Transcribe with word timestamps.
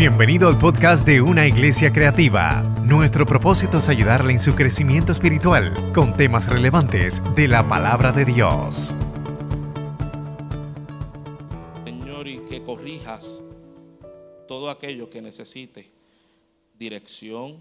Bienvenido 0.00 0.48
al 0.48 0.56
podcast 0.56 1.06
de 1.06 1.20
Una 1.20 1.46
Iglesia 1.46 1.92
Creativa. 1.92 2.62
Nuestro 2.86 3.26
propósito 3.26 3.76
es 3.76 3.88
ayudarle 3.90 4.32
en 4.32 4.38
su 4.38 4.54
crecimiento 4.54 5.12
espiritual 5.12 5.92
con 5.92 6.16
temas 6.16 6.48
relevantes 6.48 7.22
de 7.36 7.46
la 7.46 7.68
palabra 7.68 8.10
de 8.10 8.24
Dios. 8.24 8.96
Señor, 11.84 12.26
y 12.28 12.38
que 12.48 12.62
corrijas 12.62 13.42
todo 14.48 14.70
aquello 14.70 15.10
que 15.10 15.20
necesite 15.20 15.90
dirección, 16.78 17.58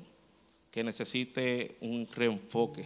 que 0.71 0.81
necesite 0.81 1.75
un 1.81 2.07
reenfoque. 2.15 2.85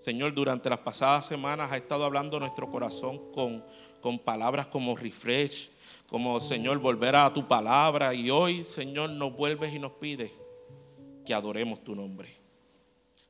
Señor, 0.00 0.34
durante 0.34 0.68
las 0.68 0.80
pasadas 0.80 1.24
semanas 1.26 1.70
ha 1.70 1.76
estado 1.76 2.04
hablando 2.04 2.40
nuestro 2.40 2.68
corazón 2.68 3.30
con, 3.32 3.64
con 4.00 4.18
palabras 4.18 4.66
como 4.66 4.96
refresh, 4.96 5.70
como 6.08 6.40
Señor, 6.40 6.78
volver 6.78 7.16
a 7.16 7.32
tu 7.32 7.46
palabra. 7.46 8.14
Y 8.14 8.30
hoy, 8.30 8.64
Señor, 8.64 9.10
nos 9.10 9.34
vuelves 9.34 9.74
y 9.74 9.78
nos 9.78 9.92
pides 9.92 10.32
que 11.24 11.34
adoremos 11.34 11.82
tu 11.82 11.94
nombre. 11.94 12.28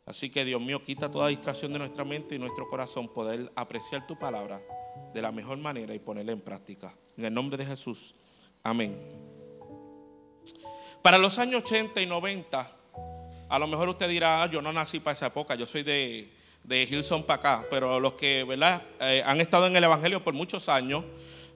Así 0.04 0.30
que, 0.30 0.44
Dios 0.44 0.60
mío, 0.60 0.82
quita 0.82 1.10
toda 1.10 1.28
distracción 1.28 1.72
de 1.72 1.80
nuestra 1.80 2.04
mente 2.04 2.34
y 2.36 2.38
nuestro 2.38 2.68
corazón, 2.68 3.08
poder 3.08 3.50
apreciar 3.56 4.06
tu 4.06 4.16
palabra 4.18 4.62
de 5.12 5.22
la 5.22 5.32
mejor 5.32 5.58
manera 5.58 5.94
y 5.94 5.98
ponerla 5.98 6.32
en 6.32 6.40
práctica. 6.40 6.94
En 7.16 7.24
el 7.24 7.34
nombre 7.34 7.56
de 7.56 7.66
Jesús. 7.66 8.14
Amén. 8.62 8.96
Para 11.02 11.18
los 11.18 11.38
años 11.38 11.62
80 11.62 12.00
y 12.00 12.06
90, 12.06 12.70
a 13.48 13.58
lo 13.58 13.66
mejor 13.66 13.88
usted 13.88 14.08
dirá, 14.08 14.42
ah, 14.42 14.50
yo 14.50 14.60
no 14.60 14.72
nací 14.72 15.00
para 15.00 15.12
esa 15.12 15.26
época, 15.26 15.54
yo 15.54 15.66
soy 15.66 15.82
de, 15.82 16.32
de 16.64 16.82
Hilson 16.82 17.22
para 17.22 17.38
acá, 17.38 17.66
pero 17.70 18.00
los 18.00 18.14
que 18.14 18.44
¿verdad? 18.44 18.82
Eh, 19.00 19.22
han 19.24 19.40
estado 19.40 19.66
en 19.66 19.76
el 19.76 19.84
Evangelio 19.84 20.22
por 20.22 20.34
muchos 20.34 20.68
años, 20.68 21.04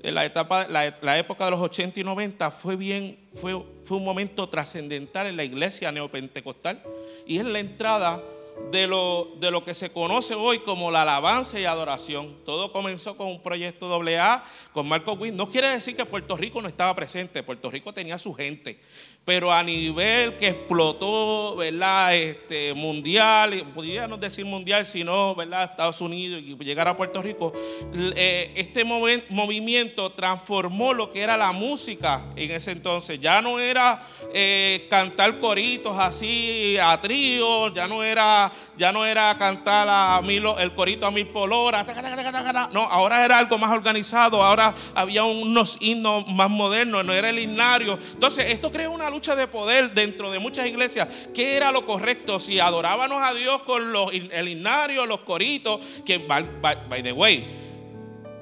la, 0.02 0.24
etapa, 0.24 0.66
la, 0.68 1.18
época 1.18 1.44
de 1.44 1.50
los 1.50 1.60
80 1.60 2.00
y 2.00 2.04
90 2.04 2.50
fue 2.50 2.76
bien, 2.76 3.18
fue 3.34 3.54
un 3.54 4.04
momento 4.04 4.48
trascendental 4.48 5.26
en 5.26 5.36
la 5.36 5.44
iglesia 5.44 5.92
neopentecostal 5.92 6.82
y 7.26 7.38
es 7.38 7.44
la 7.44 7.58
entrada 7.58 8.22
de 8.70 8.86
lo, 8.86 9.32
de 9.40 9.50
lo 9.50 9.64
que 9.64 9.74
se 9.74 9.90
conoce 9.90 10.34
hoy 10.34 10.60
como 10.60 10.90
la 10.90 11.02
alabanza 11.02 11.58
y 11.58 11.64
adoración. 11.64 12.36
Todo 12.44 12.72
comenzó 12.72 13.16
con 13.16 13.26
un 13.28 13.42
proyecto 13.42 13.92
AA 13.92 14.44
con 14.72 14.86
Marco 14.86 15.14
Witt. 15.14 15.34
No 15.34 15.50
quiere 15.50 15.68
decir 15.68 15.96
que 15.96 16.04
Puerto 16.04 16.36
Rico 16.36 16.62
no 16.62 16.68
estaba 16.68 16.94
presente, 16.94 17.42
Puerto 17.42 17.70
Rico 17.70 17.92
tenía 17.92 18.18
su 18.18 18.32
gente, 18.32 18.80
pero 19.24 19.52
a 19.52 19.62
nivel 19.62 20.34
que 20.36 20.48
explotó, 20.48 21.56
¿verdad? 21.56 22.16
Este, 22.16 22.74
mundial, 22.74 23.64
podríamos 23.74 24.18
decir 24.18 24.44
mundial, 24.44 24.86
sino, 24.86 25.34
¿verdad? 25.34 25.70
Estados 25.70 26.00
Unidos 26.00 26.42
y 26.44 26.56
llegar 26.64 26.88
a 26.88 26.96
Puerto 26.96 27.22
Rico, 27.22 27.52
eh, 27.94 28.52
este 28.56 28.84
movimiento 28.84 30.10
transformó 30.12 30.94
lo 30.94 31.10
que 31.10 31.20
era 31.22 31.36
la 31.36 31.52
música 31.52 32.24
en 32.34 32.50
ese 32.50 32.72
entonces. 32.72 33.20
Ya 33.20 33.42
no 33.42 33.60
era 33.60 34.02
eh, 34.32 34.86
cantar 34.88 35.38
coritos 35.38 35.96
así 35.98 36.76
a 36.82 36.98
trío, 37.00 37.72
ya 37.74 37.86
no 37.86 38.02
era, 38.02 38.50
ya 38.76 38.90
no 38.90 39.04
era 39.04 39.36
cantar 39.38 39.86
a 39.88 40.20
mil, 40.22 40.44
el 40.58 40.74
corito 40.74 41.06
a 41.06 41.10
mil 41.10 41.26
por 41.26 41.52
hora, 41.52 41.86
no, 42.72 42.82
ahora 42.82 43.24
era 43.24 43.38
algo 43.38 43.58
más 43.58 43.70
organizado, 43.70 44.42
ahora 44.42 44.74
había 44.94 45.24
unos 45.24 45.76
himnos 45.80 46.26
más 46.26 46.48
modernos, 46.48 47.04
no 47.04 47.12
era 47.12 47.28
el 47.30 47.38
himnario. 47.38 47.98
Entonces, 48.14 48.46
esto 48.48 48.70
crea 48.70 48.88
una 48.88 49.09
lucha 49.10 49.36
de 49.36 49.46
poder 49.46 49.92
dentro 49.92 50.30
de 50.30 50.38
muchas 50.38 50.66
iglesias. 50.66 51.08
¿Qué 51.34 51.56
era 51.56 51.70
lo 51.72 51.84
correcto? 51.84 52.40
Si 52.40 52.58
adorábamos 52.58 53.22
a 53.22 53.34
Dios 53.34 53.62
con 53.62 53.92
los, 53.92 54.12
el 54.12 54.48
himnario, 54.48 55.06
los 55.06 55.20
coritos, 55.20 55.80
que 56.06 56.18
by, 56.18 57.02
the 57.02 57.12
way, 57.12 57.46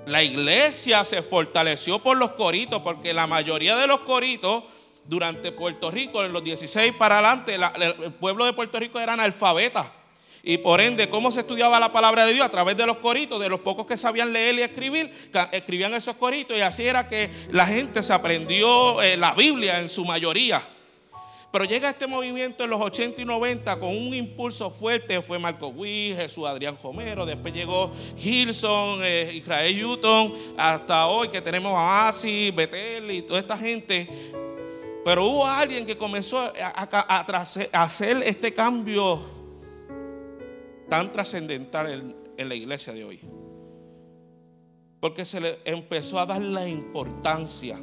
la 0.07 0.23
iglesia 0.23 1.05
se 1.05 1.23
fortaleció 1.23 1.99
por 1.99 2.17
los 2.17 2.33
coritos, 2.33 2.81
porque 2.83 3.13
la 3.13 3.27
mayoría 3.27 3.77
de 3.77 3.87
los 3.87 4.01
coritos 4.01 4.65
durante 5.05 5.53
Puerto 5.53 5.91
Rico, 5.91 6.23
en 6.23 6.33
los 6.33 6.45
16 6.45 6.93
para 6.95 7.19
adelante, 7.19 7.57
el 7.57 8.13
pueblo 8.13 8.45
de 8.45 8.53
Puerto 8.53 8.79
Rico 8.79 9.01
era 9.01 9.15
analfabetas. 9.15 9.98
Y 10.43 10.59
por 10.59 10.81
ende, 10.81 11.09
¿cómo 11.09 11.31
se 11.31 11.41
estudiaba 11.41 11.81
la 11.81 11.93
palabra 11.93 12.25
de 12.25 12.33
Dios? 12.33 12.47
A 12.47 12.51
través 12.51 12.77
de 12.77 12.87
los 12.87 12.99
coritos, 12.99 13.41
de 13.41 13.49
los 13.49 13.61
pocos 13.61 13.87
que 13.87 13.97
sabían 13.97 14.33
leer 14.33 14.55
y 14.57 14.63
escribir, 14.63 15.13
escribían 15.53 15.95
esos 15.95 16.17
coritos 16.17 16.57
y 16.57 16.61
así 16.61 16.85
era 16.85 17.09
que 17.09 17.31
la 17.51 17.67
gente 17.67 18.03
se 18.03 18.13
aprendió 18.13 19.03
eh, 19.03 19.17
la 19.17 19.35
Biblia 19.35 19.81
en 19.81 19.89
su 19.89 20.05
mayoría. 20.05 20.63
Pero 21.51 21.65
llega 21.65 21.89
este 21.89 22.07
movimiento 22.07 22.65
en 22.65 22.71
los 22.71 22.81
80 22.81 23.23
y 23.23 23.25
90 23.25 23.81
con 23.81 23.89
un 23.89 24.15
impulso 24.15 24.71
fuerte. 24.71 25.23
Fue 25.23 25.39
Marco 25.39 25.69
Witt, 25.69 26.17
Jesús 26.17 26.47
Adrián 26.47 26.77
Romero, 26.83 27.25
después 27.25 27.55
llegó 27.55 27.91
Gilson, 28.19 29.01
eh, 29.03 29.31
Israel 29.33 29.75
Newton, 29.75 30.35
hasta 30.59 31.07
hoy 31.07 31.29
que 31.29 31.41
tenemos 31.41 31.73
a 31.75 32.09
Asi, 32.09 32.51
Betel 32.51 33.11
y 33.11 33.23
toda 33.23 33.41
esta 33.41 33.57
gente. 33.57 34.09
Pero 35.05 35.25
hubo 35.25 35.47
alguien 35.47 35.87
que 35.87 35.97
comenzó 35.97 36.53
a, 36.61 37.27
hacer 37.73 38.23
este 38.25 38.53
cambio 38.53 39.38
tan 40.89 41.13
trascendental 41.13 42.15
en 42.37 42.49
la 42.49 42.55
iglesia 42.55 42.93
de 42.93 43.05
hoy. 43.05 43.21
Porque 45.01 45.25
se 45.25 45.41
le 45.41 45.59
empezó 45.65 46.19
a 46.19 46.27
dar 46.27 46.43
la 46.43 46.67
importancia 46.69 47.79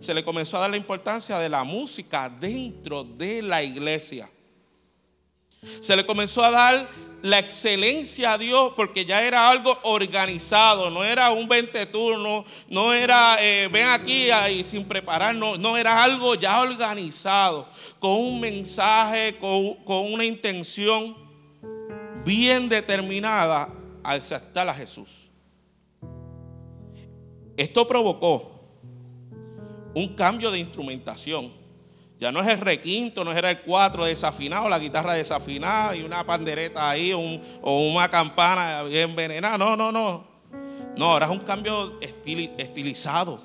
se 0.00 0.14
le 0.14 0.24
comenzó 0.24 0.56
a 0.56 0.60
dar 0.60 0.70
la 0.70 0.76
importancia 0.76 1.38
de 1.38 1.48
la 1.48 1.64
música 1.64 2.28
dentro 2.28 3.04
de 3.04 3.42
la 3.42 3.62
iglesia. 3.62 4.30
Se 5.80 5.96
le 5.96 6.06
comenzó 6.06 6.44
a 6.44 6.50
dar 6.50 6.88
la 7.20 7.40
excelencia 7.40 8.34
a 8.34 8.38
Dios 8.38 8.74
porque 8.76 9.04
ya 9.04 9.22
era 9.22 9.50
algo 9.50 9.76
organizado, 9.82 10.88
no 10.88 11.02
era 11.02 11.30
un 11.30 11.48
20 11.48 11.86
turno, 11.86 12.44
no 12.68 12.94
era 12.94 13.36
eh, 13.40 13.68
ven 13.72 13.88
aquí 13.88 14.30
ahí 14.30 14.62
sin 14.62 14.84
preparar, 14.84 15.34
no, 15.34 15.76
era 15.76 16.04
algo 16.04 16.36
ya 16.36 16.60
organizado, 16.60 17.68
con 17.98 18.12
un 18.12 18.38
mensaje, 18.38 19.36
con, 19.38 19.74
con 19.84 20.12
una 20.12 20.24
intención 20.24 21.27
bien 22.28 22.68
determinada 22.68 23.70
a 24.04 24.16
exaltar 24.16 24.68
a 24.68 24.74
Jesús. 24.74 25.30
Esto 27.56 27.88
provocó 27.88 28.60
un 29.94 30.14
cambio 30.14 30.50
de 30.50 30.58
instrumentación. 30.58 31.50
Ya 32.20 32.30
no 32.30 32.40
es 32.40 32.48
el 32.48 32.60
requinto, 32.60 33.24
no 33.24 33.32
era 33.32 33.50
el 33.50 33.62
cuatro 33.62 34.04
desafinado, 34.04 34.68
la 34.68 34.78
guitarra 34.78 35.14
desafinada 35.14 35.96
y 35.96 36.02
una 36.02 36.22
pandereta 36.26 36.90
ahí 36.90 37.12
o 37.14 37.78
una 37.78 38.08
campana 38.10 38.82
bien 38.82 39.08
envenenada. 39.10 39.56
No, 39.56 39.74
no, 39.74 39.90
no. 39.90 40.28
No, 40.96 41.12
ahora 41.12 41.26
es 41.26 41.32
un 41.32 41.40
cambio 41.40 41.98
estilizado. 42.58 43.40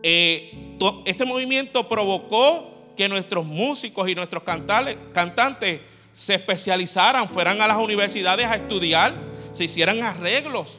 Eh, 0.00 0.76
este 1.04 1.24
movimiento 1.24 1.88
provocó 1.88 2.92
que 2.96 3.08
nuestros 3.08 3.44
músicos 3.44 4.08
y 4.08 4.14
nuestros 4.14 4.44
cantantes 4.44 5.80
se 6.16 6.34
especializaran, 6.34 7.28
fueran 7.28 7.60
a 7.60 7.68
las 7.68 7.76
universidades 7.76 8.46
a 8.46 8.54
estudiar, 8.54 9.14
se 9.52 9.64
hicieran 9.64 10.02
arreglos 10.02 10.78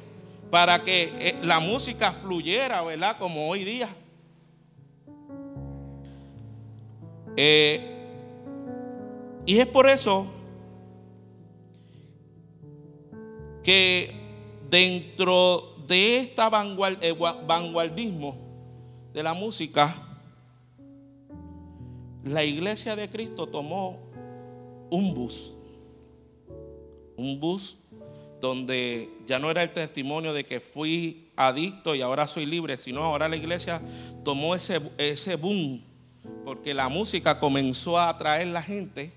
para 0.50 0.81
que 0.81 1.14
eh, 1.20 1.36
la 1.44 1.59
música 1.59 2.12
fluyera, 2.12 2.81
¿verdad? 2.81 3.20
Como 3.20 3.48
hoy 3.48 3.64
día. 3.64 3.88
Eh, 7.36 7.94
y 9.46 9.59
es 9.59 9.68
por 9.68 9.88
eso 9.88 10.25
que 13.64 14.16
dentro 14.68 15.75
de 15.88 16.18
este 16.18 16.42
vanguardismo 16.50 18.38
de 19.14 19.22
la 19.22 19.36
música, 19.36 20.19
la 22.24 22.44
iglesia 22.44 22.96
de 22.96 23.08
Cristo 23.08 23.46
tomó 23.46 24.06
un 24.90 25.14
bus, 25.14 25.53
un 27.16 27.40
bus 27.40 27.78
donde 28.40 29.09
ya 29.25 29.40
no 29.40 29.50
era 29.50 29.64
el 29.64 29.74
testimonio 29.74 30.34
de 30.34 30.46
que 30.46 30.59
fui 30.59 31.30
adicto 31.36 31.96
y 31.96 32.02
ahora 32.02 32.28
soy 32.28 32.46
libre, 32.46 32.78
sino 32.78 33.03
ahora 33.03 33.28
la 33.28 33.36
iglesia 33.36 33.81
tomó 34.24 34.56
ese, 34.56 34.81
ese 34.98 35.36
boom, 35.36 35.84
porque 36.45 36.74
la 36.74 36.89
música 36.89 37.39
comenzó 37.39 37.98
a 37.98 38.10
atraer 38.10 38.48
la 38.48 38.62
gente 38.62 39.12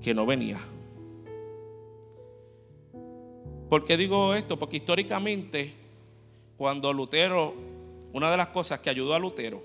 que 0.00 0.14
no 0.14 0.26
venía. 0.26 0.60
¿Por 3.68 3.84
qué 3.84 3.96
digo 3.96 4.34
esto? 4.34 4.58
Porque 4.58 4.76
históricamente, 4.76 5.72
cuando 6.58 6.92
Lutero, 6.92 7.54
una 8.12 8.30
de 8.30 8.36
las 8.36 8.48
cosas 8.48 8.80
que 8.80 8.90
ayudó 8.90 9.14
a 9.14 9.18
Lutero 9.18 9.62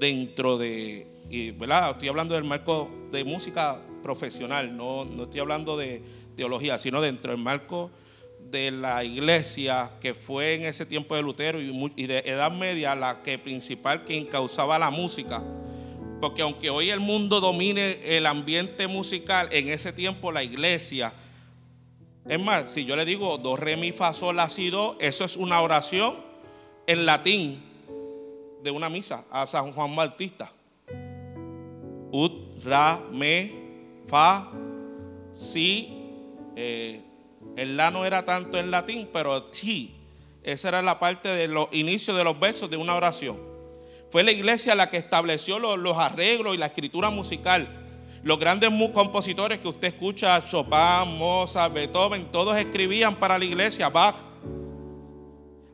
dentro 0.00 0.58
de, 0.58 1.06
¿verdad? 1.28 1.90
Estoy 1.90 2.08
hablando 2.08 2.34
del 2.34 2.44
marco 2.44 2.90
de 3.10 3.24
música 3.24 3.80
profesional, 4.02 4.76
no, 4.76 5.04
no 5.04 5.24
estoy 5.24 5.40
hablando 5.40 5.76
de, 5.76 6.02
teología, 6.36 6.78
sino 6.78 7.00
dentro 7.00 7.32
del 7.32 7.40
marco 7.40 7.90
de 8.50 8.70
la 8.70 9.02
iglesia 9.02 9.90
que 10.00 10.14
fue 10.14 10.54
en 10.54 10.64
ese 10.64 10.86
tiempo 10.86 11.16
de 11.16 11.22
Lutero 11.22 11.60
y 11.60 12.06
de 12.06 12.18
Edad 12.18 12.52
Media 12.52 12.94
la 12.94 13.22
que 13.22 13.38
principal 13.38 14.04
que 14.04 14.16
encauzaba 14.16 14.78
la 14.78 14.90
música. 14.90 15.42
Porque 16.20 16.42
aunque 16.42 16.70
hoy 16.70 16.90
el 16.90 17.00
mundo 17.00 17.40
domine 17.40 17.98
el 18.04 18.26
ambiente 18.26 18.86
musical, 18.86 19.48
en 19.50 19.68
ese 19.68 19.92
tiempo 19.92 20.30
la 20.30 20.44
iglesia, 20.44 21.12
es 22.28 22.40
más, 22.40 22.72
si 22.72 22.84
yo 22.84 22.96
le 22.96 23.04
digo 23.04 23.38
do, 23.38 23.56
re, 23.56 23.76
mi, 23.76 23.92
fa, 23.92 24.12
sol, 24.12 24.36
la, 24.36 24.48
si, 24.48 24.70
do, 24.70 24.96
eso 25.00 25.24
es 25.24 25.36
una 25.36 25.60
oración 25.60 26.16
en 26.86 27.04
latín 27.04 27.62
de 28.62 28.70
una 28.70 28.88
misa 28.88 29.24
a 29.30 29.46
San 29.46 29.72
Juan 29.72 29.94
Bautista. 29.94 30.52
Ut, 32.16 32.64
ra, 32.64 32.98
me, 33.12 33.52
fa, 34.06 34.50
si. 35.34 35.92
Eh, 36.56 37.02
el 37.58 37.76
la 37.76 37.90
no 37.90 38.06
era 38.06 38.24
tanto 38.24 38.56
en 38.56 38.70
latín, 38.70 39.06
pero 39.12 39.52
sí. 39.52 39.94
Esa 40.42 40.68
era 40.68 40.80
la 40.80 40.98
parte 40.98 41.28
de 41.28 41.46
los 41.46 41.68
inicios 41.72 42.16
de 42.16 42.24
los 42.24 42.40
versos 42.40 42.70
de 42.70 42.78
una 42.78 42.94
oración. 42.94 43.38
Fue 44.10 44.22
la 44.22 44.32
iglesia 44.32 44.74
la 44.74 44.88
que 44.88 44.96
estableció 44.96 45.58
los, 45.58 45.98
arreglos 45.98 46.54
y 46.54 46.58
la 46.58 46.66
escritura 46.66 47.10
musical. 47.10 47.68
Los 48.22 48.38
grandes 48.38 48.70
compositores 48.94 49.58
que 49.58 49.68
usted 49.68 49.88
escucha, 49.88 50.42
Chopin, 50.42 51.18
Mozart, 51.18 51.74
Beethoven, 51.74 52.32
todos 52.32 52.56
escribían 52.56 53.16
para 53.16 53.38
la 53.38 53.44
iglesia, 53.44 53.90
Bach. 53.90 54.16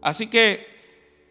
Así 0.00 0.26
que 0.26 0.71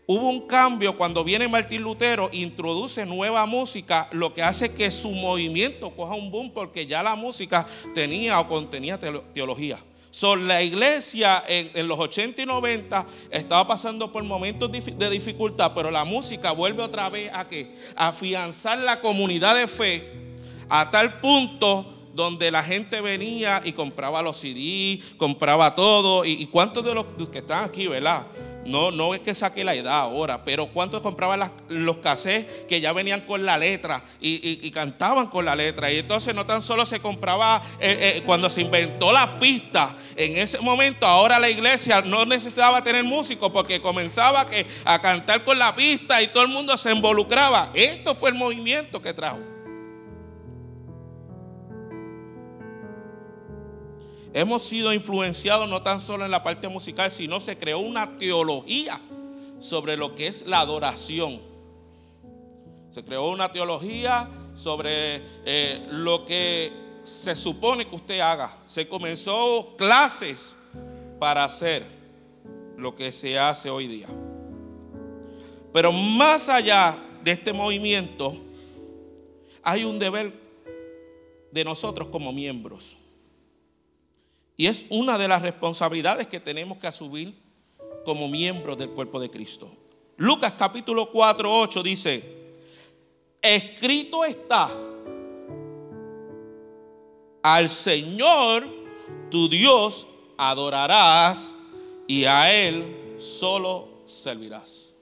hubo 0.06 0.30
un 0.30 0.48
cambio 0.48 0.98
cuando 0.98 1.24
viene 1.24 1.48
Martín 1.48 1.82
Lutero, 1.82 2.30
introduce 2.32 3.06
nueva 3.06 3.46
música, 3.46 4.10
lo 4.12 4.34
que 4.34 4.44
hace 4.44 4.74
que 4.74 4.92
su 4.92 5.12
movimiento 5.12 5.92
coja 5.92 6.16
un 6.16 6.32
boom 6.32 6.52
porque 6.52 6.86
ya 6.86 7.02
la 7.04 7.16
música 7.16 7.66
tenía 7.94 8.40
o 8.40 8.48
contenía 8.48 9.00
teología. 9.00 9.80
So, 10.14 10.36
la 10.36 10.62
iglesia 10.62 11.42
en, 11.48 11.88
los 11.88 11.98
80 11.98 12.42
y 12.42 12.46
90 12.46 13.06
estaba 13.30 13.66
pasando 13.66 14.12
por 14.12 14.22
momentos 14.24 14.70
de 14.70 15.10
dificultad, 15.10 15.72
pero 15.74 15.90
la 15.90 16.04
música 16.04 16.52
vuelve 16.52 16.84
otra 16.84 17.10
vez 17.10 17.32
a 17.34 17.48
que 17.48 17.74
afianzar 17.96 18.80
la 18.80 19.00
comunidad 19.00 19.56
de 19.56 19.68
fe 19.70 20.12
a 20.68 20.92
tal 20.92 21.22
punto 21.22 21.86
donde 22.14 22.52
la 22.52 22.62
gente 22.62 23.00
venía 23.00 23.62
y 23.64 23.72
compraba 23.72 24.22
los 24.22 24.38
CD, 24.38 25.00
compraba 25.16 25.76
todo. 25.76 26.26
¿Y, 26.26 26.32
y 26.34 26.48
cuántos 26.48 26.84
de 26.84 26.94
los 26.94 27.06
que 27.32 27.38
están 27.38 27.64
aquí, 27.64 27.88
verdad? 27.88 28.28
No, 28.66 28.92
no 28.92 29.14
es 29.16 29.22
que 29.22 29.34
saque 29.34 29.64
la 29.64 29.74
edad 29.74 30.00
ahora, 30.00 30.44
pero 30.44 30.68
¿cuántos 30.68 31.02
compraban 31.02 31.52
los 31.68 31.98
cassettes 31.98 32.66
que 32.68 32.80
ya 32.80 32.94
venían 32.94 33.22
con 33.22 33.46
la 33.46 33.58
letra 33.58 34.04
y, 34.20 34.70
cantaban 34.72 35.28
con 35.28 35.46
la 35.46 35.56
letra? 35.56 35.92
Y 35.92 36.00
entonces 36.00 36.36
no 36.36 36.46
tan 36.46 36.62
solo 36.62 36.86
se 36.86 37.00
compraba 37.00 37.64
eh, 37.80 38.16
eh, 38.18 38.24
cuando 38.26 38.50
se 38.50 38.62
inventó 38.62 39.12
la 39.12 39.40
pista, 39.40 39.96
en 40.16 40.38
ese 40.38 40.60
momento 40.60 41.06
ahora 41.06 41.40
la 41.40 41.50
iglesia 41.50 42.02
no 42.02 42.26
necesitaba 42.26 42.84
tener 42.84 43.04
músicos 43.04 43.52
porque 43.52 43.82
comenzaba 43.82 44.46
a 44.86 45.02
cantar 45.02 45.44
con 45.44 45.58
la 45.58 45.76
pista 45.76 46.22
y 46.22 46.28
todo 46.28 46.44
el 46.44 46.50
mundo 46.50 46.78
se 46.78 46.92
involucraba. 46.92 47.72
Esto 47.74 48.14
fue 48.16 48.30
el 48.30 48.36
movimiento 48.36 49.02
que 49.02 49.14
trajo. 49.14 49.51
Hemos 54.34 54.64
sido 54.64 54.94
influenciados 54.94 55.68
no 55.68 55.82
tan 55.82 56.00
solo 56.00 56.24
en 56.24 56.32
la 56.32 56.44
parte 56.44 56.68
musical, 56.70 57.12
sino 57.12 57.42
se 57.42 57.58
creó 57.58 57.80
una 57.80 58.18
teología 58.18 59.02
sobre 59.60 59.98
lo 59.98 60.16
que 60.16 60.28
es 60.28 60.46
la 60.48 60.62
adoración. 60.62 61.42
Se 62.92 63.04
creó 63.04 63.30
una 63.30 63.52
teología 63.52 64.30
sobre 64.54 65.22
eh, 65.46 65.86
lo 65.90 66.26
que 66.26 66.72
se 67.04 67.36
supone 67.36 67.88
que 67.88 67.96
usted 67.96 68.20
haga. 68.20 68.58
Se 68.66 68.88
comenzó 68.88 69.76
clases 69.78 70.56
para 71.20 71.44
hacer 71.44 71.86
lo 72.78 72.96
que 72.96 73.12
se 73.12 73.38
hace 73.38 73.70
hoy 73.70 73.88
día. 73.88 74.08
Pero 75.74 75.92
más 75.92 76.48
allá 76.50 76.98
de 77.24 77.32
este 77.32 77.54
movimiento, 77.54 78.38
hay 79.62 79.84
un 79.84 80.00
deber 80.00 80.34
de 81.52 81.64
nosotros 81.64 82.08
como 82.10 82.32
miembros. 82.32 82.98
Y 84.62 84.68
es 84.68 84.86
una 84.90 85.18
de 85.18 85.28
las 85.28 85.42
responsabilidades 85.42 86.28
que 86.28 86.40
tenemos 86.40 86.78
que 86.78 86.86
asumir 86.86 87.34
como 88.06 88.28
miembros 88.28 88.78
del 88.78 88.92
cuerpo 88.92 89.20
de 89.20 89.28
Cristo. 89.28 89.76
Lucas 90.18 90.54
capítulo 90.56 91.10
4, 91.10 91.62
8 91.62 91.82
dice, 91.82 92.24
escrito 93.42 94.24
está, 94.24 94.70
al 97.42 97.70
Señor 97.70 98.68
tu 99.32 99.50
Dios 99.50 100.06
adorarás 100.38 101.56
y 102.06 102.26
a 102.26 102.54
Él 102.54 103.16
solo 103.18 104.04
servirás. 104.06 104.94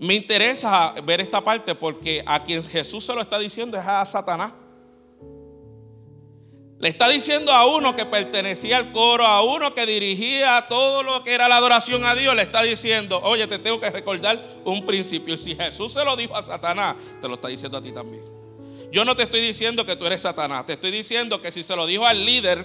Me 0.00 0.14
interesa 0.14 0.92
ver 1.04 1.20
esta 1.20 1.40
parte 1.40 1.76
porque 1.76 2.20
a 2.26 2.42
quien 2.42 2.64
Jesús 2.64 3.04
se 3.04 3.14
lo 3.14 3.20
está 3.20 3.38
diciendo 3.38 3.78
es 3.78 3.86
a 3.86 4.04
Satanás. 4.04 4.63
Le 6.78 6.88
está 6.88 7.08
diciendo 7.08 7.52
a 7.52 7.66
uno 7.66 7.94
que 7.94 8.04
pertenecía 8.04 8.78
al 8.78 8.92
coro, 8.92 9.24
a 9.24 9.42
uno 9.42 9.74
que 9.74 9.86
dirigía 9.86 10.66
todo 10.68 11.02
lo 11.02 11.22
que 11.22 11.32
era 11.32 11.48
la 11.48 11.56
adoración 11.56 12.04
a 12.04 12.14
Dios, 12.14 12.34
le 12.34 12.42
está 12.42 12.62
diciendo, 12.62 13.20
oye, 13.22 13.46
te 13.46 13.58
tengo 13.58 13.80
que 13.80 13.90
recordar 13.90 14.44
un 14.64 14.84
principio. 14.84 15.34
Y 15.34 15.38
si 15.38 15.54
Jesús 15.54 15.92
se 15.92 16.04
lo 16.04 16.16
dijo 16.16 16.36
a 16.36 16.42
Satanás, 16.42 16.96
te 17.20 17.28
lo 17.28 17.34
está 17.34 17.48
diciendo 17.48 17.78
a 17.78 17.82
ti 17.82 17.92
también. 17.92 18.24
Yo 18.90 19.04
no 19.04 19.16
te 19.16 19.22
estoy 19.22 19.40
diciendo 19.40 19.84
que 19.84 19.96
tú 19.96 20.06
eres 20.06 20.22
Satanás, 20.22 20.66
te 20.66 20.74
estoy 20.74 20.90
diciendo 20.90 21.40
que 21.40 21.50
si 21.50 21.62
se 21.62 21.74
lo 21.74 21.86
dijo 21.86 22.04
al 22.06 22.24
líder, 22.24 22.64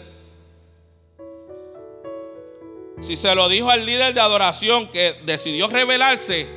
si 3.02 3.16
se 3.16 3.34
lo 3.34 3.48
dijo 3.48 3.70
al 3.70 3.86
líder 3.86 4.14
de 4.14 4.22
adoración 4.22 4.90
que 4.90 5.14
decidió 5.26 5.68
rebelarse, 5.68 6.48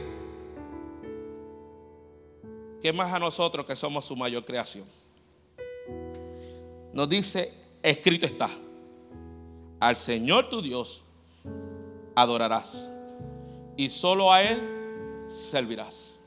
¿qué 2.81 2.93
más 2.93 3.12
a 3.12 3.19
nosotros 3.19 3.64
que 3.64 3.76
somos 3.76 4.04
su 4.04 4.16
mayor 4.16 4.44
creación? 4.44 4.84
Nos 6.92 7.08
dice, 7.08 7.54
escrito 7.82 8.26
está, 8.26 8.50
al 9.80 9.96
Señor 9.96 10.48
tu 10.48 10.62
Dios 10.62 11.04
adorarás 12.14 12.90
y 13.76 13.88
solo 13.88 14.32
a 14.32 14.42
Él 14.42 14.62
servirás. 15.28 16.20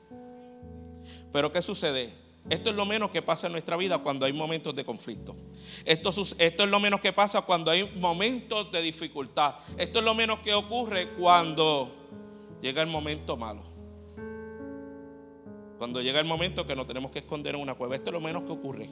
Pero 1.32 1.52
¿qué 1.52 1.62
sucede? 1.62 2.14
Esto 2.50 2.70
es 2.70 2.76
lo 2.76 2.86
menos 2.86 3.10
que 3.10 3.22
pasa 3.22 3.48
en 3.48 3.54
nuestra 3.54 3.76
vida 3.76 3.98
cuando 4.00 4.26
hay 4.26 4.34
momentos 4.34 4.76
de 4.76 4.86
conflicto. 4.86 5.36
Esto, 5.84 6.12
esto, 6.38 6.64
es 6.64 6.70
lo 6.70 6.80
menos 6.80 7.00
que 7.00 7.12
pasa 7.12 7.42
cuando 7.42 7.72
hay 7.72 7.92
momentos 7.98 8.72
de 8.72 8.82
dificultad. 8.82 9.56
Esto 9.78 10.00
es 10.00 10.06
lo 10.06 10.14
menos 10.14 10.40
que 10.40 10.54
ocurre 10.54 11.10
cuando 11.14 11.92
llega 12.62 12.82
el 12.82 12.88
momento 12.88 13.36
malo. 13.36 13.64
Cuando 15.80 16.02
llega 16.02 16.20
el 16.20 16.26
momento 16.26 16.66
que 16.66 16.76
nos 16.76 16.86
tenemos 16.86 17.10
que 17.10 17.20
esconder 17.20 17.56
en 17.56 17.62
una 17.62 17.74
cueva. 17.74 17.96
Esto 17.96 18.12
es 18.12 18.14
lo 18.14 18.22
menos 18.22 18.44
que 18.44 18.52
ocurre. 18.52 18.90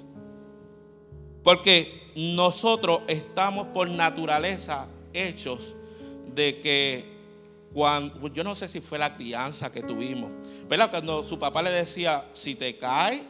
Porque 1.43 2.11
nosotros 2.15 3.01
estamos 3.07 3.67
por 3.67 3.89
naturaleza 3.89 4.87
hechos 5.13 5.73
de 6.33 6.59
que 6.59 7.13
cuando, 7.73 8.27
yo 8.27 8.43
no 8.43 8.55
sé 8.55 8.67
si 8.67 8.81
fue 8.81 8.99
la 8.99 9.15
crianza 9.15 9.71
que 9.71 9.81
tuvimos, 9.81 10.31
¿verdad? 10.69 10.89
Cuando 10.89 11.23
su 11.23 11.39
papá 11.39 11.61
le 11.61 11.71
decía, 11.71 12.25
si 12.33 12.55
te 12.55 12.77
cae 12.77 13.23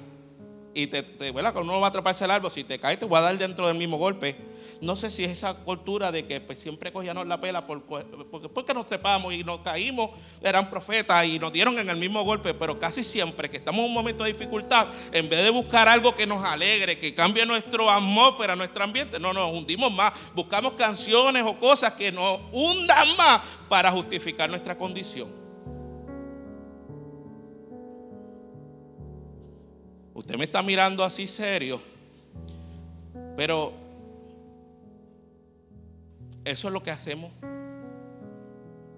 y 0.74 0.88
te, 0.88 1.01
¿verdad? 1.32 1.53
Cuando 1.53 1.72
uno 1.72 1.79
va 1.79 1.88
a 1.88 1.89
atraparse 1.89 2.25
el 2.25 2.32
árbol, 2.32 2.51
si 2.51 2.63
te 2.63 2.77
cae 2.77 2.98
te 2.98 3.05
voy 3.05 3.17
a 3.17 3.22
dar 3.22 3.38
dentro 3.38 3.67
del 3.67 3.77
mismo 3.77 3.98
golpe. 3.98 4.36
No 4.83 4.97
sé 4.97 5.09
si 5.09 5.23
es 5.23 5.31
esa 5.31 5.53
cultura 5.53 6.11
de 6.11 6.25
que 6.27 6.41
pues, 6.41 6.59
siempre 6.59 6.91
cogíamos 6.91 7.25
la 7.25 7.39
pela 7.39 7.65
por, 7.65 7.83
porque, 7.83 8.49
porque 8.49 8.73
nos 8.73 8.85
trepamos 8.85 9.33
y 9.33 9.41
nos 9.41 9.61
caímos, 9.61 10.09
eran 10.41 10.69
profetas 10.69 11.25
y 11.25 11.39
nos 11.39 11.53
dieron 11.53 11.79
en 11.79 11.89
el 11.89 11.95
mismo 11.95 12.21
golpe, 12.25 12.53
pero 12.53 12.77
casi 12.77 13.01
siempre 13.01 13.49
que 13.49 13.55
estamos 13.55 13.79
en 13.79 13.85
un 13.85 13.93
momento 13.93 14.25
de 14.25 14.33
dificultad, 14.33 14.89
en 15.13 15.29
vez 15.29 15.41
de 15.41 15.51
buscar 15.51 15.87
algo 15.87 16.13
que 16.13 16.27
nos 16.27 16.43
alegre, 16.43 16.99
que 16.99 17.15
cambie 17.15 17.45
nuestra 17.45 17.95
atmósfera, 17.95 18.57
nuestro 18.57 18.83
ambiente, 18.83 19.21
no, 19.21 19.31
nos 19.31 19.53
hundimos 19.53 19.89
más, 19.89 20.11
buscamos 20.35 20.73
canciones 20.73 21.43
o 21.45 21.57
cosas 21.57 21.93
que 21.93 22.11
nos 22.11 22.41
hundan 22.51 23.15
más 23.15 23.41
para 23.69 23.89
justificar 23.89 24.49
nuestra 24.49 24.77
condición. 24.77 25.29
Usted 30.13 30.35
me 30.35 30.43
está 30.43 30.61
mirando 30.61 31.05
así 31.05 31.25
serio, 31.25 31.81
pero 33.37 33.82
eso 36.45 36.67
es 36.67 36.73
lo 36.73 36.83
que 36.83 36.91
hacemos. 36.91 37.31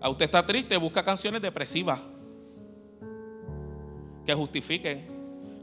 A 0.02 0.10
usted 0.10 0.26
está 0.26 0.46
triste, 0.46 0.78
busca 0.78 1.04
canciones 1.04 1.42
depresivas 1.42 2.00
que 4.26 4.34
justifiquen. 4.34 5.16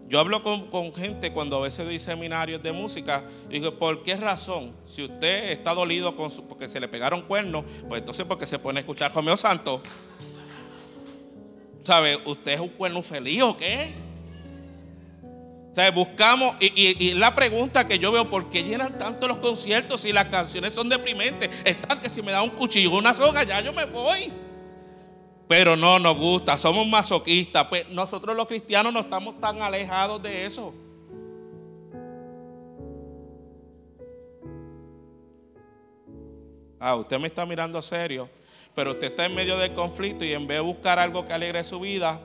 Yo 0.09 0.21
hablo 0.21 0.43
con, 0.43 0.93
gente 0.93 1.33
cuando 1.33 1.57
a 1.57 1.63
veces 1.63 1.87
doy 1.87 1.99
seminarios 1.99 2.63
de 2.63 2.73
música 2.73 3.25
y 3.49 3.55
digo, 3.55 3.79
¿por 3.79 4.03
qué 4.03 4.17
razón? 4.17 4.75
Si 4.85 5.03
usted 5.05 5.53
está 5.53 5.73
dolido 5.75 6.15
con 6.17 6.31
porque 6.49 6.69
se 6.69 6.81
le 6.81 6.89
pegaron 6.89 7.23
cuernos, 7.23 7.65
pues 7.89 8.01
entonces 8.01 8.27
porque 8.27 8.47
se 8.47 8.59
pone 8.59 8.79
a 8.79 8.83
escuchar 8.83 9.15
Romeo 9.15 9.37
Santo. 9.37 9.81
¿Sabe? 11.83 12.19
¿Usted 12.27 12.53
es 12.53 12.61
un 12.61 12.69
cuerno 12.69 13.03
feliz 13.03 13.43
o 13.43 13.57
qué? 13.57 13.93
O 15.73 15.75
sea, 15.75 15.91
buscamos, 15.91 16.55
y, 16.61 17.15
la 17.15 17.35
pregunta 17.35 17.87
que 17.87 17.99
yo 17.99 18.13
veo, 18.13 18.29
¿por 18.29 18.51
qué 18.51 18.63
llenan 18.63 18.99
tanto 18.99 19.27
los 19.27 19.39
conciertos 19.39 20.03
si 20.03 20.13
las 20.13 20.27
canciones 20.27 20.75
son 20.75 20.91
deprimentes? 20.91 21.49
Están 21.65 21.99
que 21.99 22.11
si 22.11 22.21
me 22.21 22.31
da 22.31 22.43
un 22.43 22.51
cuchillo, 22.51 22.91
una 22.91 23.15
soga, 23.15 23.43
ya 23.43 23.59
yo 23.63 23.73
me 23.73 23.87
voy. 23.87 24.31
Pero 25.49 25.75
no 25.75 25.99
nos 25.99 26.15
gusta, 26.19 26.59
somos 26.59 26.87
masoquistas. 26.87 27.69
Pues 27.69 27.89
nosotros 27.89 28.37
los 28.37 28.47
cristianos 28.47 28.93
no 28.93 29.01
estamos 29.01 29.41
tan 29.41 29.63
alejados 29.63 30.23
de 30.23 30.45
eso. 30.45 30.75
Ah, 36.79 36.97
usted 36.97 37.19
me 37.19 37.29
está 37.29 37.47
mirando 37.47 37.81
serio. 37.81 38.29
pero 38.75 38.91
usted 38.91 39.07
está 39.07 39.25
en 39.25 39.35
medio 39.35 39.57
del 39.57 39.73
conflicto 39.73 40.23
y 40.23 40.35
en 40.35 40.47
vez 40.47 40.59
de 40.59 40.63
buscar 40.65 40.99
algo 40.99 41.25
que 41.27 41.33
alegre 41.33 41.65
su 41.65 41.81
vida, 41.81 42.21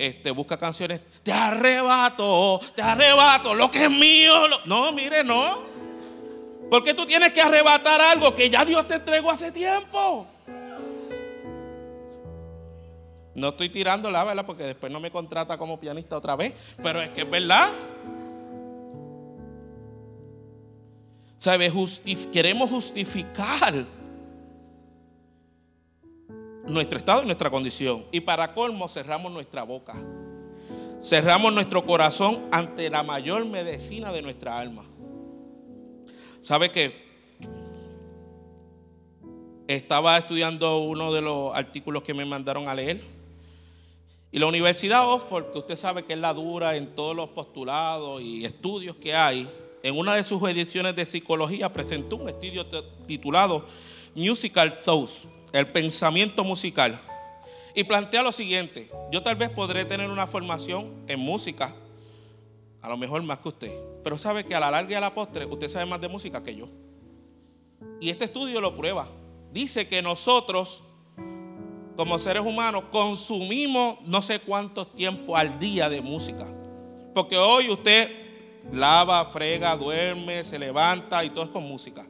este, 0.00 0.30
busca 0.30 0.56
canciones, 0.56 1.02
te 1.22 1.30
arrebato, 1.30 2.58
te 2.74 2.80
arrebato, 2.80 3.54
lo 3.54 3.70
que 3.70 3.84
es 3.84 3.90
mío. 3.90 4.32
No, 4.64 4.92
mire, 4.92 5.22
no. 5.22 5.58
Porque 6.70 6.94
tú 6.94 7.04
tienes 7.04 7.32
que 7.32 7.42
arrebatar 7.42 8.00
algo 8.00 8.34
que 8.34 8.48
ya 8.48 8.64
Dios 8.64 8.88
te 8.88 8.94
entregó 8.94 9.30
hace 9.30 9.52
tiempo. 9.52 10.26
No 13.34 13.48
estoy 13.48 13.68
tirando 13.68 14.10
la 14.10 14.24
¿verdad? 14.24 14.46
Porque 14.46 14.62
después 14.62 14.90
no 14.90 15.00
me 15.00 15.10
contrata 15.10 15.58
como 15.58 15.78
pianista 15.78 16.16
otra 16.16 16.34
vez. 16.34 16.54
Pero 16.82 17.02
es 17.02 17.10
que 17.10 17.20
es 17.20 17.30
verdad. 17.30 17.68
¿Sabe? 21.36 21.70
queremos 22.32 22.70
justificar 22.70 23.84
nuestro 26.70 26.98
estado 26.98 27.22
y 27.22 27.26
nuestra 27.26 27.50
condición. 27.50 28.04
Y 28.12 28.20
para 28.20 28.54
colmo 28.54 28.88
cerramos 28.88 29.32
nuestra 29.32 29.62
boca. 29.62 29.96
Cerramos 31.02 31.52
nuestro 31.52 31.84
corazón 31.84 32.46
ante 32.52 32.90
la 32.90 33.02
mayor 33.02 33.44
medicina 33.46 34.12
de 34.12 34.22
nuestra 34.22 34.58
alma. 34.58 34.84
¿Sabe 36.42 36.70
qué? 36.70 37.08
Estaba 39.66 40.18
estudiando 40.18 40.78
uno 40.78 41.12
de 41.12 41.20
los 41.20 41.54
artículos 41.54 42.02
que 42.02 42.14
me 42.14 42.24
mandaron 42.24 42.68
a 42.68 42.74
leer. 42.74 43.00
Y 44.32 44.38
la 44.38 44.46
Universidad 44.46 45.08
Oxford, 45.08 45.52
que 45.52 45.58
usted 45.58 45.76
sabe 45.76 46.04
que 46.04 46.12
es 46.12 46.18
la 46.18 46.34
dura 46.34 46.76
en 46.76 46.94
todos 46.94 47.16
los 47.16 47.30
postulados 47.30 48.22
y 48.22 48.44
estudios 48.44 48.96
que 48.96 49.14
hay, 49.14 49.48
en 49.82 49.98
una 49.98 50.14
de 50.14 50.24
sus 50.24 50.42
ediciones 50.42 50.94
de 50.94 51.06
psicología 51.06 51.72
presentó 51.72 52.16
un 52.16 52.28
estudio 52.28 52.66
titulado 53.06 53.64
Musical 54.14 54.78
Thoughts 54.80 55.26
el 55.52 55.68
pensamiento 55.68 56.44
musical. 56.44 57.00
Y 57.74 57.84
plantea 57.84 58.22
lo 58.22 58.32
siguiente, 58.32 58.90
yo 59.12 59.22
tal 59.22 59.36
vez 59.36 59.50
podré 59.50 59.84
tener 59.84 60.10
una 60.10 60.26
formación 60.26 61.04
en 61.06 61.20
música, 61.20 61.74
a 62.82 62.88
lo 62.88 62.96
mejor 62.96 63.22
más 63.22 63.38
que 63.38 63.48
usted, 63.48 63.72
pero 64.02 64.18
sabe 64.18 64.44
que 64.44 64.54
a 64.54 64.60
la 64.60 64.70
larga 64.70 64.92
y 64.92 64.94
a 64.94 65.00
la 65.00 65.14
postre 65.14 65.44
usted 65.44 65.68
sabe 65.68 65.86
más 65.86 66.00
de 66.00 66.08
música 66.08 66.42
que 66.42 66.56
yo. 66.56 66.66
Y 68.00 68.10
este 68.10 68.24
estudio 68.24 68.60
lo 68.60 68.74
prueba. 68.74 69.08
Dice 69.52 69.86
que 69.86 70.02
nosotros, 70.02 70.82
como 71.96 72.18
seres 72.18 72.44
humanos, 72.44 72.84
consumimos 72.90 74.00
no 74.02 74.22
sé 74.22 74.40
cuántos 74.40 74.92
tiempo 74.94 75.36
al 75.36 75.58
día 75.58 75.88
de 75.88 76.00
música. 76.00 76.46
Porque 77.14 77.36
hoy 77.36 77.68
usted 77.68 78.10
lava, 78.72 79.24
frega, 79.26 79.76
duerme, 79.76 80.42
se 80.44 80.58
levanta 80.58 81.24
y 81.24 81.30
todo 81.30 81.44
es 81.44 81.50
con 81.50 81.62
música 81.62 82.06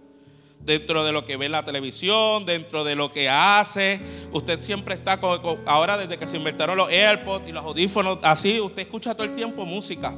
dentro 0.65 1.05
de 1.05 1.13
lo 1.13 1.25
que 1.25 1.37
ve 1.37 1.47
en 1.47 1.53
la 1.53 1.65
televisión, 1.65 2.45
dentro 2.45 2.85
de 2.85 2.95
lo 2.95 3.13
que 3.13 3.29
hace. 3.29 4.01
Usted 4.33 4.61
siempre 4.61 4.95
está 4.95 5.21
con, 5.21 5.41
ahora 5.67 5.97
desde 5.97 6.19
que 6.19 6.29
se 6.29 6.37
inventaron 6.37 6.77
los 6.77 6.91
AirPods 6.91 7.49
y 7.49 7.53
los 7.53 7.65
audífonos, 7.65 8.19
así 8.23 8.61
usted 8.61 8.83
escucha 8.83 9.15
todo 9.15 9.25
el 9.25 9.35
tiempo 9.35 9.65
música. 9.65 10.15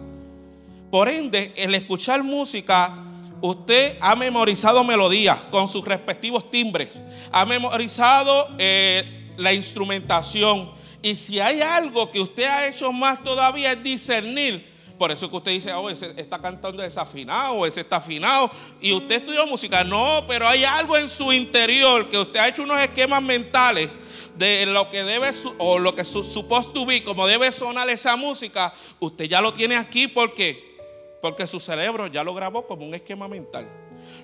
Por 0.91 1.09
ende, 1.09 1.53
el 1.57 1.75
escuchar 1.75 2.23
música, 2.23 2.95
usted 3.41 3.97
ha 4.01 4.15
memorizado 4.15 4.85
melodías 4.85 5.39
con 5.51 5.69
sus 5.69 5.85
respectivos 5.85 6.51
timbres, 6.51 7.03
ha 7.31 7.47
memorizado 7.47 8.49
eh, 8.59 9.31
la 9.37 9.53
instrumentación. 9.53 10.71
Y 11.01 11.15
si 11.15 11.41
hay 11.41 11.61
algo 11.63 12.11
que 12.11 12.21
usted 12.21 12.45
ha 12.45 12.67
hecho 12.67 12.93
más 12.93 13.23
todavía 13.25 13.73
es 13.73 13.83
discernir 13.83 14.72
por 15.03 15.11
eso 15.11 15.29
que 15.29 15.37
usted 15.37 15.51
dice, 15.51 15.73
oh, 15.73 15.91
ese 15.91 16.15
está 16.17 16.39
cantando 16.39 16.81
desafinado, 16.81 17.67
ese 17.67 17.81
está 17.81 17.97
afinado. 17.97 18.49
Y 18.81 18.93
usted 18.93 19.17
estudió 19.17 19.45
música. 19.49 19.83
No, 19.83 20.25
pero 20.29 20.47
hay 20.47 20.63
algo 20.63 20.97
en 20.97 21.09
su 21.09 21.33
interior 21.33 22.09
que 22.09 22.17
usted 22.19 22.39
ha 22.39 22.47
hecho 22.47 22.63
unos 22.63 22.79
esquemas 22.79 23.21
mentales 23.21 23.91
de 24.37 24.65
lo 24.67 24.89
que 24.91 25.03
debe 25.03 25.33
o 25.59 25.81
lo 25.81 25.93
que 25.97 26.05
su, 26.05 26.23
supposed 26.23 26.73
to 26.73 26.87
be, 26.87 27.03
como 27.03 27.27
debe 27.27 27.51
sonar 27.51 27.91
esa 27.91 28.15
música. 28.15 28.73
Usted 29.01 29.25
ya 29.25 29.41
lo 29.41 29.53
tiene 29.53 29.75
aquí 29.75 30.07
porque 30.07 30.79
porque 31.21 31.49
su 31.49 31.59
cerebro 31.59 32.07
ya 32.07 32.23
lo 32.23 32.33
grabó 32.33 32.65
como 32.65 32.87
un 32.87 32.95
esquema 32.95 33.27
mental. 33.27 33.69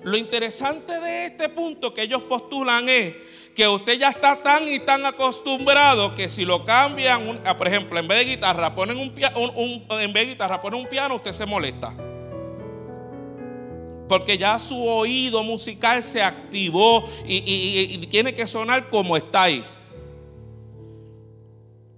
Lo 0.03 0.15
interesante 0.15 0.97
de 0.97 1.25
este 1.25 1.49
punto 1.49 1.93
que 1.93 2.03
ellos 2.03 2.21
postulan 2.23 2.87
es 2.87 3.15
que 3.59 3.67
usted 3.67 3.99
ya 3.99 4.07
está 4.07 4.41
tan 4.41 4.69
y 4.69 4.79
tan 4.79 5.05
acostumbrado 5.05 6.15
que 6.15 6.29
si 6.29 6.45
lo 6.45 6.63
cambian, 6.63 7.41
ah, 7.43 7.57
por 7.57 7.67
ejemplo, 7.67 7.99
en 7.99 8.07
vez 8.07 8.19
de 8.19 8.35
guitarra 8.35 8.73
ponen 8.73 8.97
un, 8.97 9.13
en 9.99 10.13
vez 10.13 10.23
de 10.23 10.31
guitarra 10.31 10.61
ponen 10.61 10.79
un 10.79 10.87
piano, 10.87 11.15
usted 11.15 11.33
se 11.33 11.45
molesta. 11.45 11.93
Porque 14.07 14.37
ya 14.37 14.57
su 14.59 14.81
oído 14.87 15.43
musical 15.43 16.01
se 16.01 16.23
activó 16.23 17.03
y, 17.25 18.07
tiene 18.07 18.33
que 18.33 18.47
sonar 18.47 18.89
como 18.89 19.17
está 19.17 19.43
ahí. 19.43 19.61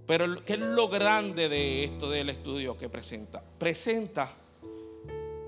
Pero 0.04 0.44
¿qué 0.44 0.54
es 0.54 0.58
lo 0.58 0.88
grande 0.88 1.48
de 1.48 1.84
esto 1.84 2.10
del 2.10 2.30
estudio 2.30 2.76
que 2.76 2.88
presenta? 2.88 3.40
Presenta 3.60 4.34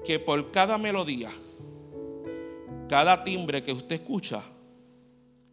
que 0.04 0.20
por 0.20 0.52
cada 0.52 0.78
melodía, 0.78 1.32
cada 2.88 3.24
timbre 3.24 3.64
que 3.64 3.72
usted 3.72 3.96
escucha, 3.96 4.44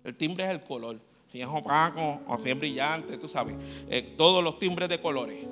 el 0.04 0.16
timbre 0.16 0.46
es 0.46 0.52
el 0.52 0.62
color. 0.62 1.00
Si 1.28 1.42
es 1.42 1.48
opaco 1.48 2.20
o 2.28 2.38
si 2.38 2.50
es 2.50 2.60
brillante, 2.60 3.18
tú 3.18 3.30
sabes. 3.30 3.56
Eh, 3.90 4.16
todos 4.18 4.44
los 4.44 4.60
timbres 4.60 4.90
de 4.90 5.00
colores. 5.00 5.48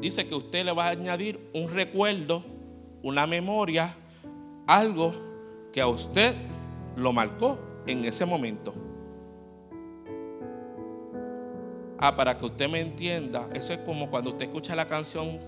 Dice 0.00 0.26
que 0.26 0.34
usted 0.34 0.64
le 0.64 0.72
va 0.72 0.86
a 0.86 0.90
añadir 0.90 1.50
un 1.54 1.68
recuerdo, 1.68 2.42
una 3.02 3.26
memoria, 3.26 3.94
algo 4.66 5.12
que 5.72 5.80
a 5.80 5.86
usted 5.86 6.34
lo 6.96 7.12
marcó 7.12 7.58
en 7.86 8.04
ese 8.04 8.24
momento. 8.24 8.74
Ah, 11.98 12.14
para 12.16 12.36
que 12.38 12.46
usted 12.46 12.68
me 12.68 12.80
entienda, 12.80 13.48
eso 13.52 13.74
es 13.74 13.80
como 13.80 14.08
cuando 14.08 14.30
usted 14.30 14.46
escucha 14.46 14.74
la 14.74 14.88
canción 14.88 15.38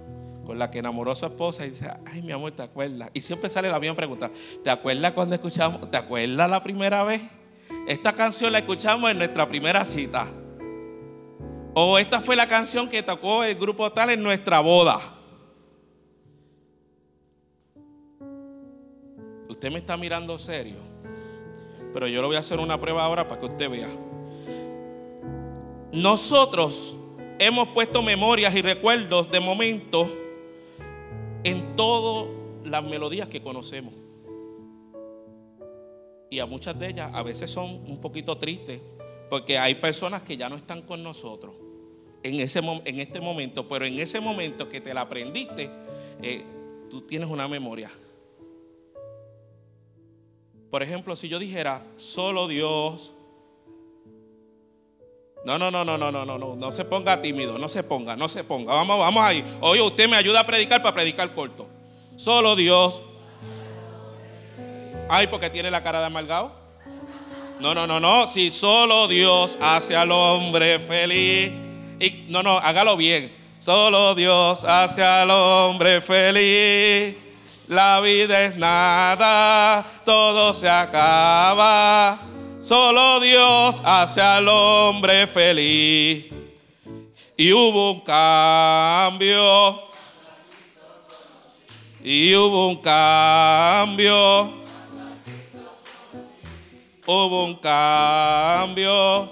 con 0.44 0.58
la 0.58 0.70
que 0.70 0.78
enamoró 0.78 1.12
a 1.12 1.16
su 1.16 1.26
esposa 1.26 1.64
y 1.66 1.70
dice, 1.70 1.88
ay 2.06 2.22
mi 2.22 2.32
amor, 2.32 2.52
¿te 2.52 2.62
acuerdas? 2.62 3.10
Y 3.14 3.20
siempre 3.20 3.48
sale 3.48 3.70
la 3.70 3.78
misma 3.78 3.96
pregunta, 3.96 4.30
¿te 4.62 4.70
acuerdas 4.70 5.12
cuando 5.12 5.34
escuchamos, 5.34 5.90
¿te 5.90 5.96
acuerdas 5.96 6.50
la 6.50 6.62
primera 6.62 7.04
vez? 7.04 7.22
Esta 7.86 8.12
canción 8.12 8.52
la 8.52 8.58
escuchamos 8.58 9.10
en 9.10 9.18
nuestra 9.18 9.46
primera 9.46 9.84
cita. 9.84 10.26
O 11.74 11.98
esta 11.98 12.20
fue 12.20 12.36
la 12.36 12.46
canción 12.46 12.88
que 12.88 13.02
tocó 13.02 13.44
el 13.44 13.54
grupo 13.54 13.90
tal 13.92 14.10
en 14.10 14.22
nuestra 14.22 14.60
boda. 14.60 15.00
Usted 19.48 19.70
me 19.70 19.78
está 19.78 19.96
mirando 19.96 20.38
serio, 20.38 20.76
pero 21.94 22.08
yo 22.08 22.20
le 22.20 22.26
voy 22.26 22.36
a 22.36 22.40
hacer 22.40 22.58
una 22.58 22.78
prueba 22.78 23.04
ahora 23.04 23.26
para 23.26 23.40
que 23.40 23.46
usted 23.46 23.70
vea. 23.70 23.88
Nosotros 25.92 26.96
hemos 27.38 27.68
puesto 27.68 28.02
memorias 28.02 28.54
y 28.54 28.62
recuerdos 28.62 29.30
de 29.30 29.40
momentos 29.40 30.08
en 31.44 31.76
todas 31.76 32.28
las 32.64 32.84
melodías 32.84 33.28
que 33.28 33.42
conocemos. 33.42 33.94
Y 36.30 36.38
a 36.38 36.46
muchas 36.46 36.78
de 36.78 36.88
ellas 36.88 37.10
a 37.12 37.22
veces 37.22 37.50
son 37.50 37.82
un 37.86 38.00
poquito 38.00 38.38
tristes 38.38 38.80
porque 39.28 39.58
hay 39.58 39.74
personas 39.76 40.22
que 40.22 40.36
ya 40.36 40.48
no 40.48 40.56
están 40.56 40.82
con 40.82 41.02
nosotros 41.02 41.54
en, 42.22 42.40
ese, 42.40 42.60
en 42.60 43.00
este 43.00 43.20
momento, 43.20 43.68
pero 43.68 43.84
en 43.84 43.98
ese 43.98 44.20
momento 44.20 44.68
que 44.68 44.80
te 44.80 44.94
la 44.94 45.02
aprendiste, 45.02 45.70
eh, 46.22 46.44
tú 46.90 47.02
tienes 47.02 47.28
una 47.28 47.48
memoria. 47.48 47.90
Por 50.70 50.82
ejemplo, 50.82 51.16
si 51.16 51.28
yo 51.28 51.38
dijera, 51.38 51.84
solo 51.96 52.48
Dios 52.48 53.12
no, 55.44 55.58
no, 55.58 55.70
no, 55.70 55.84
no, 55.84 55.98
no, 55.98 56.12
no, 56.12 56.24
no, 56.24 56.38
no, 56.38 56.56
no 56.56 56.72
se 56.72 56.84
ponga 56.84 57.20
tímido, 57.20 57.58
no 57.58 57.68
se 57.68 57.82
ponga, 57.82 58.16
no 58.16 58.28
se 58.28 58.44
ponga. 58.44 58.74
Vamos, 58.74 58.98
vamos 58.98 59.24
ahí. 59.24 59.44
Oye, 59.60 59.82
usted 59.82 60.08
me 60.08 60.16
ayuda 60.16 60.40
a 60.40 60.46
predicar 60.46 60.80
para 60.82 60.94
predicar 60.94 61.32
corto. 61.34 61.66
Solo 62.16 62.54
Dios. 62.54 63.00
Ay, 65.08 65.26
porque 65.26 65.50
tiene 65.50 65.70
la 65.70 65.82
cara 65.82 65.98
de 65.98 66.06
amargado. 66.06 66.52
No, 67.58 67.74
no, 67.74 67.86
no, 67.86 67.98
no. 67.98 68.26
Si 68.28 68.50
solo 68.50 69.08
Dios 69.08 69.58
hace 69.60 69.96
al 69.96 70.12
hombre 70.12 70.78
feliz. 70.78 71.52
Y, 71.98 72.26
no, 72.28 72.42
no, 72.42 72.58
hágalo 72.58 72.96
bien. 72.96 73.32
Solo 73.58 74.14
Dios 74.14 74.64
hace 74.64 75.02
al 75.02 75.30
hombre 75.30 76.00
feliz. 76.00 77.16
La 77.68 78.00
vida 78.00 78.44
es 78.44 78.56
nada, 78.56 79.84
todo 80.04 80.52
se 80.52 80.68
acaba. 80.68 82.18
Solo 82.62 83.18
Dios 83.18 83.82
hace 83.82 84.20
al 84.20 84.46
hombre 84.46 85.26
feliz. 85.26 86.26
Y 87.36 87.52
hubo 87.52 87.90
un 87.90 88.00
cambio. 88.02 89.82
Y 92.04 92.32
hubo 92.36 92.68
un 92.68 92.76
cambio. 92.76 94.62
Hubo 97.04 97.44
un 97.46 97.56
cambio. 97.56 99.30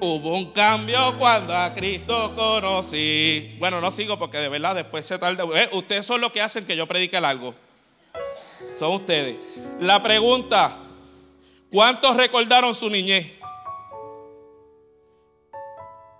Hubo 0.00 0.32
un 0.32 0.50
cambio 0.52 1.18
cuando 1.18 1.54
a 1.54 1.74
Cristo 1.74 2.32
conocí. 2.34 3.54
Bueno, 3.58 3.82
no 3.82 3.90
sigo 3.90 4.18
porque 4.18 4.38
de 4.38 4.48
verdad 4.48 4.74
después 4.74 5.04
se 5.04 5.18
tarda. 5.18 5.44
Eh, 5.60 5.68
ustedes 5.72 6.06
son 6.06 6.22
los 6.22 6.32
que 6.32 6.40
hacen 6.40 6.64
que 6.64 6.74
yo 6.74 6.86
predique 6.86 7.18
algo. 7.18 7.54
Son 8.78 8.94
ustedes. 8.94 9.36
La 9.80 10.02
pregunta, 10.02 10.85
¿Cuántos 11.70 12.16
recordaron 12.16 12.74
su 12.74 12.88
niñez? 12.88 13.32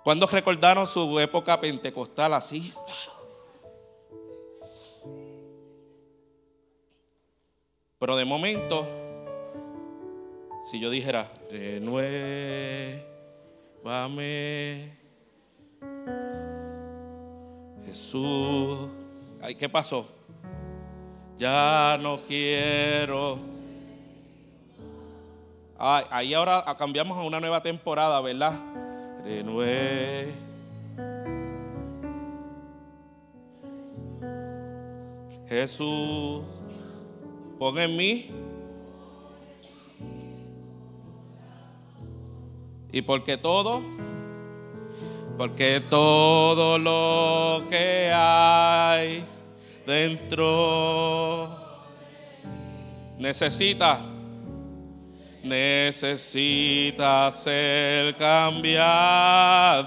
¿Cuántos 0.03 0.31
recordaron 0.31 0.87
su 0.87 1.19
época 1.19 1.59
pentecostal 1.59 2.33
así? 2.33 2.73
Pero 7.99 8.15
de 8.15 8.25
momento, 8.25 8.87
si 10.63 10.79
yo 10.79 10.89
dijera, 10.89 11.31
renuévame, 11.51 13.03
Jesús, 17.85 18.89
ay, 19.41 19.55
¿qué 19.55 19.67
pasó? 19.67 20.07
Ya 21.37 21.97
no 21.99 22.17
quiero. 22.19 23.56
Ay, 25.79 26.05
ahí 26.09 26.33
ahora 26.33 26.63
cambiamos 26.77 27.17
a 27.17 27.21
una 27.21 27.39
nueva 27.39 27.61
temporada, 27.61 28.19
¿verdad? 28.21 28.53
Renueve. 29.23 30.33
Jesús 35.47 36.41
Pon 37.57 37.79
en 37.79 37.95
mí. 37.95 38.29
Y 42.91 43.01
porque 43.01 43.37
todo, 43.37 43.81
porque 45.37 45.81
todo 45.89 46.77
lo 46.77 47.67
que 47.67 48.11
hay 48.13 49.23
dentro 49.85 51.49
necesita, 53.17 53.99
necesita 55.43 57.31
ser 57.31 58.15
cambiado, 58.15 59.85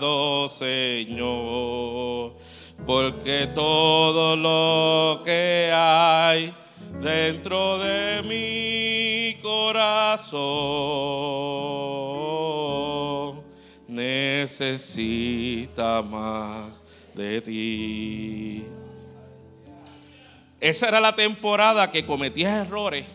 Señor. 0.48 2.34
Porque 2.86 3.48
todo 3.54 4.36
lo 4.36 5.22
que 5.22 5.70
hay 5.72 6.52
dentro 7.00 7.78
de 7.78 8.22
mi 8.22 9.40
corazón 9.42 10.40
necesita 13.86 16.02
más 16.02 16.82
de 17.14 17.40
ti. 17.40 18.64
Esa 20.60 20.88
era 20.88 21.00
la 21.00 21.14
temporada 21.14 21.90
que 21.90 22.04
cometías 22.04 22.66
errores. 22.66 23.06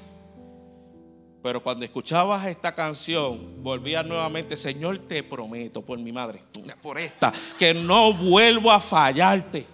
Pero 1.45 1.61
cuando 1.61 1.85
escuchabas 1.85 2.43
esta 2.47 2.73
canción, 2.73 3.61
volvías 3.61 4.03
nuevamente, 4.03 4.57
Señor, 4.57 4.97
te 5.07 5.21
prometo 5.21 5.83
por 5.83 5.99
mi 5.99 6.11
madre, 6.11 6.41
por 6.81 6.97
esta, 6.97 7.31
que 7.55 7.71
no 7.71 8.15
vuelvo 8.15 8.71
a 8.71 8.79
fallarte. 8.79 9.67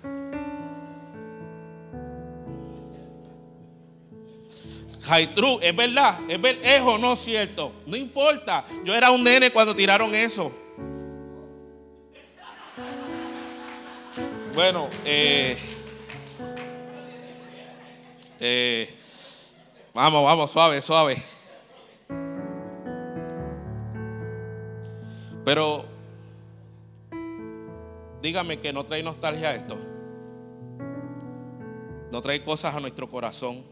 Jaitru, 5.01 5.59
es 5.61 5.73
verdad, 5.73 6.19
es, 6.27 6.39
es 6.61 6.81
o 6.81 6.97
no 6.97 7.15
cierto. 7.15 7.71
No 7.85 7.95
importa. 7.95 8.65
Yo 8.83 8.93
era 8.93 9.09
un 9.09 9.23
nene 9.23 9.49
cuando 9.49 9.73
tiraron 9.73 10.13
eso. 10.13 10.53
Bueno, 14.53 14.89
eh, 15.05 15.57
eh, 18.41 18.93
vamos, 19.93 20.25
vamos, 20.25 20.51
suave, 20.51 20.81
suave. 20.81 21.40
Pero 25.43 25.85
dígame 28.21 28.59
que 28.59 28.71
no 28.73 28.85
trae 28.85 29.03
nostalgia 29.03 29.55
esto. 29.55 29.77
No 32.11 32.21
trae 32.21 32.43
cosas 32.43 32.75
a 32.75 32.79
nuestro 32.79 33.09
corazón 33.09 33.71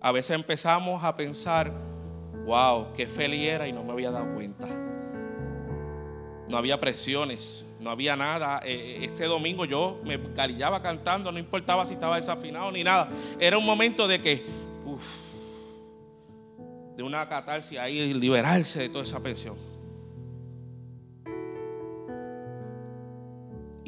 a 0.00 0.12
veces 0.12 0.30
empezamos 0.30 1.04
a 1.04 1.14
pensar, 1.14 1.70
wow, 2.46 2.92
qué 2.94 3.06
feliz 3.06 3.46
era 3.46 3.68
y 3.68 3.72
no 3.72 3.84
me 3.84 3.92
había 3.92 4.10
dado 4.10 4.34
cuenta. 4.34 4.66
No 6.48 6.56
había 6.56 6.80
presiones, 6.80 7.66
no 7.78 7.90
había 7.90 8.16
nada. 8.16 8.60
Eh, 8.64 8.72
eh, 8.72 9.04
este 9.04 9.26
domingo 9.26 9.66
yo 9.66 10.00
me 10.02 10.18
carillaba 10.32 10.80
cantando, 10.80 11.30
no 11.30 11.38
importaba 11.38 11.84
si 11.84 11.92
estaba 11.92 12.16
desafinado 12.16 12.72
ni 12.72 12.82
nada. 12.82 13.10
Era 13.38 13.58
un 13.58 13.66
momento 13.66 14.08
de 14.08 14.22
que, 14.22 14.42
de 16.96 17.02
una 17.02 17.28
catarsis 17.28 17.78
ahí, 17.78 18.14
liberarse 18.14 18.80
de 18.80 18.88
toda 18.88 19.04
esa 19.04 19.20
pensión. 19.20 19.69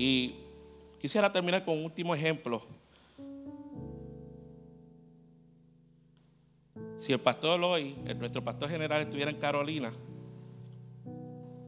Y 0.04 0.34
quisiera 0.98 1.30
terminar 1.30 1.64
con 1.64 1.78
un 1.78 1.84
último 1.84 2.12
ejemplo 2.12 2.60
Si 6.96 7.12
el 7.12 7.20
pastor 7.20 7.62
hoy, 7.64 7.94
nuestro 8.16 8.42
pastor 8.44 8.68
general 8.68 9.02
estuviera 9.02 9.30
en 9.30 9.36
Carolina, 9.36 9.92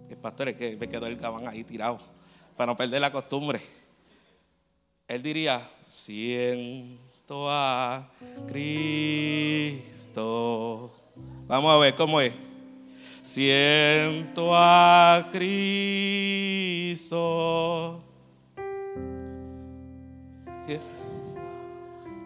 el 0.09 0.17
pastor 0.17 0.49
es 0.51 0.57
que 0.57 0.77
me 0.77 0.89
quedó 0.89 1.07
el 1.07 1.17
cabán 1.17 1.49
ahí 1.49 1.65
tirado 1.65 1.99
para 2.57 2.71
no 2.71 2.77
perder 2.77 3.01
la 3.01 3.11
costumbre. 3.11 3.61
Él 5.09 5.21
diría, 5.25 5.69
siento 5.89 7.51
a 7.51 8.13
Cristo. 8.47 9.83
Vamos 11.49 11.73
a 11.73 11.79
ver 11.79 11.97
cómo 11.97 12.21
es. 12.21 12.33
Siento 13.25 14.55
a 14.55 15.31
Cristo. 15.33 16.85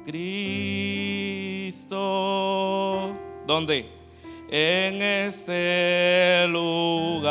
Cristo. 0.09 1.92
¿Dónde? 3.47 3.85
En 4.51 5.03
este 5.03 6.47
lugar. 6.49 7.29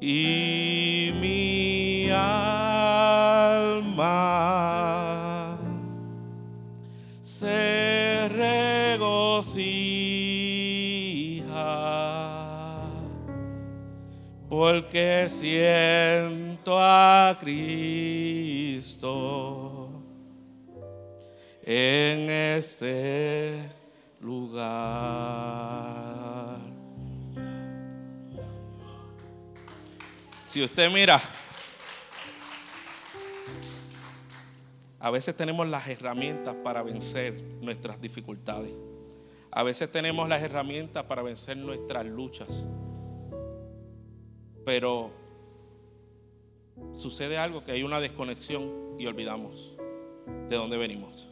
Y 0.00 1.12
mi 1.20 2.08
alma 2.10 2.78
se 7.22 8.30
regocija 8.30 9.42
porque 14.48 15.26
a 16.66 17.36
Cristo 17.40 18.92
en 21.62 22.30
este 22.30 23.68
lugar. 24.20 24.72
Si 30.40 30.62
usted 30.62 30.90
mira, 30.92 31.20
a 35.00 35.10
veces 35.10 35.36
tenemos 35.36 35.66
las 35.66 35.88
herramientas 35.88 36.54
para 36.62 36.82
vencer 36.82 37.42
nuestras 37.60 38.00
dificultades. 38.00 38.72
A 39.50 39.64
veces 39.64 39.90
tenemos 39.90 40.28
las 40.28 40.42
herramientas 40.42 41.04
para 41.04 41.22
vencer 41.22 41.56
nuestras 41.56 42.06
luchas. 42.06 42.64
Pero 44.64 45.21
sucede 46.92 47.38
algo 47.38 47.64
que 47.64 47.72
hay 47.72 47.82
una 47.82 48.00
desconexión 48.00 48.96
y 48.98 49.06
olvidamos 49.06 49.72
de 50.48 50.56
dónde 50.56 50.76
venimos. 50.76 51.28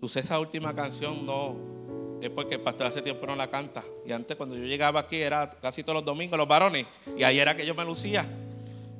Usé 0.00 0.20
esa 0.20 0.38
última 0.38 0.74
canción 0.74 1.24
no 1.24 1.74
es 2.20 2.30
porque 2.30 2.54
el 2.54 2.60
pastor 2.60 2.86
hace 2.86 3.02
tiempo 3.02 3.26
no 3.26 3.36
la 3.36 3.50
canta. 3.50 3.84
Y 4.06 4.12
antes 4.12 4.36
cuando 4.36 4.56
yo 4.56 4.64
llegaba 4.64 5.00
aquí 5.00 5.16
era 5.16 5.50
casi 5.50 5.82
todos 5.82 5.96
los 5.96 6.04
domingos 6.04 6.38
los 6.38 6.48
varones. 6.48 6.86
Y 7.16 7.22
ahí 7.22 7.38
era 7.38 7.56
que 7.56 7.66
yo 7.66 7.74
me 7.74 7.84
lucía. 7.84 8.26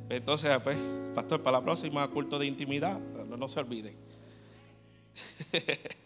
Entonces, 0.08 0.50
pues, 0.62 0.76
pastor, 1.14 1.42
para 1.42 1.58
la 1.58 1.64
próxima 1.64 2.06
culto 2.08 2.38
de 2.38 2.46
intimidad, 2.46 2.98
no, 2.98 3.36
no 3.36 3.48
se 3.48 3.60
olvide. 3.60 3.94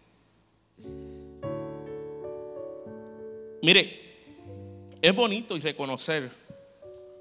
Mire, 3.62 4.07
es 5.00 5.14
bonito 5.14 5.56
y 5.56 5.60
reconocer 5.60 6.30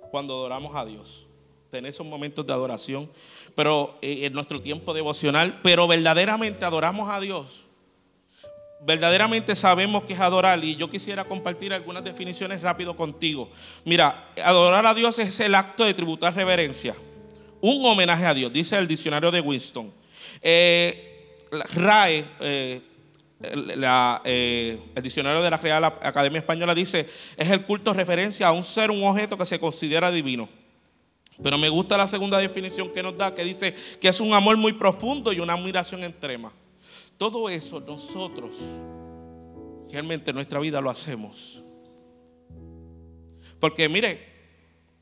cuando 0.10 0.34
adoramos 0.34 0.76
a 0.76 0.86
Dios, 0.86 1.28
tener 1.70 1.90
esos 1.90 2.06
momentos 2.06 2.46
de 2.46 2.54
adoración, 2.54 3.10
pero 3.56 3.98
eh, 4.02 4.26
en 4.26 4.34
nuestro 4.34 4.62
tiempo 4.62 4.94
devocional, 4.94 5.60
pero 5.62 5.88
verdaderamente 5.88 6.66
adoramos 6.66 7.10
a 7.10 7.20
Dios. 7.20 7.64
Verdaderamente 8.82 9.56
sabemos 9.56 10.04
que 10.04 10.14
es 10.14 10.20
adorar 10.20 10.64
y 10.64 10.76
yo 10.76 10.90
quisiera 10.90 11.26
compartir 11.26 11.74
algunas 11.74 12.04
definiciones 12.04 12.62
rápido 12.62 12.96
contigo. 12.96 13.50
Mira, 13.86 14.30
adorar 14.44 14.86
a 14.86 14.94
Dios 14.94 15.18
es 15.20 15.40
el 15.40 15.56
acto 15.56 15.84
de 15.84 15.94
tributar 15.94 16.36
reverencia, 16.36 16.96
un 17.60 17.84
homenaje 17.86 18.26
a 18.26 18.34
Dios, 18.34 18.54
dice 18.54 18.78
el 18.78 18.88
diccionario 18.88 19.32
de 19.32 19.42
Winston. 19.42 19.92
Eh, 20.42 21.44
RAE, 21.74 22.26
eh, 22.40 22.82
eh, 23.40 24.80
el 24.96 25.04
diccionario 25.04 25.42
de 25.42 25.50
la 25.50 25.58
Real 25.58 25.86
Academia 25.86 26.40
Española 26.40 26.74
dice, 26.74 27.08
es 27.38 27.52
el 27.52 27.64
culto 27.64 27.94
referencia 27.94 28.48
a 28.48 28.52
un 28.52 28.64
ser, 28.64 28.90
un 28.90 29.04
objeto 29.04 29.38
que 29.38 29.46
se 29.46 29.60
considera 29.60 30.12
divino. 30.12 30.50
Pero 31.42 31.58
me 31.58 31.70
gusta 31.70 31.98
la 31.98 32.08
segunda 32.08 32.40
definición 32.40 32.92
que 32.92 33.04
nos 33.04 33.16
da, 33.16 33.34
que 33.34 33.44
dice 33.44 33.76
que 34.02 34.08
es 34.08 34.20
un 34.20 34.34
amor 34.34 34.58
muy 34.58 34.74
profundo 34.74 35.32
y 35.32 35.40
una 35.40 35.54
admiración 35.54 36.04
extrema. 36.04 36.52
Todo 37.18 37.50
eso 37.50 37.80
nosotros, 37.80 38.58
realmente 39.92 40.32
en 40.32 40.36
nuestra 40.36 40.60
vida 40.60 40.82
lo 40.82 40.90
hacemos. 40.90 41.64
Porque 43.60 43.88
mire, 43.88 44.20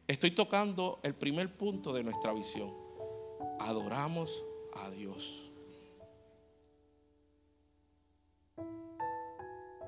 estoy 0.08 0.32
tocando 0.32 1.00
el 1.04 1.13
primer 1.13 1.56
punto 1.56 1.93
de 1.93 2.04
nuestra 2.04 2.34
visión. 2.34 2.74
Adoramos 3.60 4.43
a 4.74 4.89
Dios. 4.91 5.45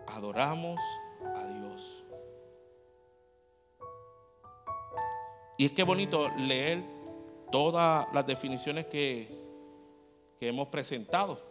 Adoramos 0.08 0.80
a 1.36 1.48
Dios. 1.48 2.04
Y 5.58 5.65
es 5.65 5.72
que 5.72 5.84
bonito 5.84 6.30
leer 6.38 6.84
todas 7.52 8.08
las 8.13 8.26
definiciones 8.26 8.86
que, 8.86 9.28
que 10.39 10.48
hemos 10.48 10.67
presentado. 10.67 11.41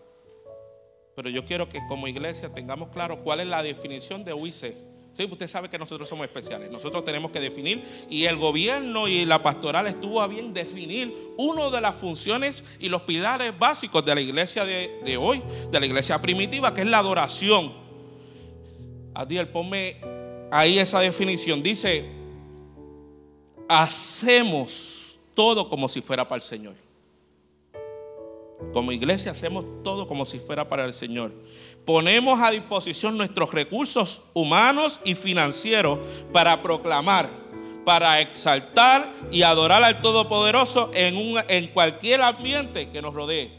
Pero 1.15 1.31
yo 1.31 1.45
quiero 1.45 1.69
que 1.69 1.81
como 1.89 2.07
iglesia 2.07 2.53
tengamos 2.53 2.91
claro 2.91 3.23
cuál 3.23 3.41
es 3.41 3.47
la 3.47 3.63
definición 3.63 4.25
de 4.25 4.35
UIC. 4.35 4.75
Sí, 5.15 5.25
usted 5.25 5.49
sabe 5.49 5.71
que 5.71 5.79
nosotros 5.79 6.07
somos 6.07 6.27
especiales. 6.27 6.71
Nosotros 6.71 7.03
tenemos 7.03 7.31
que 7.31 7.41
definir 7.41 7.83
y 8.11 8.27
el 8.27 8.37
gobierno 8.37 9.09
y 9.09 9.25
la 9.25 9.43
pastoral 9.43 9.87
estuvo 9.87 10.21
a 10.21 10.27
bien 10.27 10.53
definir 10.53 11.33
una 11.39 11.71
de 11.71 11.81
las 11.81 11.97
funciones 11.97 12.63
y 12.79 12.91
los 12.91 13.03
pilares 13.03 13.59
básicos 13.59 14.05
de 14.05 14.15
la 14.15 14.21
iglesia 14.21 14.67
de, 14.67 15.01
de 15.07 15.17
hoy, 15.17 15.43
de 15.71 15.81
la 15.81 15.87
iglesia 15.87 16.21
primitiva, 16.21 16.75
que 16.75 16.83
es 16.83 16.87
la 16.87 16.99
adoración. 16.99 17.86
Adiel, 19.17 19.49
ponme 19.49 19.97
ahí 20.51 20.79
esa 20.79 21.01
definición. 21.01 21.63
Dice, 21.63 22.05
hacemos 23.67 25.19
todo 25.33 25.71
como 25.71 25.89
si 25.89 26.03
fuera 26.03 26.29
para 26.29 26.37
el 26.37 26.43
Señor. 26.43 26.75
Como 28.75 28.93
iglesia 28.93 29.33
hacemos 29.33 29.65
todo 29.83 30.07
como 30.07 30.27
si 30.27 30.39
fuera 30.39 30.69
para 30.69 30.85
el 30.85 30.93
Señor. 30.93 31.33
Ponemos 31.87 32.39
a 32.43 32.51
disposición 32.51 33.17
nuestros 33.17 33.55
recursos 33.55 34.23
humanos 34.35 35.01
y 35.03 35.15
financieros 35.15 35.99
para 36.31 36.63
proclamar, 36.63 37.31
para 37.87 38.21
exaltar 38.21 39.15
y 39.31 39.43
adorar 39.43 39.83
al 39.83 40.03
Todopoderoso 40.03 40.91
en, 40.93 41.17
un, 41.17 41.41
en 41.49 41.69
cualquier 41.69 42.21
ambiente 42.21 42.91
que 42.91 43.01
nos 43.01 43.15
rodee. 43.15 43.51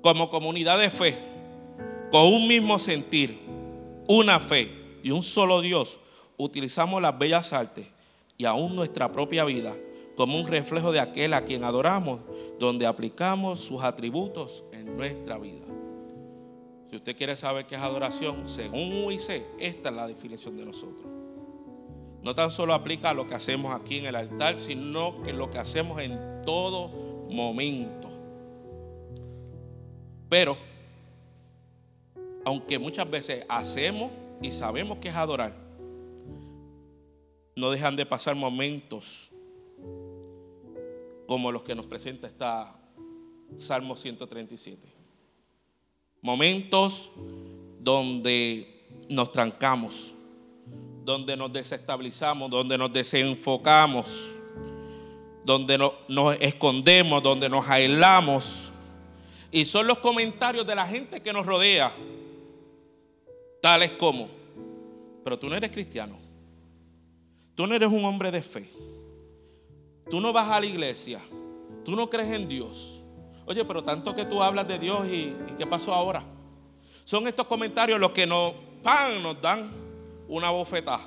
Como 0.00 0.30
comunidad 0.30 0.78
de 0.78 0.90
fe, 0.90 1.16
con 2.12 2.22
un 2.32 2.46
mismo 2.46 2.78
sentir, 2.78 3.42
una 4.08 4.40
fe 4.40 5.00
y 5.02 5.10
un 5.10 5.22
solo 5.22 5.60
Dios, 5.60 5.98
utilizamos 6.36 7.00
las 7.00 7.18
bellas 7.18 7.52
artes 7.52 7.86
y 8.36 8.44
aún 8.44 8.74
nuestra 8.74 9.12
propia 9.12 9.44
vida 9.44 9.74
como 10.16 10.38
un 10.38 10.46
reflejo 10.46 10.92
de 10.92 11.00
aquel 11.00 11.34
a 11.34 11.44
quien 11.44 11.64
adoramos, 11.64 12.20
donde 12.58 12.86
aplicamos 12.86 13.60
sus 13.60 13.82
atributos 13.82 14.64
en 14.72 14.96
nuestra 14.96 15.38
vida. 15.38 15.66
Si 16.90 16.96
usted 16.96 17.16
quiere 17.16 17.36
saber 17.36 17.66
qué 17.66 17.76
es 17.76 17.80
adoración, 17.80 18.48
según 18.48 19.04
UIC, 19.04 19.46
esta 19.58 19.88
es 19.88 19.94
la 19.94 20.06
definición 20.06 20.56
de 20.58 20.66
nosotros. 20.66 21.06
No 22.22 22.34
tan 22.34 22.50
solo 22.50 22.74
aplica 22.74 23.10
a 23.10 23.14
lo 23.14 23.26
que 23.26 23.34
hacemos 23.34 23.74
aquí 23.74 23.98
en 23.98 24.06
el 24.06 24.14
altar, 24.14 24.56
sino 24.56 25.22
que 25.22 25.32
lo 25.32 25.50
que 25.50 25.58
hacemos 25.58 26.00
en 26.02 26.42
todo 26.44 26.88
momento. 27.30 28.10
Pero, 30.28 30.56
aunque 32.44 32.78
muchas 32.78 33.08
veces 33.10 33.44
hacemos 33.48 34.10
y 34.40 34.52
sabemos 34.52 34.98
que 34.98 35.08
es 35.08 35.16
adorar, 35.16 35.54
no 37.54 37.70
dejan 37.70 37.96
de 37.96 38.06
pasar 38.06 38.34
momentos 38.34 39.30
como 41.26 41.52
los 41.52 41.62
que 41.62 41.74
nos 41.74 41.86
presenta 41.86 42.26
esta 42.26 42.74
Salmo 43.56 43.96
137. 43.96 44.88
Momentos 46.20 47.10
donde 47.80 48.86
nos 49.08 49.32
trancamos, 49.32 50.14
donde 51.04 51.36
nos 51.36 51.52
desestabilizamos, 51.52 52.50
donde 52.50 52.78
nos 52.78 52.92
desenfocamos, 52.92 54.06
donde 55.44 55.78
nos 56.08 56.36
escondemos, 56.40 57.22
donde 57.22 57.48
nos 57.48 57.68
aislamos. 57.68 58.70
Y 59.50 59.64
son 59.64 59.86
los 59.86 59.98
comentarios 59.98 60.66
de 60.66 60.74
la 60.74 60.86
gente 60.86 61.20
que 61.20 61.32
nos 61.32 61.44
rodea, 61.44 61.92
tales 63.62 63.92
como, 63.92 64.28
pero 65.24 65.38
tú 65.38 65.48
no 65.48 65.54
eres 65.54 65.70
cristiano. 65.70 66.18
Tú 67.54 67.64
no 67.66 67.76
eres 67.76 67.88
un 67.88 68.04
hombre 68.04 68.32
de 68.32 68.42
fe. 68.42 68.68
Tú 70.10 70.20
no 70.20 70.32
vas 70.32 70.48
a 70.50 70.58
la 70.58 70.66
iglesia. 70.66 71.20
Tú 71.84 71.94
no 71.94 72.10
crees 72.10 72.32
en 72.32 72.48
Dios. 72.48 73.04
Oye, 73.46 73.64
pero 73.64 73.84
tanto 73.84 74.14
que 74.16 74.24
tú 74.24 74.42
hablas 74.42 74.66
de 74.66 74.80
Dios 74.80 75.06
y, 75.06 75.36
¿qué 75.56 75.64
pasó 75.64 75.94
ahora? 75.94 76.24
Son 77.04 77.26
estos 77.28 77.46
comentarios 77.46 78.00
los 78.00 78.10
que 78.10 78.26
nos, 78.26 78.54
nos 79.22 79.40
dan 79.40 79.70
una 80.26 80.50
bofetada 80.50 81.06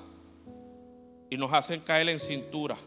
y 1.30 1.36
nos 1.36 1.52
hacen 1.52 1.82
caer 1.82 2.08
en 2.08 2.22
cintura. 2.22 2.78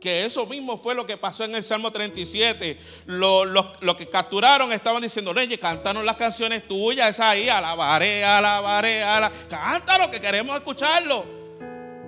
Que 0.00 0.24
eso 0.24 0.46
mismo 0.46 0.78
fue 0.78 0.94
lo 0.94 1.04
que 1.04 1.18
pasó 1.18 1.44
en 1.44 1.54
el 1.54 1.62
Salmo 1.62 1.92
37. 1.92 2.78
Los 3.06 3.96
que 3.98 4.08
capturaron 4.08 4.72
estaban 4.72 5.02
diciendo, 5.02 5.32
Reyes, 5.34 5.60
cántanos 5.60 6.04
las 6.04 6.16
canciones 6.16 6.66
tuyas, 6.66 7.10
esa 7.10 7.30
ahí, 7.30 7.48
alabaré, 7.48 8.24
alabaré, 8.24 9.02
alabaré. 9.02 9.46
Cántalo, 9.48 10.10
que 10.10 10.18
queremos 10.18 10.56
escucharlo. 10.56 11.24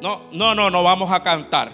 No, 0.00 0.28
no, 0.32 0.54
no, 0.54 0.70
no 0.70 0.82
vamos 0.82 1.12
a 1.12 1.22
cantar. 1.22 1.70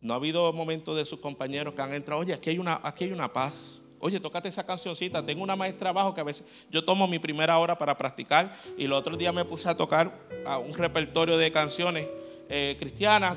No 0.00 0.14
ha 0.14 0.16
habido 0.16 0.52
momentos 0.52 0.96
de 0.96 1.04
sus 1.04 1.20
compañeros 1.20 1.74
que 1.74 1.82
han 1.82 1.92
entrado, 1.92 2.20
oye, 2.20 2.32
aquí 2.32 2.50
hay 2.50 2.58
una, 2.58 2.80
aquí 2.82 3.04
hay 3.04 3.12
una 3.12 3.32
paz. 3.32 3.82
Oye, 4.00 4.20
tócate 4.20 4.48
esa 4.48 4.64
cancioncita. 4.64 5.24
Tengo 5.24 5.42
una 5.42 5.56
maestra 5.56 5.90
abajo 5.90 6.14
que 6.14 6.20
a 6.20 6.24
veces 6.24 6.46
yo 6.70 6.84
tomo 6.84 7.06
mi 7.08 7.18
primera 7.18 7.58
hora 7.58 7.76
para 7.78 7.96
practicar 7.96 8.52
y 8.76 8.84
el 8.84 8.92
otro 8.92 9.16
día 9.16 9.32
me 9.32 9.44
puse 9.44 9.68
a 9.68 9.76
tocar 9.76 10.12
un 10.66 10.74
repertorio 10.74 11.36
de 11.36 11.50
canciones 11.50 12.06
eh, 12.48 12.76
cristianas 12.78 13.36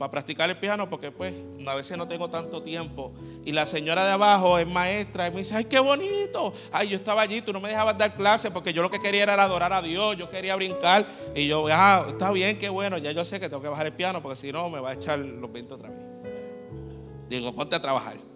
para 0.00 0.10
practicar 0.10 0.48
el 0.48 0.56
piano 0.56 0.88
porque 0.88 1.12
pues 1.12 1.34
a 1.66 1.74
veces 1.74 1.98
no 1.98 2.08
tengo 2.08 2.30
tanto 2.30 2.62
tiempo. 2.62 3.12
Y 3.44 3.52
la 3.52 3.66
señora 3.66 4.02
de 4.06 4.12
abajo 4.12 4.58
es 4.58 4.66
maestra 4.66 5.28
y 5.28 5.30
me 5.30 5.36
dice, 5.38 5.54
ay, 5.54 5.66
qué 5.66 5.78
bonito. 5.78 6.54
Ay, 6.72 6.88
yo 6.88 6.96
estaba 6.96 7.20
allí, 7.20 7.42
tú 7.42 7.52
no 7.52 7.60
me 7.60 7.68
dejabas 7.68 7.98
dar 7.98 8.14
clase 8.14 8.50
porque 8.50 8.72
yo 8.72 8.80
lo 8.80 8.90
que 8.90 8.98
quería 8.98 9.24
era 9.24 9.34
adorar 9.34 9.74
a 9.74 9.82
Dios, 9.82 10.16
yo 10.16 10.30
quería 10.30 10.56
brincar. 10.56 11.06
Y 11.34 11.46
yo, 11.46 11.66
ah, 11.70 12.06
está 12.08 12.32
bien, 12.32 12.58
qué 12.58 12.70
bueno, 12.70 12.96
ya 12.96 13.12
yo 13.12 13.26
sé 13.26 13.38
que 13.38 13.50
tengo 13.50 13.60
que 13.60 13.68
bajar 13.68 13.84
el 13.84 13.92
piano 13.92 14.22
porque 14.22 14.36
si 14.36 14.50
no 14.50 14.70
me 14.70 14.80
va 14.80 14.90
a 14.90 14.94
echar 14.94 15.18
los 15.18 15.52
vientos 15.52 15.78
otra 15.78 15.90
vez. 15.90 15.98
Digo, 17.28 17.54
ponte 17.54 17.76
a 17.76 17.82
trabajar. 17.82 18.29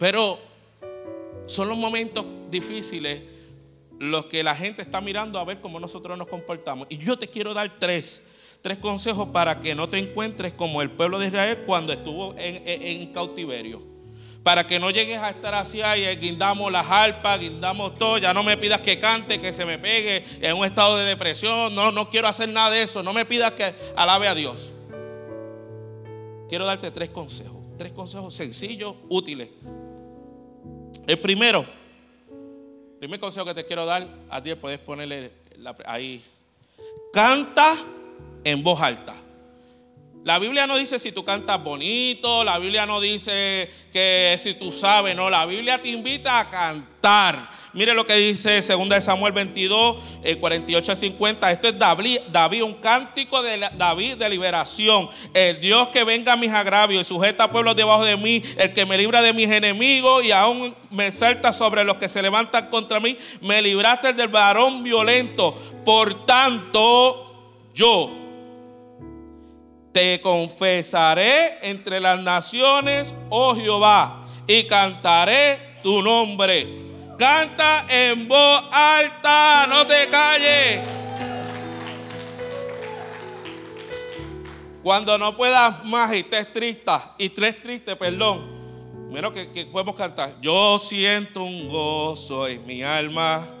Pero 0.00 0.40
son 1.46 1.68
los 1.68 1.78
momentos 1.78 2.26
difíciles 2.50 3.22
los 4.00 4.26
que 4.26 4.42
la 4.42 4.56
gente 4.56 4.82
está 4.82 5.00
mirando 5.00 5.38
a 5.38 5.44
ver 5.44 5.60
cómo 5.60 5.78
nosotros 5.78 6.18
nos 6.18 6.26
comportamos. 6.26 6.88
Y 6.90 6.98
yo 6.98 7.16
te 7.16 7.28
quiero 7.28 7.54
dar 7.54 7.78
tres 7.78 8.20
tres 8.62 8.78
consejos 8.78 9.28
para 9.32 9.60
que 9.60 9.74
no 9.74 9.88
te 9.88 9.98
encuentres 9.98 10.52
como 10.52 10.82
el 10.82 10.90
pueblo 10.90 11.18
de 11.18 11.28
Israel 11.28 11.62
cuando 11.66 11.92
estuvo 11.92 12.34
en, 12.36 13.12
cautiverio. 13.12 13.82
Para 14.42 14.66
que 14.66 14.80
no 14.80 14.90
llegues 14.90 15.18
a 15.18 15.30
estar 15.30 15.54
así, 15.54 15.80
y 15.80 16.16
guindamos 16.16 16.72
las 16.72 16.86
arpas, 16.88 17.38
guindamos 17.38 17.98
todo, 17.98 18.16
ya 18.16 18.32
no 18.32 18.42
me 18.42 18.56
pidas 18.56 18.80
que 18.80 18.98
cante, 18.98 19.38
que 19.38 19.52
se 19.52 19.66
me 19.66 19.78
pegue 19.78 20.24
en 20.40 20.56
un 20.56 20.64
estado 20.64 20.96
de 20.96 21.04
depresión, 21.04 21.74
no, 21.74 21.92
no 21.92 22.08
quiero 22.08 22.26
hacer 22.26 22.48
nada 22.48 22.70
de 22.70 22.82
eso, 22.82 23.02
no 23.02 23.12
me 23.12 23.26
pidas 23.26 23.52
que 23.52 23.74
alabe 23.96 24.28
a 24.28 24.34
Dios. 24.34 24.72
Quiero 26.48 26.64
darte 26.64 26.90
tres 26.90 27.10
consejos, 27.10 27.58
tres 27.76 27.92
consejos 27.92 28.34
sencillos, 28.34 28.94
útiles. 29.08 29.50
El 31.06 31.18
primero, 31.18 31.64
el 32.30 32.98
primer 32.98 33.20
consejo 33.20 33.46
que 33.46 33.54
te 33.54 33.64
quiero 33.64 33.84
dar, 33.86 34.06
a 34.28 34.42
ti 34.42 34.54
puedes 34.54 34.78
ponerle 34.78 35.32
ahí, 35.86 36.22
canta 37.12 37.76
en 38.44 38.62
voz 38.62 38.80
alta. 38.80 39.14
La 40.22 40.38
Biblia 40.38 40.66
no 40.66 40.76
dice 40.76 40.98
si 40.98 41.12
tú 41.12 41.24
cantas 41.24 41.62
bonito, 41.64 42.44
la 42.44 42.58
Biblia 42.58 42.84
no 42.84 43.00
dice 43.00 43.70
que 43.90 44.36
si 44.38 44.52
tú 44.52 44.70
sabes, 44.70 45.16
no, 45.16 45.30
la 45.30 45.46
Biblia 45.46 45.80
te 45.80 45.88
invita 45.88 46.38
a 46.38 46.50
cantar. 46.50 47.48
Mire 47.72 47.94
lo 47.94 48.04
que 48.04 48.16
dice 48.16 48.60
2 48.60 49.02
Samuel 49.02 49.32
22, 49.32 49.96
48 50.38 50.92
a 50.92 50.96
50. 50.96 51.52
Esto 51.52 51.68
es 51.68 51.78
David, 51.78 52.18
David, 52.30 52.64
un 52.64 52.74
cántico 52.74 53.42
de 53.42 53.66
David 53.78 54.16
de 54.16 54.28
liberación. 54.28 55.08
El 55.32 55.58
Dios 55.58 55.88
que 55.88 56.04
venga 56.04 56.34
a 56.34 56.36
mis 56.36 56.50
agravios 56.50 57.00
y 57.00 57.04
sujeta 57.06 57.44
a 57.44 57.50
pueblos 57.50 57.74
debajo 57.74 58.04
de 58.04 58.18
mí, 58.18 58.42
el 58.58 58.74
que 58.74 58.84
me 58.84 58.98
libra 58.98 59.22
de 59.22 59.32
mis 59.32 59.50
enemigos 59.50 60.22
y 60.22 60.32
aún 60.32 60.74
me 60.90 61.12
salta 61.12 61.54
sobre 61.54 61.82
los 61.84 61.96
que 61.96 62.10
se 62.10 62.20
levantan 62.20 62.68
contra 62.68 63.00
mí, 63.00 63.16
me 63.40 63.62
libraste 63.62 64.12
del 64.12 64.28
varón 64.28 64.82
violento. 64.82 65.54
Por 65.82 66.26
tanto, 66.26 67.54
yo 67.72 68.19
te 69.92 70.20
confesaré 70.20 71.58
entre 71.62 72.00
las 72.00 72.20
naciones, 72.20 73.14
oh 73.28 73.54
Jehová, 73.54 74.24
y 74.46 74.64
cantaré 74.64 75.76
tu 75.82 76.02
nombre. 76.02 76.66
Canta 77.18 77.84
en 77.88 78.26
voz 78.28 78.64
alta, 78.72 79.66
no 79.68 79.86
te 79.86 80.08
calles. 80.08 80.80
Cuando 84.82 85.18
no 85.18 85.36
puedas 85.36 85.84
más 85.84 86.12
y 86.14 86.18
estés 86.18 86.52
triste, 86.52 86.92
y 87.18 87.26
estés 87.26 87.60
triste, 87.60 87.96
perdón. 87.96 88.58
Mira 89.10 89.30
que, 89.32 89.50
que 89.50 89.66
podemos 89.66 89.94
cantar. 89.96 90.36
Yo 90.40 90.78
siento 90.78 91.42
un 91.42 91.68
gozo 91.68 92.46
en 92.46 92.64
mi 92.64 92.82
alma 92.82 93.59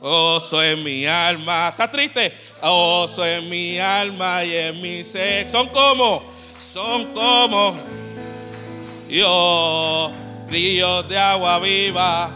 Gozo 0.00 0.62
en 0.62 0.82
mi 0.82 1.06
alma. 1.06 1.68
¿Está 1.70 1.90
triste? 1.90 2.32
Gozo 2.60 3.24
en 3.24 3.48
mi 3.48 3.78
alma 3.78 4.44
y 4.44 4.54
en 4.54 4.80
mi 4.80 5.04
ser. 5.04 5.48
Son 5.48 5.68
como, 5.68 6.22
son 6.60 7.12
como 7.12 7.76
yo, 9.08 10.10
ríos 10.48 11.08
de 11.08 11.18
agua 11.18 11.58
viva. 11.58 12.30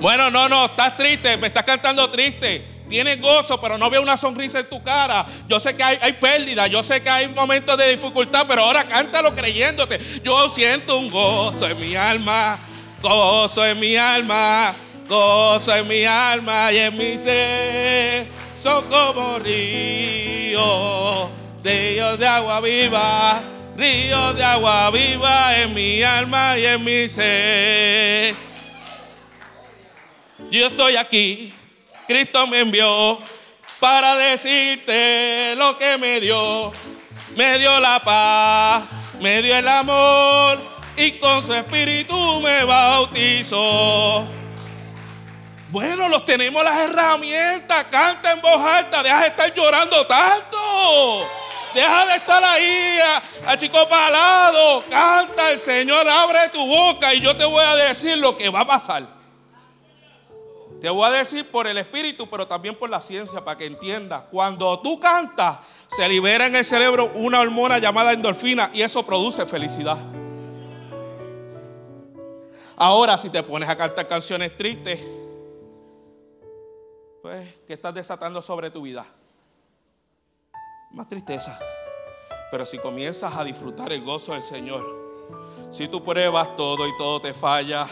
Bueno, 0.00 0.30
no, 0.30 0.48
no, 0.48 0.64
estás 0.64 0.96
triste, 0.96 1.36
me 1.36 1.46
estás 1.46 1.62
cantando 1.62 2.10
triste. 2.10 2.66
Tienes 2.88 3.20
gozo, 3.20 3.58
pero 3.60 3.78
no 3.78 3.88
veo 3.88 4.02
una 4.02 4.16
sonrisa 4.16 4.60
en 4.60 4.68
tu 4.68 4.82
cara. 4.82 5.24
Yo 5.48 5.58
sé 5.60 5.74
que 5.76 5.82
hay, 5.82 5.98
hay, 6.02 6.12
pérdida, 6.14 6.66
yo 6.66 6.82
sé 6.82 7.02
que 7.02 7.08
hay 7.08 7.28
momentos 7.28 7.78
de 7.78 7.90
dificultad, 7.96 8.44
pero 8.46 8.64
ahora 8.64 8.84
cántalo 8.84 9.34
creyéndote. 9.34 9.98
Yo 10.22 10.48
siento 10.48 10.98
un 10.98 11.08
gozo 11.08 11.68
en 11.68 11.80
mi 11.80 11.94
alma 11.94 12.58
Gozo 13.02 13.66
en 13.66 13.80
mi 13.80 13.96
alma, 13.96 14.72
gozo 15.08 15.74
en 15.74 15.88
mi 15.88 16.04
alma 16.04 16.70
y 16.72 16.78
en 16.78 16.96
mi 16.96 17.18
ser. 17.18 18.26
Son 18.54 18.84
como 18.84 19.40
ríos, 19.40 21.28
ríos 21.64 22.16
de 22.16 22.26
agua 22.28 22.60
viva, 22.60 23.40
ríos 23.76 24.36
de 24.36 24.44
agua 24.44 24.90
viva 24.92 25.58
en 25.58 25.74
mi 25.74 26.00
alma 26.04 26.56
y 26.56 26.64
en 26.64 26.84
mi 26.84 27.08
ser. 27.08 28.36
Yo 30.48 30.68
estoy 30.68 30.94
aquí, 30.94 31.52
Cristo 32.06 32.46
me 32.46 32.60
envió 32.60 33.18
para 33.80 34.14
decirte 34.14 35.56
lo 35.56 35.76
que 35.76 35.98
me 35.98 36.20
dio. 36.20 36.70
Me 37.34 37.58
dio 37.58 37.80
la 37.80 37.98
paz, 37.98 38.84
me 39.18 39.42
dio 39.42 39.56
el 39.56 39.66
amor 39.66 40.81
y 40.96 41.12
con 41.12 41.42
su 41.42 41.54
espíritu 41.54 42.40
me 42.40 42.64
bautizó. 42.64 44.24
Bueno, 45.70 46.08
los 46.08 46.26
tenemos 46.26 46.62
las 46.62 46.90
herramientas. 46.90 47.84
Canta 47.84 48.32
en 48.32 48.42
voz 48.42 48.60
alta. 48.60 49.02
Deja 49.02 49.20
de 49.20 49.26
estar 49.28 49.54
llorando 49.54 50.06
tanto. 50.06 51.26
Deja 51.74 52.06
de 52.06 52.16
estar 52.16 52.44
ahí 52.44 52.98
a, 53.46 53.56
chico 53.56 53.88
palado. 53.88 54.84
Canta 54.90 55.50
el 55.50 55.58
Señor, 55.58 56.06
abre 56.06 56.50
tu 56.52 56.66
boca 56.66 57.14
y 57.14 57.20
yo 57.20 57.34
te 57.34 57.46
voy 57.46 57.64
a 57.64 57.74
decir 57.76 58.18
lo 58.18 58.36
que 58.36 58.50
va 58.50 58.60
a 58.60 58.66
pasar. 58.66 59.22
Te 60.82 60.90
voy 60.90 61.06
a 61.06 61.10
decir 61.10 61.48
por 61.48 61.66
el 61.66 61.78
espíritu, 61.78 62.28
pero 62.28 62.46
también 62.46 62.74
por 62.74 62.90
la 62.90 63.00
ciencia, 63.00 63.42
para 63.42 63.56
que 63.56 63.64
entiendas. 63.64 64.24
Cuando 64.30 64.78
tú 64.80 64.98
cantas, 65.00 65.58
se 65.86 66.06
libera 66.08 66.46
en 66.46 66.56
el 66.56 66.64
cerebro 66.64 67.10
una 67.14 67.40
hormona 67.40 67.78
llamada 67.78 68.12
endorfina 68.12 68.70
y 68.74 68.82
eso 68.82 69.06
produce 69.06 69.46
felicidad. 69.46 69.96
Ahora, 72.84 73.16
si 73.16 73.30
te 73.30 73.44
pones 73.44 73.68
a 73.68 73.76
cantar 73.76 74.08
canciones 74.08 74.56
tristes, 74.56 74.98
pues, 77.22 77.48
¿qué 77.64 77.74
estás 77.74 77.94
desatando 77.94 78.42
sobre 78.42 78.72
tu 78.72 78.82
vida? 78.82 79.06
Más 80.90 81.06
tristeza. 81.08 81.56
Pero 82.50 82.66
si 82.66 82.78
comienzas 82.78 83.36
a 83.36 83.44
disfrutar 83.44 83.92
el 83.92 84.02
gozo 84.02 84.32
del 84.32 84.42
Señor, 84.42 84.84
si 85.70 85.86
tú 85.86 86.02
pruebas 86.02 86.56
todo 86.56 86.88
y 86.88 86.96
todo 86.96 87.20
te 87.20 87.32
falla, 87.32 87.86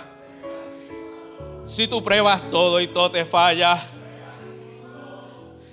si 1.67 1.87
tú 1.87 2.03
pruebas 2.03 2.51
todo 2.51 2.81
y 2.81 2.89
todo 2.89 3.13
te 3.13 3.25
falla, 3.25 3.81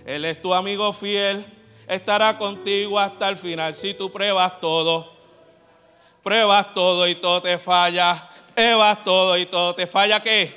Él 0.06 0.26
es 0.26 0.40
tu 0.40 0.54
amigo 0.54 0.94
fiel, 0.94 1.44
estará 1.88 2.38
contigo 2.38 3.00
hasta 3.00 3.30
el 3.30 3.38
final. 3.38 3.74
Si 3.74 3.96
tú 3.96 4.12
pruebas 4.12 4.60
todo, 4.60 5.12
pruebas 6.22 6.72
todo 6.76 7.08
y 7.08 7.16
todo 7.16 7.42
te 7.42 7.58
falla, 7.58 8.30
Evas 8.60 9.04
todo 9.04 9.38
y 9.38 9.46
todo. 9.46 9.76
¿Te 9.76 9.86
falla 9.86 10.20
qué? 10.20 10.52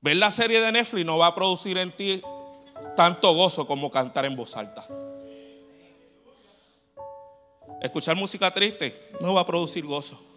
Ver 0.00 0.16
la 0.16 0.30
serie 0.30 0.60
de 0.60 0.70
Netflix 0.70 1.04
no 1.04 1.18
va 1.18 1.26
a 1.26 1.34
producir 1.34 1.76
en 1.78 1.90
ti 1.90 2.22
tanto 2.96 3.34
gozo 3.34 3.66
como 3.66 3.90
cantar 3.90 4.24
en 4.24 4.36
voz 4.36 4.56
alta. 4.56 4.86
Escuchar 7.80 8.14
música 8.14 8.54
triste 8.54 9.10
no 9.20 9.34
va 9.34 9.40
a 9.40 9.46
producir 9.46 9.84
gozo. 9.84 10.31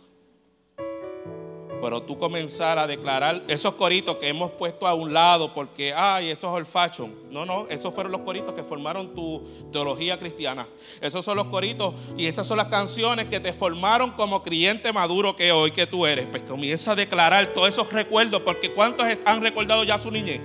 Pero 1.85 2.01
tú 2.01 2.17
comenzar 2.17 2.79
a 2.79 2.87
declarar 2.87 3.43
esos 3.47 3.75
coritos 3.75 4.17
que 4.17 4.27
hemos 4.27 4.49
puesto 4.53 4.87
a 4.87 4.95
un 4.95 5.13
lado 5.13 5.53
porque, 5.53 5.93
ay, 5.95 6.31
esos 6.31 6.51
olfachos. 6.51 7.09
No, 7.29 7.45
no, 7.45 7.67
esos 7.69 7.93
fueron 7.93 8.11
los 8.11 8.21
coritos 8.21 8.55
que 8.55 8.63
formaron 8.63 9.13
tu 9.13 9.43
teología 9.71 10.17
cristiana. 10.17 10.65
Esos 10.99 11.23
son 11.23 11.37
los 11.37 11.45
coritos 11.45 11.93
y 12.17 12.25
esas 12.25 12.47
son 12.47 12.57
las 12.57 12.69
canciones 12.69 13.27
que 13.27 13.39
te 13.39 13.53
formaron 13.53 14.13
como 14.13 14.41
creyente 14.41 14.91
maduro 14.91 15.35
que 15.35 15.51
hoy 15.51 15.69
que 15.69 15.85
tú 15.85 16.07
eres. 16.07 16.25
Pues 16.25 16.41
comienza 16.41 16.93
a 16.93 16.95
declarar 16.95 17.53
todos 17.53 17.69
esos 17.69 17.93
recuerdos 17.93 18.41
porque 18.41 18.71
¿cuántos 18.71 19.05
han 19.23 19.43
recordado 19.43 19.83
ya 19.83 20.01
su 20.01 20.09
niñez? 20.09 20.41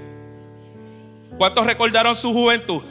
¿Cuántos 1.38 1.64
recordaron 1.64 2.16
su 2.16 2.34
juventud? 2.34 2.82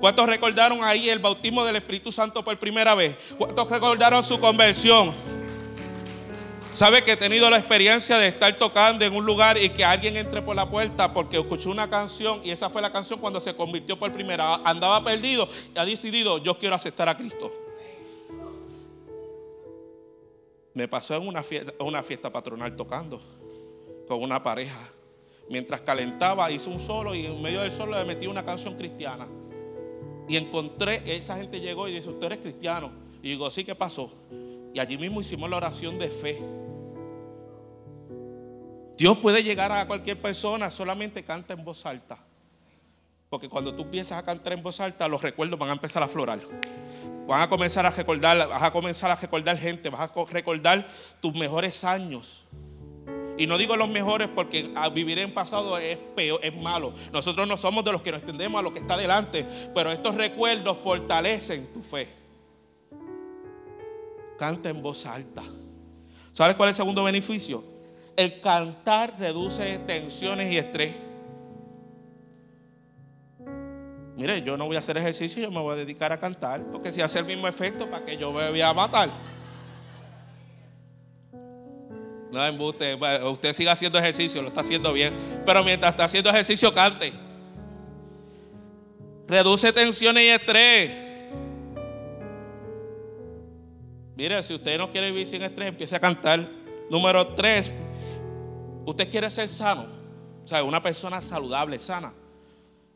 ¿Cuántos 0.00 0.26
recordaron 0.26 0.82
ahí 0.82 1.10
el 1.10 1.18
bautismo 1.18 1.66
del 1.66 1.76
Espíritu 1.76 2.12
Santo 2.12 2.42
por 2.42 2.58
primera 2.58 2.94
vez? 2.94 3.14
¿Cuántos 3.36 3.68
recordaron 3.68 4.22
su 4.22 4.40
conversión? 4.40 5.12
¿Sabe 6.72 7.04
que 7.04 7.12
he 7.12 7.16
tenido 7.18 7.50
la 7.50 7.58
experiencia 7.58 8.16
de 8.16 8.28
estar 8.28 8.56
tocando 8.56 9.04
en 9.04 9.14
un 9.14 9.26
lugar 9.26 9.58
y 9.58 9.68
que 9.68 9.84
alguien 9.84 10.16
entre 10.16 10.40
por 10.40 10.56
la 10.56 10.70
puerta 10.70 11.12
porque 11.12 11.38
escuchó 11.38 11.70
una 11.70 11.90
canción 11.90 12.40
y 12.42 12.50
esa 12.50 12.70
fue 12.70 12.80
la 12.80 12.90
canción 12.90 13.20
cuando 13.20 13.40
se 13.40 13.54
convirtió 13.54 13.98
por 13.98 14.10
primera? 14.10 14.54
Andaba 14.64 15.04
perdido 15.04 15.46
y 15.74 15.78
ha 15.78 15.84
decidido, 15.84 16.38
yo 16.38 16.58
quiero 16.58 16.74
aceptar 16.74 17.10
a 17.10 17.16
Cristo. 17.16 17.52
Me 20.72 20.88
pasó 20.88 21.14
en 21.14 21.28
una 21.28 22.02
fiesta, 22.02 22.32
patronal 22.32 22.74
tocando 22.74 23.20
con 24.08 24.22
una 24.22 24.42
pareja. 24.42 24.80
Mientras 25.50 25.82
calentaba, 25.82 26.50
hizo 26.50 26.70
un 26.70 26.78
solo 26.78 27.14
y 27.14 27.26
en 27.26 27.42
medio 27.42 27.60
del 27.60 27.70
solo 27.70 27.98
le 27.98 28.06
metí 28.06 28.26
una 28.26 28.46
canción 28.46 28.76
cristiana. 28.78 29.28
Y 30.26 30.38
encontré, 30.38 31.02
esa 31.04 31.36
gente 31.36 31.60
llegó 31.60 31.86
y 31.86 31.92
dice, 31.92 32.08
usted 32.08 32.32
es 32.32 32.38
cristiano. 32.38 32.90
Y 33.22 33.28
digo, 33.28 33.50
sí, 33.50 33.62
¿qué 33.62 33.74
pasó? 33.74 34.10
Y 34.74 34.80
allí 34.80 34.96
mismo 34.96 35.20
hicimos 35.20 35.50
la 35.50 35.56
oración 35.56 35.98
de 35.98 36.08
fe. 36.08 36.38
Dios 38.96 39.18
puede 39.18 39.42
llegar 39.42 39.72
a 39.72 39.86
cualquier 39.86 40.20
persona, 40.20 40.70
solamente 40.70 41.24
canta 41.24 41.54
en 41.54 41.64
voz 41.64 41.84
alta. 41.86 42.18
Porque 43.28 43.48
cuando 43.48 43.74
tú 43.74 43.82
empiezas 43.82 44.18
a 44.18 44.24
cantar 44.24 44.52
en 44.52 44.62
voz 44.62 44.78
alta, 44.78 45.08
los 45.08 45.22
recuerdos 45.22 45.58
van 45.58 45.70
a 45.70 45.72
empezar 45.72 46.02
a 46.02 46.08
florar. 46.08 46.40
Van 47.26 47.40
a 47.40 47.48
comenzar 47.48 47.86
a 47.86 47.90
recordar, 47.90 48.36
vas 48.48 48.62
a 48.62 48.70
comenzar 48.70 49.10
a 49.10 49.16
recordar 49.16 49.56
gente, 49.58 49.88
vas 49.88 50.10
a 50.10 50.24
recordar 50.26 50.86
tus 51.20 51.34
mejores 51.34 51.82
años. 51.84 52.44
Y 53.38 53.46
no 53.46 53.56
digo 53.56 53.76
los 53.76 53.88
mejores 53.88 54.28
porque 54.28 54.70
vivir 54.92 55.18
en 55.18 55.32
pasado 55.32 55.78
es 55.78 55.96
peor, 56.14 56.40
es 56.42 56.54
malo. 56.54 56.92
Nosotros 57.12 57.48
no 57.48 57.56
somos 57.56 57.84
de 57.84 57.92
los 57.92 58.02
que 58.02 58.12
nos 58.12 58.18
extendemos 58.18 58.58
a 58.58 58.62
lo 58.62 58.72
que 58.72 58.80
está 58.80 58.96
delante, 58.96 59.46
pero 59.74 59.90
estos 59.90 60.14
recuerdos 60.14 60.76
fortalecen 60.78 61.72
tu 61.72 61.82
fe. 61.82 62.21
Canta 64.38 64.68
en 64.68 64.82
voz 64.82 65.06
alta. 65.06 65.42
¿Sabes 66.32 66.56
cuál 66.56 66.70
es 66.70 66.74
el 66.74 66.82
segundo 66.82 67.04
beneficio? 67.04 67.64
El 68.16 68.40
cantar 68.40 69.14
reduce 69.18 69.78
tensiones 69.80 70.52
y 70.52 70.58
estrés. 70.58 70.94
Mire, 74.16 74.42
yo 74.42 74.56
no 74.56 74.66
voy 74.66 74.76
a 74.76 74.80
hacer 74.80 74.96
ejercicio, 74.96 75.42
yo 75.42 75.50
me 75.50 75.60
voy 75.60 75.72
a 75.72 75.76
dedicar 75.76 76.12
a 76.12 76.18
cantar, 76.18 76.62
porque 76.70 76.90
si 76.90 77.00
hace 77.00 77.18
el 77.18 77.24
mismo 77.24 77.48
efecto, 77.48 77.88
¿para 77.88 78.04
que 78.04 78.16
yo 78.16 78.30
me 78.30 78.50
voy 78.50 78.60
a 78.60 78.72
matar? 78.72 79.10
No 82.32 82.44
embuste. 82.46 82.94
Usted 83.24 83.52
siga 83.52 83.72
haciendo 83.72 83.98
ejercicio, 83.98 84.40
lo 84.40 84.48
está 84.48 84.62
haciendo 84.62 84.90
bien. 84.94 85.14
Pero 85.44 85.62
mientras 85.62 85.92
está 85.92 86.04
haciendo 86.04 86.30
ejercicio, 86.30 86.72
cante. 86.72 87.12
Reduce 89.28 89.70
tensiones 89.72 90.24
y 90.24 90.28
estrés. 90.28 91.11
Mire, 94.16 94.42
si 94.42 94.54
usted 94.54 94.78
no 94.78 94.90
quiere 94.90 95.10
vivir 95.10 95.26
sin 95.26 95.42
estrés, 95.42 95.68
empiece 95.68 95.96
a 95.96 96.00
cantar. 96.00 96.48
Número 96.90 97.26
tres, 97.28 97.74
usted 98.84 99.10
quiere 99.10 99.30
ser 99.30 99.48
sano. 99.48 99.86
O 100.44 100.48
sea, 100.48 100.62
una 100.64 100.82
persona 100.82 101.20
saludable, 101.20 101.78
sana. 101.78 102.12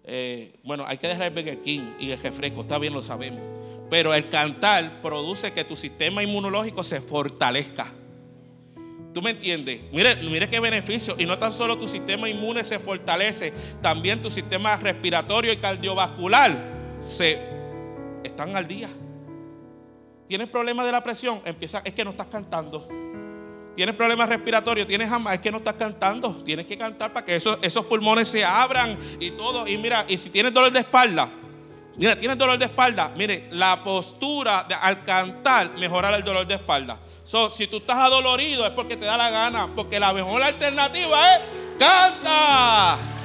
Eh, 0.04 0.54
bueno, 0.62 0.84
hay 0.86 0.98
que 0.98 1.08
dejar 1.08 1.24
el 1.26 1.30
Burger 1.30 1.58
y 1.64 2.10
el 2.10 2.18
refresco, 2.18 2.60
está 2.60 2.78
bien, 2.78 2.92
lo 2.92 3.02
sabemos. 3.02 3.40
Pero 3.88 4.14
el 4.14 4.28
cantar 4.28 5.00
produce 5.00 5.52
que 5.52 5.64
tu 5.64 5.76
sistema 5.76 6.22
inmunológico 6.22 6.84
se 6.84 7.00
fortalezca. 7.00 7.92
¿Tú 9.14 9.22
me 9.22 9.30
entiendes? 9.30 9.80
Mire, 9.92 10.16
mire 10.16 10.48
qué 10.48 10.60
beneficio. 10.60 11.16
Y 11.18 11.24
no 11.24 11.38
tan 11.38 11.52
solo 11.52 11.78
tu 11.78 11.88
sistema 11.88 12.28
inmune 12.28 12.62
se 12.64 12.78
fortalece, 12.78 13.52
también 13.80 14.20
tu 14.20 14.30
sistema 14.30 14.76
respiratorio 14.76 15.52
y 15.52 15.56
cardiovascular 15.56 16.54
se 17.00 17.40
están 18.22 18.54
al 18.56 18.68
día. 18.68 18.90
¿Tienes 20.28 20.48
problemas 20.48 20.86
de 20.86 20.92
la 20.92 21.02
presión? 21.02 21.40
Empieza, 21.44 21.82
es 21.84 21.94
que 21.94 22.04
no 22.04 22.10
estás 22.10 22.26
cantando. 22.26 22.88
¿Tienes 23.76 23.94
problemas 23.94 24.28
respiratorios? 24.28 24.86
¿Tienes 24.86 25.10
jamás? 25.10 25.34
Es 25.34 25.40
que 25.40 25.52
no 25.52 25.58
estás 25.58 25.74
cantando. 25.74 26.34
Tienes 26.42 26.66
que 26.66 26.78
cantar 26.78 27.12
para 27.12 27.26
que 27.26 27.36
esos, 27.36 27.86
pulmones 27.86 28.26
se 28.26 28.44
abran 28.44 28.98
y 29.20 29.32
todo. 29.32 29.68
Y 29.68 29.76
mira, 29.76 30.06
y 30.08 30.16
si 30.16 30.30
tienes 30.30 30.52
dolor 30.54 30.72
de 30.72 30.80
espalda, 30.80 31.28
mira, 31.96 32.18
tienes 32.18 32.38
dolor 32.38 32.58
de 32.58 32.64
espalda, 32.64 33.12
mire, 33.16 33.48
la 33.50 33.84
postura 33.84 34.60
al 34.60 35.02
cantar 35.02 35.76
mejorará 35.76 36.16
el 36.16 36.24
dolor 36.24 36.46
de 36.46 36.54
espalda. 36.54 36.98
So, 37.24 37.50
si 37.50 37.66
tú 37.66 37.78
estás 37.78 37.98
adolorido 37.98 38.64
es 38.66 38.72
porque 38.72 38.96
te 38.96 39.04
da 39.04 39.18
la 39.18 39.30
gana, 39.30 39.68
porque 39.76 40.00
la 40.00 40.12
mejor 40.14 40.42
alternativa 40.42 41.34
es 41.34 41.40
canta. 41.78 43.15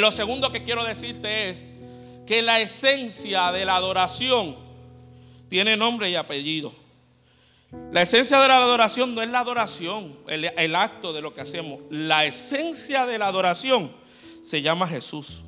Lo 0.00 0.10
segundo 0.10 0.50
que 0.50 0.64
quiero 0.64 0.84
decirte 0.84 1.50
es 1.50 1.64
que 2.26 2.42
la 2.42 2.60
esencia 2.60 3.52
de 3.52 3.64
la 3.64 3.76
adoración 3.76 4.56
tiene 5.48 5.76
nombre 5.76 6.10
y 6.10 6.16
apellido. 6.16 6.72
La 7.92 8.02
esencia 8.02 8.40
de 8.40 8.48
la 8.48 8.56
adoración 8.56 9.14
no 9.14 9.22
es 9.22 9.28
la 9.28 9.40
adoración, 9.40 10.16
el, 10.28 10.44
el, 10.44 10.74
acto 10.74 11.12
de 11.12 11.22
lo 11.22 11.34
que 11.34 11.40
hacemos. 11.40 11.80
La 11.90 12.24
esencia 12.24 13.06
de 13.06 13.18
la 13.18 13.26
adoración 13.26 13.92
se 14.42 14.62
llama 14.62 14.86
Jesús. 14.86 15.42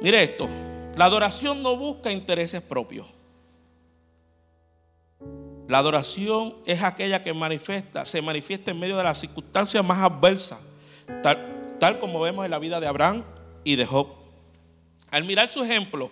Mire 0.00 0.22
esto, 0.22 0.48
la 0.96 1.04
adoración 1.04 1.62
no 1.62 1.76
busca 1.76 2.10
intereses 2.10 2.60
propios. 2.60 3.06
La 5.68 5.78
adoración 5.78 6.56
es 6.66 6.82
aquella 6.82 7.22
que 7.22 7.32
manifiesta, 7.32 8.04
se 8.04 8.20
manifiesta 8.20 8.72
en 8.72 8.80
medio 8.80 8.96
de 8.96 9.04
las 9.04 9.18
circunstancias 9.18 9.84
más 9.84 9.98
adversas, 9.98 10.58
tal, 11.22 11.98
como 11.98 12.20
vemos 12.20 12.44
en 12.44 12.50
la 12.50 12.58
vida 12.58 12.80
de 12.80 12.86
Abraham 12.86 13.24
y 13.64 13.76
de 13.76 13.86
Job. 13.86 14.08
Al 15.10 15.24
mirar 15.24 15.48
su 15.48 15.62
ejemplo, 15.62 16.10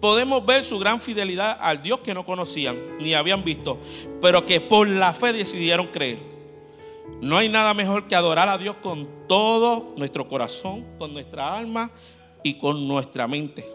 podemos 0.00 0.44
ver 0.46 0.64
su 0.64 0.78
gran 0.78 1.00
fidelidad 1.00 1.58
al 1.60 1.82
Dios 1.82 2.00
que 2.00 2.14
no 2.14 2.24
conocían 2.24 2.98
ni 2.98 3.14
habían 3.14 3.44
visto, 3.44 3.78
pero 4.20 4.46
que 4.46 4.60
por 4.60 4.88
la 4.88 5.12
fe 5.12 5.32
decidieron 5.32 5.88
creer. 5.88 6.18
No 7.20 7.36
hay 7.36 7.48
nada 7.48 7.74
mejor 7.74 8.06
que 8.06 8.14
adorar 8.14 8.48
a 8.48 8.58
Dios 8.58 8.76
con 8.76 9.08
todo 9.26 9.94
nuestro 9.96 10.28
corazón, 10.28 10.86
con 10.98 11.12
nuestra 11.12 11.56
alma 11.56 11.90
y 12.42 12.54
con 12.54 12.86
nuestra 12.86 13.26
mente. 13.26 13.66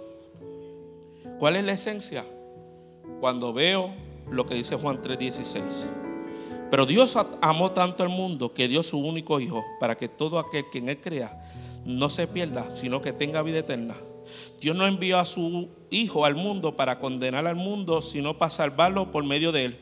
¿Cuál 1.39 1.57
es 1.57 1.65
la 1.65 1.73
esencia? 1.73 2.25
Cuando 3.19 3.51
veo 3.53 3.93
lo 4.29 4.45
que 4.45 4.55
dice 4.55 4.75
Juan 4.75 5.01
3:16. 5.01 6.02
Pero 6.73 6.87
Dios 6.87 7.15
amó 7.39 7.71
tanto 7.71 8.01
al 8.01 8.09
mundo 8.09 8.51
que 8.51 8.67
dio 8.67 8.81
su 8.81 8.97
único 8.97 9.39
Hijo 9.39 9.63
para 9.79 9.95
que 9.95 10.09
todo 10.09 10.39
aquel 10.39 10.71
que 10.71 10.79
en 10.79 10.89
Él 10.89 10.99
crea 10.99 11.39
no 11.85 12.09
se 12.09 12.25
pierda, 12.25 12.71
sino 12.71 12.99
que 12.99 13.13
tenga 13.13 13.43
vida 13.43 13.59
eterna. 13.59 13.93
Dios 14.59 14.75
no 14.75 14.87
envió 14.87 15.19
a 15.19 15.25
su 15.25 15.69
Hijo 15.91 16.25
al 16.25 16.33
mundo 16.33 16.75
para 16.75 16.97
condenar 16.97 17.45
al 17.45 17.57
mundo, 17.57 18.01
sino 18.01 18.39
para 18.39 18.49
salvarlo 18.49 19.11
por 19.11 19.23
medio 19.23 19.51
de 19.51 19.65
Él. 19.65 19.79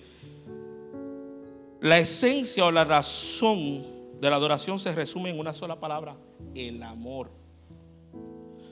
La 1.80 1.97
esencia 1.97 2.65
o 2.65 2.71
la 2.71 2.84
razón 2.84 3.86
de 4.19 4.30
la 4.30 4.36
adoración 4.36 4.77
se 4.77 4.93
resume 4.93 5.30
en 5.30 5.39
una 5.39 5.54
sola 5.54 5.80
palabra, 5.80 6.17
el 6.56 6.84
amor. 6.84 7.40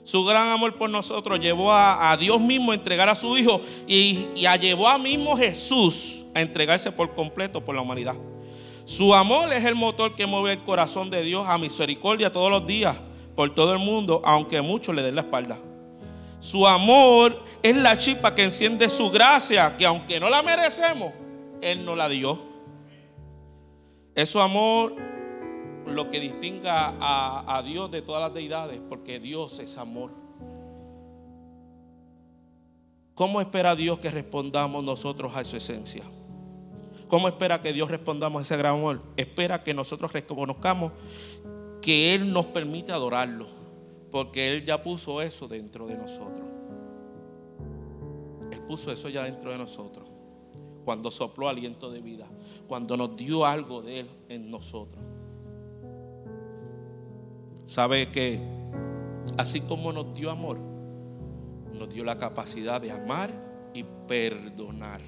Su 0.04 0.24
gran 0.24 0.48
amor 0.48 0.76
por 0.76 0.90
nosotros 0.90 1.38
llevó 1.40 1.72
a, 1.72 2.16
Dios 2.18 2.40
mismo 2.40 2.72
a 2.72 2.74
entregar 2.74 3.08
a 3.08 3.14
su 3.14 3.36
Hijo 3.36 3.60
y, 3.86 4.44
a 4.46 4.56
llevó 4.56 4.88
a 4.88 4.98
mismo 4.98 5.36
Jesús 5.36 6.24
a 6.34 6.40
entregarse 6.40 6.90
por 6.90 7.14
completo 7.14 7.64
por 7.64 7.74
la 7.74 7.82
humanidad. 7.82 8.16
Su 8.84 9.14
amor 9.14 9.52
es 9.52 9.64
el 9.64 9.74
motor 9.74 10.16
que 10.16 10.26
mueve 10.26 10.52
el 10.52 10.62
corazón 10.64 11.10
de 11.10 11.22
Dios 11.22 11.46
a 11.46 11.58
misericordia 11.58 12.32
todos 12.32 12.50
los 12.50 12.66
días 12.66 12.98
por 13.36 13.54
todo 13.54 13.72
el 13.72 13.78
mundo, 13.78 14.20
aunque 14.24 14.60
muchos 14.60 14.94
le 14.94 15.02
den 15.02 15.14
la 15.14 15.20
espalda. 15.20 15.58
Su 16.40 16.66
amor 16.66 17.44
es 17.62 17.76
la 17.76 17.96
chispa 17.98 18.34
que 18.34 18.42
enciende 18.42 18.88
su 18.88 19.10
gracia, 19.10 19.76
que 19.76 19.86
aunque 19.86 20.18
no 20.18 20.30
la 20.30 20.42
merecemos, 20.42 21.12
Él 21.60 21.84
nos 21.84 21.96
la 21.96 22.08
dio. 22.08 22.42
Es 24.14 24.30
su 24.30 24.40
amor 24.40 25.09
lo 25.86 26.10
que 26.10 26.20
distinga 26.20 26.94
a, 27.00 27.62
Dios 27.62 27.90
de 27.90 28.02
todas 28.02 28.22
las 28.22 28.34
deidades, 28.34 28.80
porque 28.88 29.18
Dios 29.18 29.58
es 29.58 29.76
amor. 29.76 30.10
¿Cómo 33.14 33.40
espera 33.40 33.76
Dios 33.76 33.98
que 33.98 34.10
respondamos 34.10 34.82
nosotros 34.84 35.34
a 35.36 35.44
su 35.44 35.56
esencia? 35.56 36.04
¿Cómo 37.08 37.28
espera 37.28 37.60
que 37.60 37.72
Dios 37.72 37.90
respondamos 37.90 38.40
a 38.40 38.42
ese 38.42 38.56
gran 38.56 38.76
amor? 38.76 39.02
Espera 39.16 39.62
que 39.62 39.74
nosotros 39.74 40.12
reconozcamos 40.12 40.92
que 41.82 42.14
Él 42.14 42.32
nos 42.32 42.46
permite 42.46 42.92
adorarlo, 42.92 43.46
porque 44.10 44.52
Él 44.52 44.64
ya 44.64 44.82
puso 44.82 45.20
eso 45.20 45.48
dentro 45.48 45.86
de 45.86 45.96
nosotros. 45.96 46.46
Él 48.52 48.60
puso 48.62 48.92
eso 48.92 49.08
ya 49.08 49.24
dentro 49.24 49.50
de 49.50 49.58
nosotros, 49.58 50.08
cuando 50.84 51.10
sopló 51.10 51.48
aliento 51.48 51.90
de 51.90 52.00
vida, 52.00 52.26
cuando 52.68 52.96
nos 52.96 53.16
dio 53.16 53.44
algo 53.44 53.82
de 53.82 54.00
Él 54.00 54.10
en 54.28 54.50
nosotros 54.50 55.02
sabe 57.70 58.10
que 58.10 58.40
así 59.38 59.60
como 59.60 59.92
nos 59.92 60.12
dio 60.12 60.32
amor, 60.32 60.58
nos 61.72 61.88
dio 61.88 62.02
la 62.02 62.18
capacidad 62.18 62.80
de 62.80 62.90
amar 62.90 63.32
y 63.72 63.84
perdonar. 64.08 65.00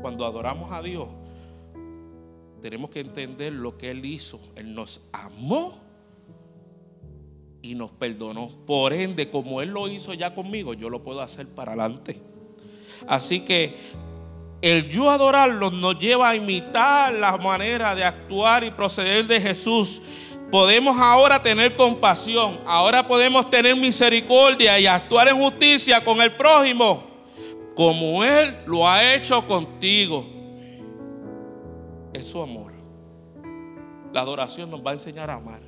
Cuando 0.00 0.24
adoramos 0.24 0.72
a 0.72 0.80
Dios, 0.80 1.08
tenemos 2.62 2.88
que 2.88 3.00
entender 3.00 3.52
lo 3.52 3.76
que 3.76 3.90
Él 3.90 4.06
hizo. 4.06 4.40
Él 4.56 4.74
nos 4.74 5.02
amó 5.12 5.78
y 7.60 7.74
nos 7.74 7.90
perdonó. 7.90 8.48
Por 8.64 8.94
ende, 8.94 9.28
como 9.28 9.60
Él 9.60 9.68
lo 9.68 9.86
hizo 9.86 10.14
ya 10.14 10.34
conmigo, 10.34 10.72
yo 10.72 10.88
lo 10.88 11.02
puedo 11.02 11.20
hacer 11.20 11.46
para 11.46 11.72
adelante. 11.72 12.18
Así 13.06 13.40
que 13.40 13.76
el 14.60 14.88
yo 14.88 15.10
adorarlo 15.10 15.70
nos 15.70 15.98
lleva 15.98 16.30
a 16.30 16.36
imitar 16.36 17.12
la 17.12 17.36
manera 17.36 17.94
de 17.94 18.04
actuar 18.04 18.64
y 18.64 18.70
proceder 18.70 19.26
de 19.26 19.40
Jesús. 19.40 20.02
Podemos 20.50 20.96
ahora 20.98 21.40
tener 21.42 21.76
compasión, 21.76 22.60
ahora 22.66 23.06
podemos 23.06 23.48
tener 23.50 23.76
misericordia 23.76 24.78
y 24.80 24.86
actuar 24.86 25.28
en 25.28 25.40
justicia 25.40 26.02
con 26.02 26.20
el 26.20 26.32
prójimo, 26.32 27.04
como 27.76 28.24
Él 28.24 28.56
lo 28.66 28.88
ha 28.88 29.14
hecho 29.14 29.46
contigo. 29.46 30.26
Es 32.12 32.26
su 32.26 32.40
amor. 32.42 32.72
La 34.12 34.22
adoración 34.22 34.70
nos 34.70 34.80
va 34.80 34.90
a 34.90 34.94
enseñar 34.94 35.30
a 35.30 35.34
amar. 35.34 35.60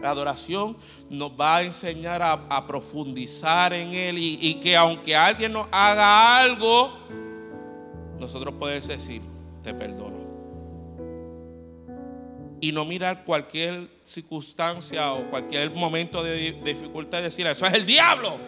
La 0.00 0.10
adoración 0.10 0.76
nos 1.10 1.32
va 1.32 1.56
a 1.56 1.62
enseñar 1.64 2.22
a, 2.22 2.66
profundizar 2.68 3.72
en 3.72 3.94
Él 3.94 4.18
y, 4.18 4.38
y 4.40 4.54
que 4.60 4.76
aunque 4.76 5.16
alguien 5.16 5.54
nos 5.54 5.66
haga 5.72 6.38
algo, 6.38 6.92
nosotros 8.18 8.54
podemos 8.58 8.86
decir, 8.86 9.22
te 9.62 9.74
perdono. 9.74 10.28
Y 12.60 12.72
no 12.72 12.84
mirar 12.84 13.24
cualquier 13.24 13.88
circunstancia 14.02 15.12
o 15.12 15.30
cualquier 15.30 15.72
momento 15.74 16.22
de 16.22 16.52
dificultad 16.64 17.20
y 17.20 17.22
decir, 17.22 17.46
eso 17.46 17.66
es 17.66 17.72
el 17.74 17.86
diablo. 17.86 18.38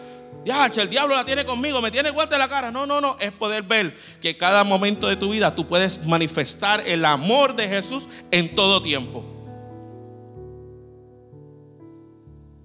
Ya, 0.43 0.65
el 0.65 0.89
diablo 0.89 1.15
la 1.15 1.23
tiene 1.23 1.45
conmigo, 1.45 1.81
me 1.81 1.91
tiene 1.91 2.09
guante 2.09 2.37
la 2.37 2.49
cara. 2.49 2.71
No, 2.71 2.85
no, 2.85 2.99
no. 2.99 3.15
Es 3.19 3.31
poder 3.31 3.63
ver 3.63 3.95
que 4.19 4.35
cada 4.35 4.63
momento 4.63 5.07
de 5.07 5.15
tu 5.15 5.29
vida 5.29 5.53
tú 5.53 5.67
puedes 5.67 6.05
manifestar 6.05 6.81
el 6.85 7.05
amor 7.05 7.55
de 7.55 7.67
Jesús 7.67 8.07
en 8.31 8.53
todo 8.55 8.81
tiempo. 8.81 9.23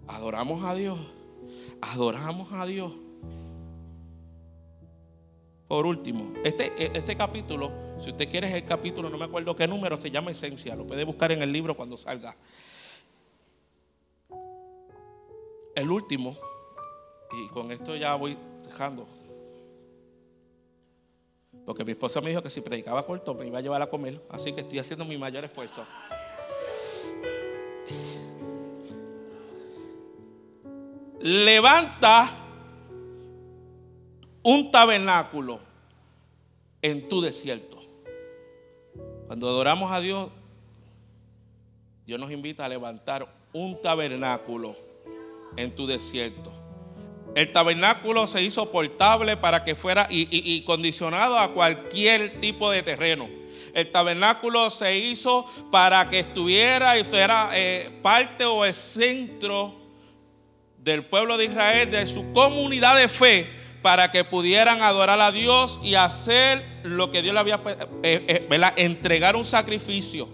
Adoramos 0.09 0.65
a 0.65 0.75
Dios. 0.75 0.99
Adoramos 1.83 2.53
a 2.53 2.65
Dios. 2.67 2.93
Por 5.69 5.87
último, 5.87 6.33
este, 6.45 6.73
este 6.97 7.17
capítulo, 7.17 7.73
si 7.99 8.11
usted 8.11 8.29
quiere 8.29 8.49
es 8.49 8.55
el 8.55 8.65
capítulo, 8.65 9.11
no 9.11 9.19
me 9.19 9.25
acuerdo 9.25 9.55
qué 9.57 9.67
número, 9.67 9.97
se 9.97 10.11
llama 10.11 10.31
Esencia, 10.31 10.77
lo 10.77 10.87
puede 10.87 11.05
buscar 11.05 11.33
en 11.33 11.43
el 11.43 11.53
libro 11.53 11.77
cuando 11.77 11.97
salga. 11.97 12.37
el 15.77 15.91
último, 15.91 16.37
y 17.33 17.49
con 17.51 17.71
esto 17.71 17.95
ya 17.95 18.15
voy 18.15 18.37
dejando. 18.65 19.07
Porque 21.67 21.85
mi 21.85 21.93
esposa 21.93 22.21
me 22.21 22.31
dijo 22.31 22.43
que 22.43 22.49
si 22.49 22.63
predicaba 22.63 23.05
corto 23.05 23.35
me 23.35 23.47
iba 23.47 23.59
a 23.59 23.61
llevar 23.61 23.83
a 23.83 23.91
comer. 23.91 24.25
Así 24.31 24.53
que 24.53 24.63
estoy 24.63 24.79
haciendo 24.79 25.05
mi 25.05 25.19
mayor 25.19 25.45
esfuerzo. 25.45 25.85
Levanta 31.21 32.31
un 34.47 34.71
tabernáculo 34.71 35.59
en 36.81 37.09
tu 37.09 37.21
desierto. 37.21 37.83
Cuando 39.27 39.49
adoramos 39.49 39.91
a 39.91 40.01
Dios, 40.01 40.29
Dios 42.07 42.21
nos 42.21 42.31
invita 42.31 42.65
a 42.65 42.69
levantar 42.69 43.27
un 43.53 43.83
tabernáculo 43.83 44.77
en 45.57 45.75
tu 45.75 45.89
desierto. 45.89 46.53
El 47.35 47.53
tabernáculo 47.53 48.29
se 48.29 48.41
hizo 48.41 48.71
portable 48.71 49.37
para 49.37 49.65
que 49.65 49.75
fuera 49.75 50.07
y, 50.09 50.63
condicionado 50.63 51.41
a 51.41 51.53
cualquier 51.53 52.41
tipo 52.41 52.71
de 52.71 52.85
terreno. 52.85 53.29
El 53.75 53.91
tabernáculo 53.91 54.71
se 54.71 54.97
hizo 54.97 55.45
para 55.73 56.09
que 56.09 56.21
estuviera 56.21 56.97
y 56.97 57.03
fuera 57.03 57.51
eh, 57.53 57.91
parte 58.01 58.45
o 58.45 58.65
el 58.65 58.75
centro 58.75 59.75
del 60.79 61.05
pueblo 61.05 61.37
de 61.37 61.47
Israel, 61.47 61.91
de 61.91 62.07
su 62.07 62.33
comunidad 62.33 62.97
de 62.97 63.09
fe, 63.09 63.66
para 63.87 64.11
que 64.11 64.25
pudieran 64.25 64.83
adorar 64.83 65.21
a 65.21 65.31
Dios 65.31 65.79
y 65.81 65.95
hacer 65.95 66.67
lo 66.83 67.13
que 67.13 67.23
Dios 67.23 67.33
le 67.33 67.39
había, 67.39 67.61
eh, 68.03 68.49
eh, 68.51 68.73
entregar 68.79 69.37
un 69.37 69.45
sacrificio. 69.45 70.29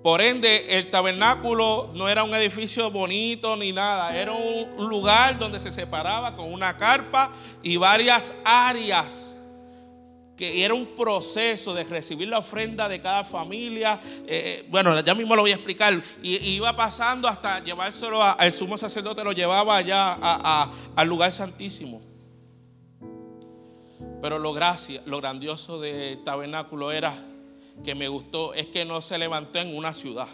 Por 0.00 0.20
ende, 0.20 0.78
el 0.78 0.88
tabernáculo 0.88 1.90
no 1.94 2.08
era 2.08 2.22
un 2.22 2.32
edificio 2.36 2.88
bonito 2.88 3.56
ni 3.56 3.72
nada, 3.72 4.16
era 4.16 4.30
un 4.30 4.88
lugar 4.88 5.40
donde 5.40 5.58
se 5.58 5.72
separaba 5.72 6.36
con 6.36 6.52
una 6.52 6.78
carpa 6.78 7.32
y 7.64 7.78
varias 7.78 8.32
áreas 8.44 9.34
que 10.36 10.64
era 10.64 10.72
un 10.72 10.86
proceso 10.94 11.74
de 11.74 11.82
recibir 11.82 12.28
la 12.28 12.38
ofrenda 12.38 12.88
de 12.88 13.00
cada 13.00 13.24
familia. 13.24 13.98
Eh, 14.04 14.60
eh, 14.60 14.66
bueno, 14.68 15.00
ya 15.00 15.16
mismo 15.16 15.34
lo 15.34 15.42
voy 15.42 15.50
a 15.50 15.56
explicar. 15.56 16.00
Y, 16.22 16.36
iba 16.36 16.76
pasando 16.76 17.26
hasta 17.26 17.58
llevárselo 17.64 18.22
al 18.22 18.52
sumo 18.52 18.78
sacerdote, 18.78 19.24
lo 19.24 19.32
llevaba 19.32 19.78
allá 19.78 20.12
al 20.94 21.08
lugar 21.08 21.32
santísimo. 21.32 22.05
Pero 24.20 24.38
lo, 24.38 24.52
gracia, 24.52 25.02
lo 25.06 25.18
grandioso 25.18 25.80
del 25.80 26.22
tabernáculo 26.24 26.90
era 26.90 27.14
que 27.84 27.94
me 27.94 28.08
gustó 28.08 28.54
es 28.54 28.66
que 28.68 28.84
no 28.84 29.00
se 29.02 29.18
levantó 29.18 29.58
en 29.58 29.76
una 29.76 29.94
ciudad. 29.94 30.28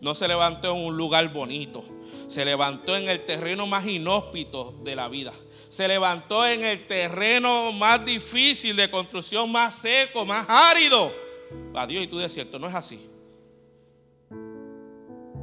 No 0.00 0.14
se 0.14 0.26
levantó 0.26 0.74
en 0.74 0.86
un 0.86 0.96
lugar 0.96 1.30
bonito. 1.32 1.84
Se 2.28 2.44
levantó 2.44 2.96
en 2.96 3.08
el 3.08 3.24
terreno 3.26 3.66
más 3.66 3.86
inhóspito 3.86 4.74
de 4.82 4.96
la 4.96 5.08
vida. 5.08 5.32
Se 5.68 5.86
levantó 5.86 6.46
en 6.46 6.64
el 6.64 6.86
terreno 6.86 7.70
más 7.72 8.04
difícil 8.04 8.74
de 8.76 8.90
construcción, 8.90 9.52
más 9.52 9.74
seco, 9.74 10.24
más 10.24 10.46
árido. 10.48 11.12
Adiós 11.74 12.04
y 12.04 12.06
tú 12.06 12.18
desierto. 12.18 12.58
No 12.58 12.66
es 12.66 12.74
así. 12.74 13.10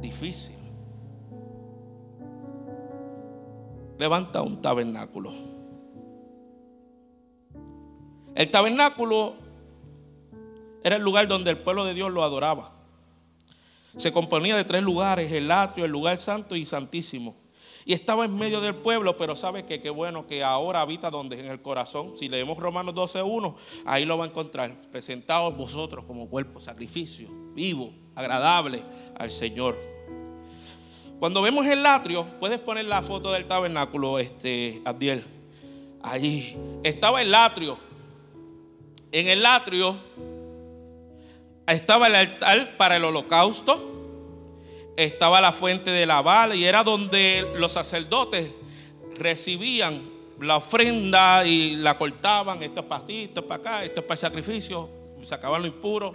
Difícil. 0.00 0.56
Levanta 3.98 4.42
un 4.42 4.60
tabernáculo. 4.60 5.57
El 8.38 8.52
tabernáculo 8.52 9.34
era 10.84 10.94
el 10.94 11.02
lugar 11.02 11.26
donde 11.26 11.50
el 11.50 11.58
pueblo 11.58 11.84
de 11.84 11.92
Dios 11.92 12.12
lo 12.12 12.22
adoraba. 12.22 12.70
Se 13.96 14.12
componía 14.12 14.56
de 14.56 14.62
tres 14.62 14.80
lugares, 14.80 15.32
el 15.32 15.50
atrio, 15.50 15.84
el 15.84 15.90
lugar 15.90 16.18
santo 16.18 16.54
y 16.54 16.64
santísimo. 16.64 17.34
Y 17.84 17.94
estaba 17.94 18.24
en 18.24 18.36
medio 18.36 18.60
del 18.60 18.76
pueblo, 18.76 19.16
pero 19.16 19.34
sabe 19.34 19.66
que 19.66 19.80
qué 19.80 19.90
bueno 19.90 20.28
que 20.28 20.44
ahora 20.44 20.82
habita 20.82 21.10
donde 21.10 21.40
en 21.40 21.46
el 21.46 21.60
corazón. 21.60 22.16
Si 22.16 22.28
leemos 22.28 22.58
Romanos 22.58 22.94
12.1, 22.94 23.56
ahí 23.84 24.04
lo 24.04 24.16
va 24.16 24.26
a 24.26 24.28
encontrar. 24.28 24.82
Presentados 24.82 25.56
vosotros 25.56 26.04
como 26.04 26.28
cuerpo, 26.28 26.60
sacrificio, 26.60 27.28
vivo, 27.56 27.92
agradable 28.14 28.84
al 29.18 29.32
Señor. 29.32 29.76
Cuando 31.18 31.42
vemos 31.42 31.66
el 31.66 31.84
atrio, 31.84 32.24
puedes 32.38 32.60
poner 32.60 32.84
la 32.84 33.02
foto 33.02 33.32
del 33.32 33.46
tabernáculo, 33.48 34.20
este, 34.20 34.80
Abdiel. 34.84 35.24
Allí 36.04 36.56
estaba 36.84 37.20
el 37.20 37.34
atrio. 37.34 37.87
En 39.10 39.28
el 39.28 39.46
atrio 39.46 39.98
estaba 41.66 42.06
el 42.08 42.14
altar 42.14 42.76
para 42.76 42.96
el 42.96 43.04
holocausto, 43.04 43.94
estaba 44.96 45.40
la 45.40 45.52
fuente 45.52 45.90
de 45.90 46.06
la 46.06 46.20
bala 46.22 46.54
y 46.54 46.64
era 46.64 46.82
donde 46.82 47.52
los 47.56 47.72
sacerdotes 47.72 48.50
recibían 49.16 50.10
la 50.40 50.56
ofrenda 50.56 51.44
y 51.44 51.76
la 51.76 51.96
cortaban, 51.98 52.62
esto 52.62 52.80
es 52.80 52.86
para 52.86 53.06
ti, 53.06 53.24
esto 53.24 53.40
es 53.40 53.46
para 53.46 53.60
acá, 53.60 53.84
esto 53.84 54.00
es 54.00 54.06
para 54.06 54.14
el 54.14 54.18
sacrificio, 54.18 54.88
sacaban 55.22 55.62
lo 55.62 55.68
impuro, 55.68 56.14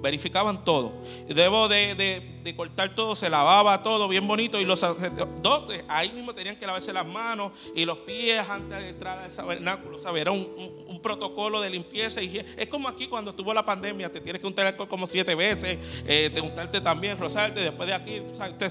verificaban 0.00 0.64
todo. 0.64 0.92
Debo 1.28 1.68
de, 1.68 2.54
cortar 2.56 2.94
todo, 2.94 3.16
se 3.16 3.30
lavaba 3.30 3.82
todo 3.82 4.06
bien 4.08 4.26
bonito 4.26 4.60
y 4.60 4.64
los 4.64 4.80
sacerdotes 4.80 5.84
ahí 5.88 6.10
mismo 6.12 6.34
tenían 6.34 6.56
que 6.56 6.66
lavarse 6.66 6.92
las 6.92 7.06
manos 7.06 7.52
y 7.74 7.84
los 7.84 7.98
pies 7.98 8.48
antes 8.48 8.78
de 8.78 8.88
entrar 8.90 9.18
al 9.18 9.34
tabernáculo. 9.34 9.98
Era 10.16 10.30
un, 10.30 11.00
protocolo 11.02 11.60
de 11.60 11.68
limpieza 11.68 12.22
y 12.22 12.38
Es 12.56 12.68
como 12.68 12.88
aquí 12.88 13.08
cuando 13.08 13.34
tuvo 13.34 13.52
la 13.52 13.64
pandemia, 13.64 14.10
te 14.10 14.20
tienes 14.20 14.40
que 14.40 14.46
untar 14.46 14.66
alcohol 14.66 14.88
como 14.88 15.06
siete 15.06 15.34
veces, 15.34 15.78
eh, 16.06 16.30
te 16.32 16.40
untarte 16.40 16.80
también, 16.80 17.18
rosarte, 17.18 17.60
después 17.60 17.86
de 17.88 17.94
aquí, 17.94 18.22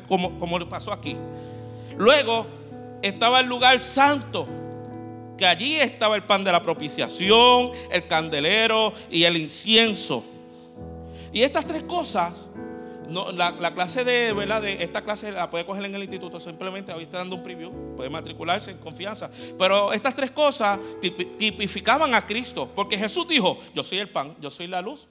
como, 0.07 0.39
como 0.39 0.57
le 0.57 0.65
pasó 0.65 0.91
aquí. 0.91 1.15
Luego 1.97 2.47
estaba 3.03 3.39
el 3.39 3.47
lugar 3.47 3.77
santo 3.79 4.47
allí 5.45 5.75
estaba 5.75 6.15
el 6.15 6.23
pan 6.23 6.43
de 6.43 6.51
la 6.51 6.61
propiciación, 6.61 7.71
el 7.91 8.07
candelero 8.07 8.93
y 9.09 9.23
el 9.23 9.37
incienso. 9.37 10.23
Y 11.31 11.41
estas 11.41 11.65
tres 11.65 11.83
cosas, 11.83 12.47
la, 13.09 13.73
clase 13.73 14.03
de, 14.03 14.33
¿verdad? 14.33 14.61
de 14.61 14.83
esta 14.83 15.01
clase 15.01 15.31
la 15.31 15.49
puede 15.49 15.65
coger 15.65 15.85
en 15.85 15.95
el 15.95 16.03
instituto, 16.03 16.39
simplemente 16.39 16.93
hoy 16.93 17.03
está 17.03 17.17
dando 17.17 17.35
un 17.35 17.43
preview, 17.43 17.95
puede 17.95 18.09
matricularse 18.09 18.71
en 18.71 18.77
confianza. 18.77 19.29
Pero 19.57 19.93
estas 19.93 20.15
tres 20.15 20.31
cosas 20.31 20.79
tipificaban 21.37 22.13
a 22.13 22.25
Cristo, 22.25 22.69
porque 22.73 22.97
Jesús 22.97 23.27
dijo, 23.27 23.59
yo 23.73 23.83
soy 23.83 23.99
el 23.99 24.09
pan, 24.09 24.35
yo 24.39 24.49
soy 24.49 24.67
la 24.67 24.81
luz, 24.81 25.07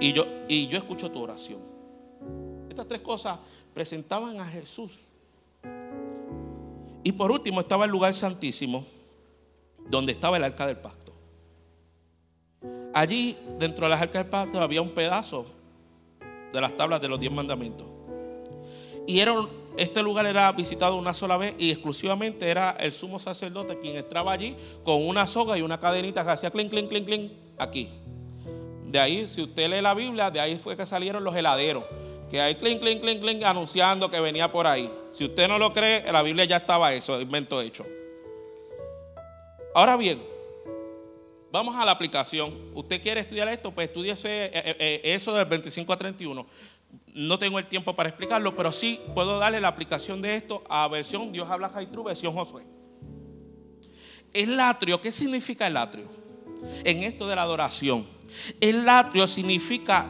y 0.00 0.12
yo, 0.12 0.24
y 0.48 0.66
yo 0.68 0.78
escucho 0.78 1.10
tu 1.10 1.22
oración. 1.22 1.60
Estas 2.68 2.88
tres 2.88 3.00
cosas 3.00 3.38
presentaban 3.72 4.40
a 4.40 4.46
Jesús. 4.46 5.02
Y 7.02 7.12
por 7.12 7.30
último 7.30 7.60
estaba 7.60 7.84
el 7.84 7.90
lugar 7.90 8.14
santísimo, 8.14 8.86
donde 9.88 10.12
estaba 10.12 10.36
el 10.36 10.44
arca 10.44 10.66
del 10.66 10.76
pacto. 10.76 11.04
Allí, 12.94 13.36
dentro 13.58 13.86
de 13.86 13.90
las 13.90 14.00
arcas 14.00 14.22
del 14.22 14.30
pacto, 14.30 14.60
había 14.60 14.80
un 14.80 14.90
pedazo 14.90 15.46
de 16.52 16.60
las 16.60 16.76
tablas 16.76 17.00
de 17.00 17.08
los 17.08 17.18
diez 17.18 17.32
mandamientos. 17.32 17.86
Y 19.06 19.18
era, 19.18 19.34
este 19.76 20.00
lugar 20.02 20.26
era 20.26 20.50
visitado 20.52 20.96
una 20.96 21.12
sola 21.12 21.36
vez 21.36 21.54
y 21.58 21.72
exclusivamente 21.72 22.48
era 22.48 22.70
el 22.78 22.92
sumo 22.92 23.18
sacerdote 23.18 23.78
quien 23.80 23.96
entraba 23.96 24.32
allí 24.32 24.56
con 24.84 25.04
una 25.06 25.26
soga 25.26 25.58
y 25.58 25.62
una 25.62 25.78
cadenita 25.80 26.24
que 26.24 26.30
hacía 26.30 26.50
clink, 26.50 26.70
clink, 26.70 26.88
clink, 26.88 27.06
clink, 27.06 27.32
aquí. 27.58 27.90
De 28.86 29.00
ahí, 29.00 29.26
si 29.26 29.42
usted 29.42 29.68
lee 29.68 29.82
la 29.82 29.92
Biblia, 29.92 30.30
de 30.30 30.38
ahí 30.38 30.56
fue 30.56 30.76
que 30.76 30.86
salieron 30.86 31.24
los 31.24 31.34
heladeros. 31.34 31.84
Que 32.30 32.40
hay 32.40 32.54
clink, 32.54 32.80
clink, 32.80 33.00
clink, 33.00 33.20
clink, 33.20 33.42
anunciando 33.42 34.08
que 34.08 34.20
venía 34.20 34.52
por 34.52 34.68
ahí. 34.68 34.88
Si 35.10 35.24
usted 35.24 35.48
no 35.48 35.58
lo 35.58 35.72
cree, 35.72 36.10
la 36.12 36.22
Biblia 36.22 36.44
ya 36.44 36.58
estaba 36.58 36.94
eso, 36.94 37.20
invento 37.20 37.60
hecho. 37.60 37.84
Ahora 39.74 39.96
bien, 39.96 40.22
vamos 41.50 41.74
a 41.74 41.84
la 41.84 41.90
aplicación. 41.90 42.70
¿Usted 42.74 43.02
quiere 43.02 43.20
estudiar 43.20 43.48
esto? 43.48 43.72
Pues 43.72 43.88
estudie 43.88 44.12
eh, 44.12 44.16
eh, 44.22 44.76
eh, 44.78 45.00
eso 45.02 45.34
del 45.34 45.46
25 45.46 45.92
a 45.92 45.96
31. 45.96 46.46
No 47.12 47.38
tengo 47.40 47.58
el 47.58 47.66
tiempo 47.66 47.92
para 47.96 48.08
explicarlo, 48.08 48.54
pero 48.54 48.70
sí 48.70 49.00
puedo 49.16 49.36
darle 49.40 49.60
la 49.60 49.66
aplicación 49.66 50.22
de 50.22 50.36
esto 50.36 50.62
a 50.68 50.86
versión 50.86 51.32
Dios 51.32 51.50
habla 51.50 51.68
Jaitru, 51.68 52.04
versión 52.04 52.32
Josué. 52.34 52.62
El 54.32 54.60
atrio, 54.60 55.00
¿qué 55.00 55.10
significa 55.10 55.66
el 55.66 55.76
atrio? 55.76 56.08
En 56.84 57.02
esto 57.02 57.26
de 57.26 57.34
la 57.34 57.42
adoración. 57.42 58.06
El 58.60 58.88
atrio 58.88 59.26
significa 59.26 60.06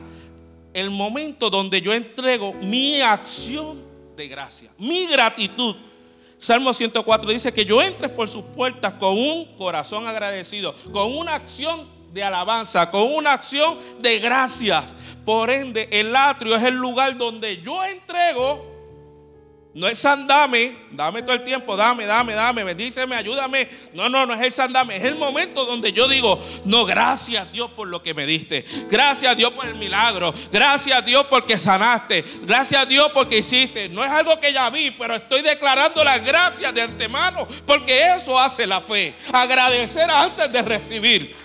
el 0.74 0.90
momento 0.90 1.48
donde 1.48 1.80
yo 1.80 1.94
entrego 1.94 2.52
mi 2.52 3.00
acción 3.00 3.82
de 4.14 4.28
gracia, 4.28 4.72
mi 4.76 5.06
gratitud 5.06 5.76
Salmo 6.44 6.74
104 6.74 7.30
dice 7.30 7.54
que 7.54 7.64
yo 7.64 7.80
entre 7.80 8.06
por 8.06 8.28
sus 8.28 8.44
puertas 8.44 8.92
con 8.92 9.16
un 9.16 9.56
corazón 9.56 10.06
agradecido, 10.06 10.74
con 10.92 11.16
una 11.16 11.34
acción 11.36 11.88
de 12.12 12.22
alabanza, 12.22 12.90
con 12.90 13.14
una 13.14 13.32
acción 13.32 13.78
de 14.00 14.18
gracias. 14.18 14.94
Por 15.24 15.48
ende, 15.48 15.88
el 15.90 16.14
atrio 16.14 16.54
es 16.54 16.62
el 16.64 16.74
lugar 16.74 17.16
donde 17.16 17.62
yo 17.62 17.82
entrego 17.82 18.73
No 19.74 19.88
es 19.88 19.98
sandame, 19.98 20.76
dame 20.92 21.20
todo 21.22 21.32
el 21.32 21.42
tiempo, 21.42 21.74
dame, 21.74 22.06
dame, 22.06 22.32
dame, 22.34 22.62
bendíceme, 22.62 23.16
ayúdame. 23.16 23.68
No, 23.92 24.08
no, 24.08 24.24
no 24.24 24.32
es 24.34 24.40
el 24.40 24.52
sandame, 24.52 24.96
es 24.96 25.02
el 25.02 25.16
momento 25.16 25.64
donde 25.64 25.92
yo 25.92 26.06
digo, 26.06 26.40
no, 26.64 26.84
gracias 26.84 27.50
Dios 27.50 27.72
por 27.72 27.88
lo 27.88 28.00
que 28.00 28.14
me 28.14 28.24
diste. 28.24 28.64
Gracias 28.88 29.36
Dios 29.36 29.50
por 29.52 29.66
el 29.66 29.74
milagro. 29.74 30.32
Gracias 30.52 31.04
Dios 31.04 31.26
porque 31.28 31.58
sanaste. 31.58 32.24
Gracias 32.42 32.88
Dios 32.88 33.10
porque 33.12 33.38
hiciste. 33.38 33.88
No 33.88 34.04
es 34.04 34.10
algo 34.12 34.38
que 34.38 34.52
ya 34.52 34.70
vi, 34.70 34.92
pero 34.92 35.16
estoy 35.16 35.42
declarando 35.42 36.04
las 36.04 36.24
gracias 36.24 36.72
de 36.72 36.82
antemano, 36.82 37.44
porque 37.66 38.14
eso 38.14 38.38
hace 38.38 38.68
la 38.68 38.80
fe. 38.80 39.16
Agradecer 39.32 40.08
antes 40.08 40.52
de 40.52 40.62
recibir. 40.62 41.43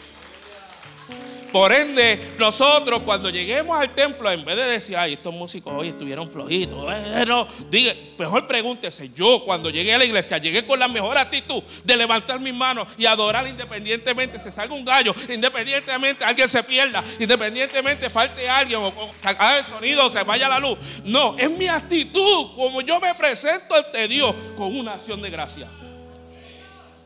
Por 1.51 1.71
ende, 1.71 2.33
nosotros 2.37 3.01
cuando 3.03 3.29
lleguemos 3.29 3.79
al 3.79 3.93
templo, 3.95 4.31
en 4.31 4.45
vez 4.45 4.55
de 4.55 4.63
decir, 4.65 4.95
ay, 4.95 5.13
estos 5.13 5.33
músicos 5.33 5.73
hoy 5.75 5.89
estuvieron 5.89 6.29
flojitos, 6.29 6.93
eh, 6.93 7.23
no, 7.25 7.47
diga, 7.69 7.93
mejor 8.17 8.45
pregúntese, 8.45 9.09
yo 9.15 9.43
cuando 9.43 9.69
llegué 9.69 9.93
a 9.93 9.97
la 9.97 10.05
iglesia, 10.05 10.37
llegué 10.37 10.65
con 10.65 10.79
la 10.79 10.87
mejor 10.87 11.17
actitud 11.17 11.63
de 11.83 11.97
levantar 11.97 12.39
mis 12.39 12.53
manos 12.53 12.87
y 12.97 13.05
adorar 13.05 13.47
independientemente, 13.47 14.39
se 14.39 14.51
salga 14.51 14.75
un 14.75 14.85
gallo, 14.85 15.15
independientemente 15.27 16.23
alguien 16.23 16.47
se 16.47 16.63
pierda, 16.63 17.03
independientemente 17.19 18.09
falte 18.09 18.47
alguien 18.47 18.79
o, 18.79 18.87
o 18.87 19.11
el 19.57 19.63
sonido 19.63 20.09
se 20.09 20.23
vaya 20.23 20.47
la 20.47 20.59
luz. 20.59 20.77
No, 21.03 21.35
es 21.37 21.49
mi 21.49 21.67
actitud, 21.67 22.55
como 22.55 22.81
yo 22.81 22.99
me 22.99 23.15
presento 23.15 23.75
ante 23.75 24.07
Dios 24.07 24.35
con 24.55 24.75
una 24.75 24.93
acción 24.93 25.21
de 25.21 25.29
gracia. 25.29 25.67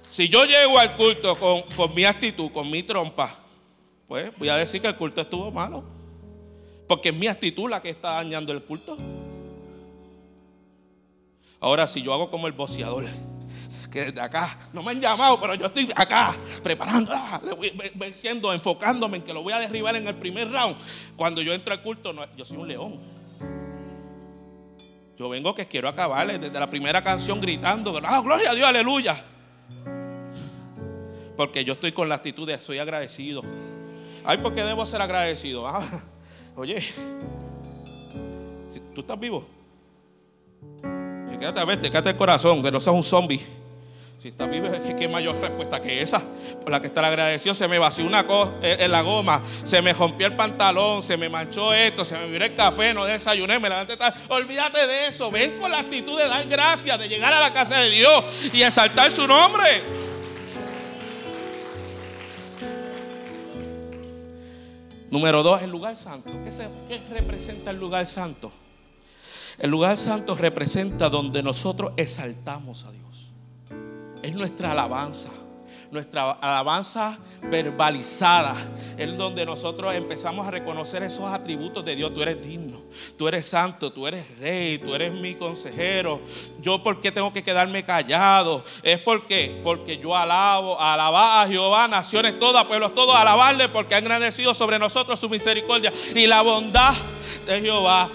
Si 0.10 0.30
yo 0.30 0.46
llego 0.46 0.78
al 0.78 0.96
culto 0.96 1.36
con, 1.36 1.62
con 1.76 1.96
mi 1.96 2.04
actitud, 2.04 2.52
con 2.52 2.70
mi 2.70 2.84
trompa, 2.84 3.43
pues 4.08 4.32
voy 4.38 4.50
a 4.50 4.58
decir 4.58 4.82
que 4.82 4.88
el 4.88 4.96
culto 4.96 5.22
estuvo 5.22 5.52
malo. 5.52 5.84
Porque 6.88 7.10
es 7.10 7.16
mi 7.16 7.28
actitud 7.28 7.70
la 7.70 7.82
que 7.82 7.90
está 7.90 8.14
dañando 8.14 8.52
el 8.52 8.62
culto. 8.62 8.98
Ahora, 11.60 11.88
si 11.88 12.02
yo 12.02 12.14
hago 12.14 12.30
como 12.30 12.48
el 12.48 12.54
boceador, 12.54 13.06
que 13.90 14.06
desde 14.06 14.20
acá, 14.20 14.58
no 14.74 14.84
me 14.84 14.92
han 14.92 15.00
llamado, 15.00 15.40
pero 15.40 15.56
yo 15.56 15.68
estoy 15.68 15.90
acá, 15.96 16.36
preparando, 16.62 17.12
ah, 17.14 17.40
venciendo, 17.94 18.52
enfocándome 18.52 19.18
en 19.18 19.24
que 19.24 19.34
lo 19.34 19.44
voy 19.44 19.54
a 19.54 19.60
derribar 19.60 19.96
en 19.96 20.08
el 20.08 20.16
primer 20.16 20.52
round. 20.52 20.76
Cuando 21.16 21.42
yo 21.42 21.54
entro 21.54 21.74
al 21.74 21.82
culto, 21.82 22.14
yo 22.36 22.44
soy 22.44 22.58
un 22.58 22.68
león. 22.68 23.00
Yo 25.18 25.30
vengo 25.30 25.54
que 25.54 25.68
quiero 25.68 25.88
acabarle 25.88 26.40
desde 26.40 26.60
la 26.60 26.70
primera 26.70 27.04
canción 27.04 27.40
gritando, 27.40 27.98
ah, 28.04 28.20
gloria 28.22 28.50
a 28.50 28.56
Dios, 28.56 28.68
aleluya. 28.68 29.24
Porque 31.38 31.64
yo 31.64 31.74
estoy 31.74 31.92
con 31.92 32.10
la 32.10 32.16
actitud 32.16 32.48
de 32.48 32.60
soy 32.60 32.80
agradecido. 32.80 33.44
Ay, 34.26 34.38
¿por 34.38 34.54
qué 34.54 34.64
debo 34.64 34.86
ser 34.86 35.02
agradecido? 35.02 35.68
Ah, 35.68 35.82
oye, 36.56 36.82
¿tú 38.96 39.02
estás 39.02 39.20
vivo? 39.20 39.46
Quédate 41.40 41.60
a 41.60 41.66
verte, 41.66 41.90
quédate 41.90 42.12
el 42.12 42.16
corazón, 42.16 42.64
que 42.64 42.72
no 42.72 42.80
seas 42.80 42.96
un 42.96 43.04
zombie. 43.04 43.46
Si 44.22 44.30
estás 44.30 44.50
vivo, 44.50 44.70
que 44.98 45.08
mayor 45.10 45.36
respuesta 45.42 45.82
que 45.82 46.02
esa. 46.02 46.22
Por 46.62 46.72
la 46.72 46.80
que 46.80 46.88
estar 46.88 47.04
agradecido, 47.04 47.54
se 47.54 47.68
me 47.68 47.78
vació 47.78 48.06
una 48.06 48.26
cosa 48.26 48.54
en 48.62 48.90
la 48.90 49.02
goma, 49.02 49.42
se 49.66 49.82
me 49.82 49.92
rompió 49.92 50.28
el 50.28 50.38
pantalón, 50.38 51.04
se 51.04 51.18
me 51.18 51.28
manchó 51.28 51.74
esto, 51.74 52.06
se 52.06 52.18
me 52.18 52.28
miró 52.28 52.46
el 52.46 52.56
café, 52.56 52.94
no 52.94 53.04
desayuné, 53.04 53.60
me 53.60 53.68
levanté 53.68 53.98
tal. 53.98 54.14
Olvídate 54.30 54.88
de 54.88 55.08
eso. 55.08 55.30
Ven 55.30 55.60
con 55.60 55.70
la 55.70 55.80
actitud 55.80 56.18
de 56.18 56.30
dar 56.30 56.48
gracias, 56.48 56.98
de 56.98 57.10
llegar 57.10 57.34
a 57.34 57.42
la 57.42 57.52
casa 57.52 57.80
de 57.80 57.90
Dios 57.90 58.24
y 58.54 58.62
exaltar 58.62 59.12
su 59.12 59.28
nombre. 59.28 60.03
Número 65.14 65.44
dos, 65.44 65.62
el 65.62 65.70
lugar 65.70 65.96
santo. 65.96 66.34
¿Qué, 66.90 67.00
representa 67.12 67.70
el 67.70 67.80
lugar 67.80 68.04
santo? 68.08 68.52
El 69.60 69.70
lugar 69.70 69.96
santo 69.96 70.34
representa 70.34 71.08
donde 71.08 71.44
nosotros 71.44 71.94
exaltamos 71.98 72.84
a 72.86 72.92
Dios. 72.92 73.30
Es 74.24 74.34
nuestra 74.34 74.72
alabanza 74.72 75.30
nuestra 75.94 76.32
alabanza 76.32 77.20
verbalizada, 77.44 78.56
es 78.98 79.16
donde 79.16 79.46
nosotros 79.46 79.94
empezamos 79.94 80.48
a 80.48 80.52
reconocer 80.52 81.04
esos 81.04 81.32
atributos 81.32 81.86
de 81.86 81.96
Dios. 81.96 82.14
Tú 82.14 82.24
eres 82.24 82.42
digno, 82.42 82.82
tú 83.18 83.28
eres 83.28 83.48
santo, 83.48 83.94
tú 83.94 84.08
eres 84.08 84.26
rey, 84.40 84.80
tú 84.80 84.96
eres 84.96 85.14
mi 85.14 85.36
consejero. 85.36 86.20
Yo, 86.60 86.82
¿por 86.82 87.00
qué 87.00 87.12
tengo 87.12 87.32
que 87.32 87.44
quedarme 87.44 87.84
callado? 87.84 88.64
Es 88.82 89.00
porque, 89.00 89.62
porque 89.64 89.98
yo 89.98 90.18
alabo, 90.18 90.82
alaba 90.82 91.44
a 91.44 91.48
Jehová, 91.48 91.88
naciones 91.88 92.40
todas, 92.40 92.66
pueblos 92.66 92.96
todos, 92.96 93.16
alabarle 93.16 93.70
porque 93.70 93.96
ha 93.96 94.00
engrandecido 94.00 94.54
sobre 94.54 94.80
nosotros 94.80 95.20
su 95.20 95.30
misericordia 95.30 95.94
y 96.16 96.26
la 96.26 96.42
bondad 96.42 96.94
de 97.46 97.62
Jehová 97.62 98.10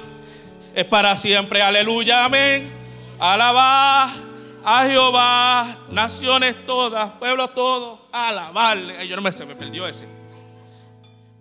es 0.74 0.84
para 0.84 1.16
siempre. 1.16 1.62
Aleluya, 1.62 2.24
amén. 2.24 2.72
Alaba 3.20 4.27
a 4.70 4.84
Jehová, 4.84 5.78
naciones 5.92 6.62
todas, 6.66 7.14
pueblos 7.14 7.54
todos, 7.54 8.00
alabarle. 8.12 9.08
Yo 9.08 9.16
no 9.16 9.22
me 9.22 9.32
sé, 9.32 9.46
me 9.46 9.56
perdió 9.56 9.86
ese. 9.86 10.04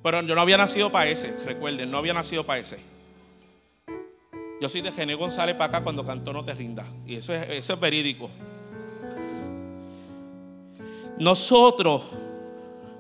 Pero 0.02 0.22
yo 0.22 0.34
no 0.34 0.40
había 0.40 0.58
nacido 0.58 0.90
para 0.90 1.10
ese, 1.10 1.36
recuerden, 1.46 1.92
no 1.92 1.98
había 1.98 2.14
nacido 2.14 2.46
para 2.46 2.62
ese. 2.62 2.80
Yo 4.62 4.70
soy 4.70 4.80
de 4.80 4.94
Gené 4.94 5.16
González 5.16 5.58
para 5.58 5.66
acá 5.66 5.84
cuando 5.84 6.06
cantó 6.06 6.32
No 6.32 6.42
te 6.42 6.54
rindas. 6.54 6.88
Y 7.06 7.16
eso 7.16 7.34
es, 7.34 7.50
eso 7.50 7.74
es 7.74 7.80
verídico. 7.82 8.30
Nosotros 11.20 12.04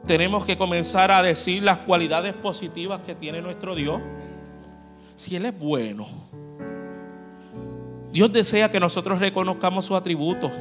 tenemos 0.06 0.44
que 0.44 0.58
comenzar 0.58 1.10
a 1.10 1.24
decir 1.24 1.64
las 1.64 1.78
cualidades 1.78 2.34
positivas 2.36 3.02
que 3.02 3.16
tiene 3.16 3.42
nuestro 3.42 3.76
Dios. 3.76 4.02
Si 5.16 5.38
Él 5.38 5.46
es 5.46 5.58
bueno 5.58 6.27
Dios 8.18 8.34
desea 8.34 8.72
que 8.72 8.80
nosotros 8.80 9.20
reconozcamos 9.20 9.86
sus 9.86 9.96
atributos, 9.96 10.52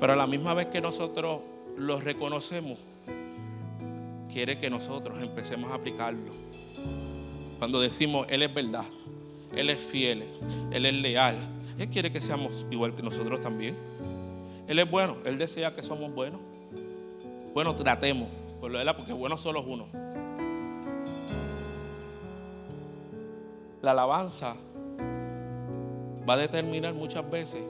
pero 0.00 0.14
a 0.14 0.16
la 0.16 0.26
misma 0.26 0.52
vez 0.52 0.66
que 0.66 0.80
nosotros 0.80 1.42
los 1.78 2.02
reconocemos, 2.02 2.76
quiere 4.32 4.58
que 4.58 4.68
nosotros 4.68 5.22
empecemos 5.22 5.70
a 5.70 5.76
aplicarlo. 5.76 6.32
Cuando 7.60 7.80
decimos, 7.80 8.26
Él 8.30 8.42
es 8.42 8.52
verdad, 8.52 8.82
Él 9.56 9.70
es 9.70 9.80
fiel, 9.80 10.24
Él 10.72 10.86
es 10.86 10.94
leal, 10.94 11.36
Él 11.78 11.88
quiere 11.88 12.10
que 12.10 12.20
seamos 12.20 12.66
igual 12.68 12.96
que 12.96 13.02
nosotros 13.04 13.40
también. 13.40 13.76
Él 14.66 14.80
es 14.80 14.90
bueno, 14.90 15.14
Él 15.24 15.38
desea 15.38 15.72
que 15.76 15.84
somos 15.84 16.12
buenos. 16.12 16.40
Bueno, 17.54 17.76
tratemos, 17.76 18.28
por 18.60 18.72
lo 18.72 18.80
de 18.80 18.84
la, 18.84 18.96
porque 18.96 19.12
bueno 19.12 19.38
solo 19.38 19.60
es 19.60 19.66
uno. 19.68 19.86
La 23.82 23.92
alabanza 23.92 24.56
va 26.28 26.34
a 26.34 26.36
determinar 26.38 26.94
muchas 26.94 27.28
veces 27.30 27.60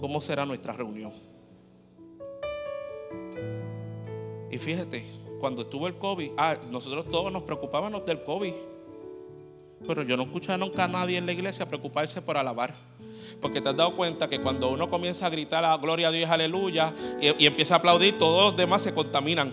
cómo 0.00 0.20
será 0.20 0.44
nuestra 0.44 0.72
reunión. 0.72 1.12
Y 4.50 4.58
fíjate, 4.58 5.04
cuando 5.40 5.62
estuvo 5.62 5.86
el 5.86 5.94
COVID, 5.94 6.32
ah, 6.36 6.56
nosotros 6.70 7.06
todos 7.08 7.32
nos 7.32 7.42
preocupábamos 7.44 8.04
del 8.04 8.22
COVID. 8.22 8.52
Pero 9.86 10.02
yo 10.02 10.16
no 10.16 10.24
escuché 10.24 10.56
nunca 10.58 10.84
a 10.84 10.88
nadie 10.88 11.18
en 11.18 11.26
la 11.26 11.32
iglesia 11.32 11.66
preocuparse 11.66 12.20
por 12.20 12.36
alabar. 12.36 12.74
Porque 13.40 13.60
te 13.60 13.70
has 13.70 13.76
dado 13.76 13.92
cuenta 13.96 14.28
que 14.28 14.40
cuando 14.40 14.70
uno 14.70 14.90
comienza 14.90 15.26
a 15.26 15.30
gritar 15.30 15.62
la 15.62 15.76
gloria 15.78 16.08
a 16.08 16.10
Dios, 16.10 16.30
aleluya, 16.30 16.92
y, 17.20 17.42
y 17.42 17.46
empieza 17.46 17.74
a 17.74 17.78
aplaudir, 17.78 18.18
todos 18.18 18.50
los 18.50 18.56
demás 18.56 18.82
se 18.82 18.92
contaminan. 18.92 19.50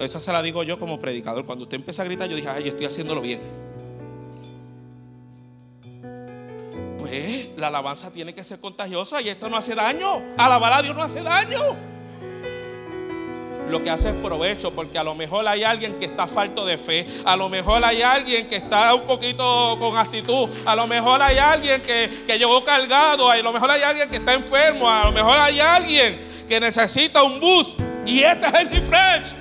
Eso 0.00 0.18
se 0.18 0.32
la 0.32 0.42
digo 0.42 0.62
yo 0.64 0.78
como 0.78 0.98
predicador. 0.98 1.46
Cuando 1.46 1.64
usted 1.64 1.76
empieza 1.76 2.02
a 2.02 2.04
gritar, 2.04 2.28
yo 2.28 2.36
dije, 2.36 2.48
ay, 2.48 2.64
yo 2.64 2.70
estoy 2.70 2.86
haciéndolo 2.86 3.20
bien. 3.20 3.40
La 7.62 7.68
alabanza 7.68 8.10
tiene 8.10 8.34
que 8.34 8.42
ser 8.42 8.58
contagiosa 8.58 9.22
y 9.22 9.28
esto 9.28 9.48
no 9.48 9.56
hace 9.56 9.76
daño. 9.76 10.20
Alabar 10.36 10.72
a 10.72 10.82
Dios 10.82 10.96
no 10.96 11.02
hace 11.04 11.22
daño. 11.22 11.60
Lo 13.70 13.82
que 13.84 13.88
hace 13.88 14.08
es 14.10 14.16
provecho, 14.16 14.72
porque 14.72 14.98
a 14.98 15.04
lo 15.04 15.14
mejor 15.14 15.46
hay 15.46 15.62
alguien 15.62 15.96
que 15.96 16.06
está 16.06 16.26
falto 16.26 16.66
de 16.66 16.76
fe, 16.76 17.06
a 17.24 17.36
lo 17.36 17.48
mejor 17.48 17.84
hay 17.84 18.02
alguien 18.02 18.48
que 18.48 18.56
está 18.56 18.92
un 18.94 19.02
poquito 19.02 19.78
con 19.78 19.96
actitud, 19.96 20.50
a 20.66 20.74
lo 20.74 20.88
mejor 20.88 21.22
hay 21.22 21.38
alguien 21.38 21.80
que, 21.80 22.10
que 22.26 22.36
llegó 22.36 22.64
cargado, 22.64 23.30
a 23.30 23.36
lo 23.36 23.52
mejor 23.52 23.70
hay 23.70 23.82
alguien 23.82 24.10
que 24.10 24.16
está 24.16 24.34
enfermo, 24.34 24.90
a 24.90 25.04
lo 25.04 25.12
mejor 25.12 25.38
hay 25.38 25.60
alguien 25.60 26.18
que 26.48 26.58
necesita 26.58 27.22
un 27.22 27.38
bus 27.38 27.76
y 28.04 28.24
este 28.24 28.46
es 28.48 28.54
el 28.54 28.68
refresh. 28.70 29.34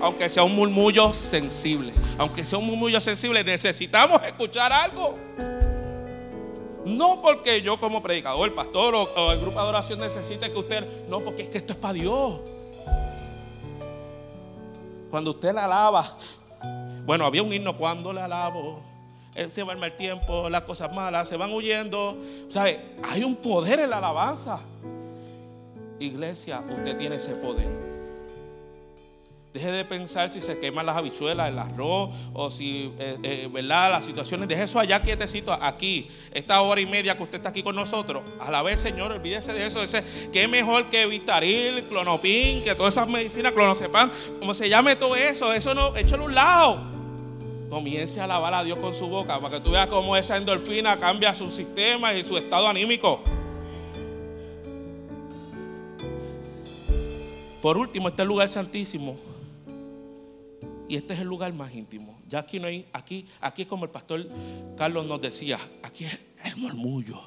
Aunque 0.00 0.28
sea 0.28 0.44
un 0.44 0.54
murmullo 0.54 1.12
sensible, 1.12 1.92
aunque 2.16 2.46
sea 2.46 2.58
un 2.58 2.66
murmullo 2.66 3.00
sensible, 3.00 3.42
necesitamos 3.42 4.22
escuchar 4.22 4.72
algo. 4.72 5.16
No 6.88 7.20
porque 7.20 7.62
yo 7.62 7.78
como 7.78 8.02
predicador, 8.02 8.48
el 8.48 8.54
pastor 8.54 8.94
o, 8.94 9.32
el 9.32 9.38
grupo 9.38 9.56
de 9.56 9.60
adoración 9.60 10.00
necesite 10.00 10.50
que 10.50 10.58
usted, 10.58 10.84
no, 11.08 11.20
porque 11.20 11.42
es 11.42 11.48
que 11.50 11.58
esto 11.58 11.74
es 11.74 11.78
para 11.78 11.94
Dios. 11.94 12.40
Cuando 15.10 15.30
usted 15.30 15.54
la 15.54 15.64
alaba, 15.64 16.14
bueno, 17.04 17.24
había 17.24 17.42
un 17.42 17.52
himno 17.52 17.76
cuando 17.76 18.12
la 18.12 18.24
alabo. 18.24 18.80
Él 19.34 19.52
se 19.52 19.62
va 19.62 19.72
el 19.72 19.78
mal 19.78 19.96
tiempo, 19.96 20.50
las 20.50 20.62
cosas 20.62 20.94
malas 20.94 21.28
se 21.28 21.36
van 21.36 21.52
huyendo. 21.52 22.16
¿Sabe? 22.50 22.96
Hay 23.08 23.22
un 23.22 23.36
poder 23.36 23.80
en 23.80 23.90
la 23.90 23.98
alabanza. 23.98 24.58
Iglesia, 26.00 26.60
usted 26.60 26.96
tiene 26.98 27.16
ese 27.16 27.34
poder. 27.36 27.87
Deje 29.52 29.72
de 29.72 29.84
pensar 29.86 30.28
si 30.28 30.42
se 30.42 30.58
queman 30.58 30.84
las 30.84 30.98
habichuelas, 30.98 31.48
el 31.48 31.58
arroz, 31.58 32.10
o 32.34 32.50
si, 32.50 32.92
eh, 32.98 33.16
eh, 33.22 33.48
¿verdad? 33.50 33.92
Las 33.92 34.04
situaciones. 34.04 34.46
Deje 34.46 34.64
eso 34.64 34.78
allá 34.78 35.00
quietecito, 35.00 35.54
aquí. 35.54 36.06
Esta 36.32 36.60
hora 36.60 36.82
y 36.82 36.86
media 36.86 37.16
que 37.16 37.22
usted 37.22 37.38
está 37.38 37.48
aquí 37.48 37.62
con 37.62 37.74
nosotros. 37.74 38.22
A 38.40 38.50
la 38.50 38.60
vez, 38.60 38.78
Señor, 38.78 39.10
olvídese 39.10 39.54
de 39.54 39.66
eso. 39.66 39.80
Que 40.32 40.42
es 40.42 40.48
mejor 40.50 40.84
que 40.90 41.06
Vitaril, 41.06 41.82
Clonopin, 41.84 42.62
que 42.62 42.74
todas 42.74 42.94
esas 42.94 43.08
medicinas, 43.08 43.52
Clonosepan, 43.52 44.12
como 44.38 44.52
se 44.52 44.68
llame 44.68 44.96
todo 44.96 45.16
eso, 45.16 45.52
eso 45.54 45.72
no, 45.72 45.96
échalo 45.96 46.24
a 46.24 46.26
un 46.26 46.34
lado. 46.34 46.98
Comience 47.70 48.20
a 48.20 48.24
alabar 48.24 48.52
a 48.52 48.64
Dios 48.64 48.78
con 48.78 48.94
su 48.94 49.06
boca 49.06 49.38
para 49.40 49.56
que 49.56 49.62
tú 49.62 49.70
veas 49.70 49.86
cómo 49.86 50.14
esa 50.14 50.36
endorfina 50.36 50.98
cambia 50.98 51.34
su 51.34 51.50
sistema 51.50 52.12
y 52.12 52.22
su 52.22 52.36
estado 52.36 52.68
anímico. 52.68 53.22
Por 57.62 57.78
último, 57.78 58.08
este 58.08 58.24
lugar 58.26 58.48
santísimo 58.48 59.16
y 60.88 60.96
este 60.96 61.14
es 61.14 61.20
el 61.20 61.26
lugar 61.26 61.52
más 61.52 61.72
íntimo. 61.74 62.18
Ya 62.28 62.40
aquí 62.40 62.58
no 62.58 62.66
hay, 62.66 62.86
aquí, 62.92 63.26
aquí 63.40 63.66
como 63.66 63.84
el 63.84 63.90
pastor 63.90 64.26
Carlos 64.76 65.06
nos 65.06 65.20
decía, 65.20 65.58
aquí 65.82 66.06
es 66.06 66.18
el 66.44 66.56
murmullo. 66.56 67.20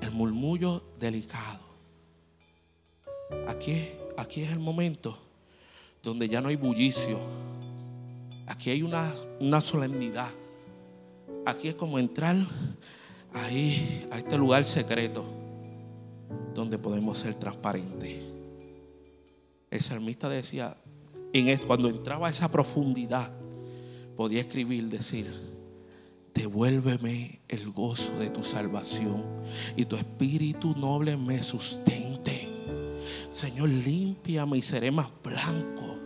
El 0.00 0.10
murmullo 0.10 0.82
delicado. 0.98 1.60
Aquí, 3.48 3.88
aquí 4.18 4.42
es 4.42 4.52
el 4.52 4.58
momento 4.58 5.18
donde 6.02 6.28
ya 6.28 6.40
no 6.40 6.48
hay 6.48 6.56
bullicio. 6.56 7.18
Aquí 8.46 8.70
hay 8.70 8.82
una, 8.82 9.14
una 9.40 9.60
solemnidad. 9.60 10.28
Aquí 11.46 11.68
es 11.68 11.74
como 11.74 11.98
entrar 11.98 12.36
ahí, 13.32 14.06
a 14.10 14.18
este 14.18 14.36
lugar 14.36 14.64
secreto, 14.64 15.24
donde 16.54 16.78
podemos 16.78 17.18
ser 17.18 17.34
transparentes. 17.34 18.20
El 19.70 19.80
salmista 19.80 20.28
decía, 20.28 20.76
cuando 21.66 21.88
entraba 21.88 22.28
a 22.28 22.30
esa 22.30 22.50
profundidad, 22.50 23.30
podía 24.16 24.40
escribir, 24.40 24.88
decir, 24.88 25.32
devuélveme 26.34 27.40
el 27.48 27.70
gozo 27.70 28.18
de 28.18 28.30
tu 28.30 28.42
salvación 28.42 29.22
y 29.76 29.84
tu 29.84 29.96
espíritu 29.96 30.74
noble 30.76 31.16
me 31.16 31.42
sustente. 31.42 32.48
Señor, 33.32 33.70
límpiame 33.70 34.58
y 34.58 34.62
seré 34.62 34.90
más 34.90 35.08
blanco. 35.22 35.96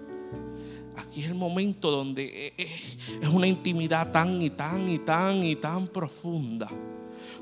Aquí 0.97 1.23
es 1.23 1.27
el 1.27 1.35
momento 1.35 1.91
donde 1.91 2.25
eh, 2.25 2.55
eh, 2.57 2.69
es 3.21 3.29
una 3.29 3.47
intimidad 3.47 4.13
tan 4.13 4.41
y 4.41 4.51
tan 4.51 4.89
y 4.89 4.99
tan 5.01 5.43
y 5.43 5.57
tan 5.57 5.89
profunda. 5.89 6.69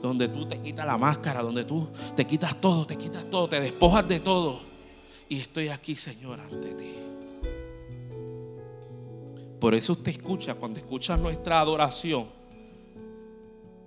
Donde 0.01 0.29
tú 0.29 0.47
te 0.47 0.61
quitas 0.61 0.87
la 0.87 0.99
máscara, 0.99 1.43
donde 1.43 1.65
tú 1.65 1.89
te 2.17 2.25
quitas 2.25 2.61
todo, 2.61 2.87
te 2.87 2.97
quitas 2.97 3.25
todo, 3.31 3.49
te 3.49 3.61
despojas 3.61 4.07
de 4.09 4.21
todo. 4.21 4.61
Y 5.29 5.41
estoy 5.41 5.69
aquí, 5.69 5.97
Señor, 5.97 6.41
ante 6.41 6.75
ti. 6.75 7.04
Por 9.65 9.75
eso 9.75 9.95
usted 9.95 10.11
escucha, 10.11 10.57
cuando 10.57 10.79
escucha 10.79 11.17
nuestra 11.17 11.59
adoración, 11.59 12.27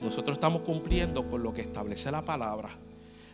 nosotros 0.01 0.36
estamos 0.36 0.63
cumpliendo 0.63 1.30
con 1.30 1.43
lo 1.43 1.53
que 1.53 1.61
establece 1.61 2.09
la 2.09 2.23
palabra. 2.23 2.69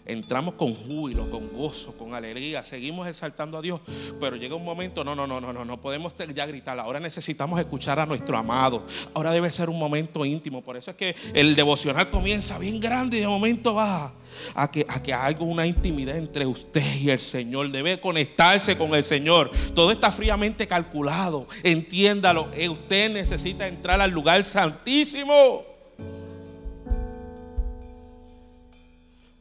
Entramos 0.06 0.56
con 0.56 0.74
júbilo, 0.74 1.30
con 1.30 1.52
gozo, 1.54 1.98
con 1.98 2.14
alegría, 2.14 2.64
seguimos 2.64 3.08
exaltando 3.08 3.58
a 3.58 3.62
Dios, 3.62 3.80
pero 4.20 4.36
llega 4.36 4.56
un 4.56 4.66
momento, 4.66 5.04
no, 5.04 5.16
no, 5.16 5.26
no, 5.26 5.40
no, 5.40 5.54
no, 5.54 5.64
no 5.64 5.82
podemos 5.82 6.14
ya 6.36 6.46
gritar, 6.46 6.78
ahora 6.80 7.00
necesitamos 7.00 7.60
escuchar 7.60 8.00
a 8.00 8.06
nuestro 8.06 8.38
amado, 8.38 8.86
ahora 9.14 9.32
debe 9.32 9.50
ser 9.50 9.70
un 9.70 9.80
momento 9.80 10.26
íntimo, 10.26 10.62
por 10.62 10.76
eso 10.76 10.92
es 10.92 10.98
que 10.98 11.16
el 11.34 11.56
devocional 11.56 12.10
comienza 12.10 12.58
bien 12.58 12.80
grande 12.80 13.18
y 13.18 13.22
de 13.22 13.28
momento 13.28 13.74
baja 13.74 14.12
a 14.56 14.70
que, 14.70 14.86
a 14.88 15.02
que 15.02 15.14
algo, 15.14 15.46
una 15.46 15.66
intimidad 15.66 16.18
entre 16.18 16.46
usted 16.46 16.96
y 16.96 17.10
el 17.10 17.20
Señor. 17.20 17.72
Debe 17.72 18.00
conectarse 18.00 18.78
con 18.78 18.94
el 18.96 19.04
Señor. 19.04 19.52
Todo 19.76 19.92
está 19.92 20.12
fríamente 20.12 20.68
calculado. 20.68 21.48
Entiéndalo. 21.64 22.48
Eh, 22.56 22.70
usted 22.70 23.12
necesita 23.12 23.68
entrar 23.68 24.02
al 24.02 24.12
lugar 24.12 24.44
santísimo. 24.44 25.73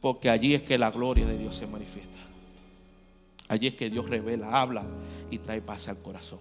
Porque 0.03 0.29
allí 0.29 0.53
es 0.53 0.63
que 0.63 0.77
la 0.77 0.91
gloria 0.91 1.25
de 1.25 1.37
Dios 1.37 1.55
se 1.55 1.65
manifiesta. 1.65 2.19
Allí 3.47 3.67
es 3.67 3.75
que 3.75 3.89
Dios 3.89 4.09
revela, 4.09 4.61
habla 4.61 4.83
y 5.31 5.37
trae 5.37 5.61
paz 5.61 5.87
al 5.87 5.97
corazón. 5.97 6.39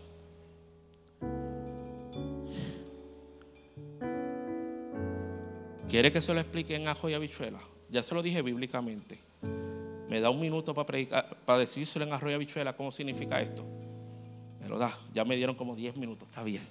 ¿Quiere 5.88 6.10
que 6.10 6.20
se 6.20 6.34
lo 6.34 6.40
explique 6.40 6.74
en 6.74 6.88
ajo 6.88 7.08
y 7.08 7.14
habichuela? 7.14 7.60
Ya 7.88 8.02
se 8.02 8.16
lo 8.16 8.22
dije 8.24 8.42
bíblicamente. 8.42 9.20
Me 10.08 10.20
da 10.20 10.28
un 10.28 10.40
minuto 10.40 10.74
para, 10.74 10.86
predicar, 10.86 11.36
para 11.44 11.60
decírselo 11.60 12.04
en 12.04 12.12
arroyo 12.12 12.40
bichuela 12.40 12.76
cómo 12.76 12.90
significa 12.90 13.40
esto. 13.40 13.64
Me 14.60 14.68
lo 14.68 14.76
da. 14.76 14.92
Ya 15.14 15.24
me 15.24 15.36
dieron 15.36 15.54
como 15.54 15.76
10 15.76 15.98
minutos. 15.98 16.28
Está 16.28 16.42
bien. 16.42 16.64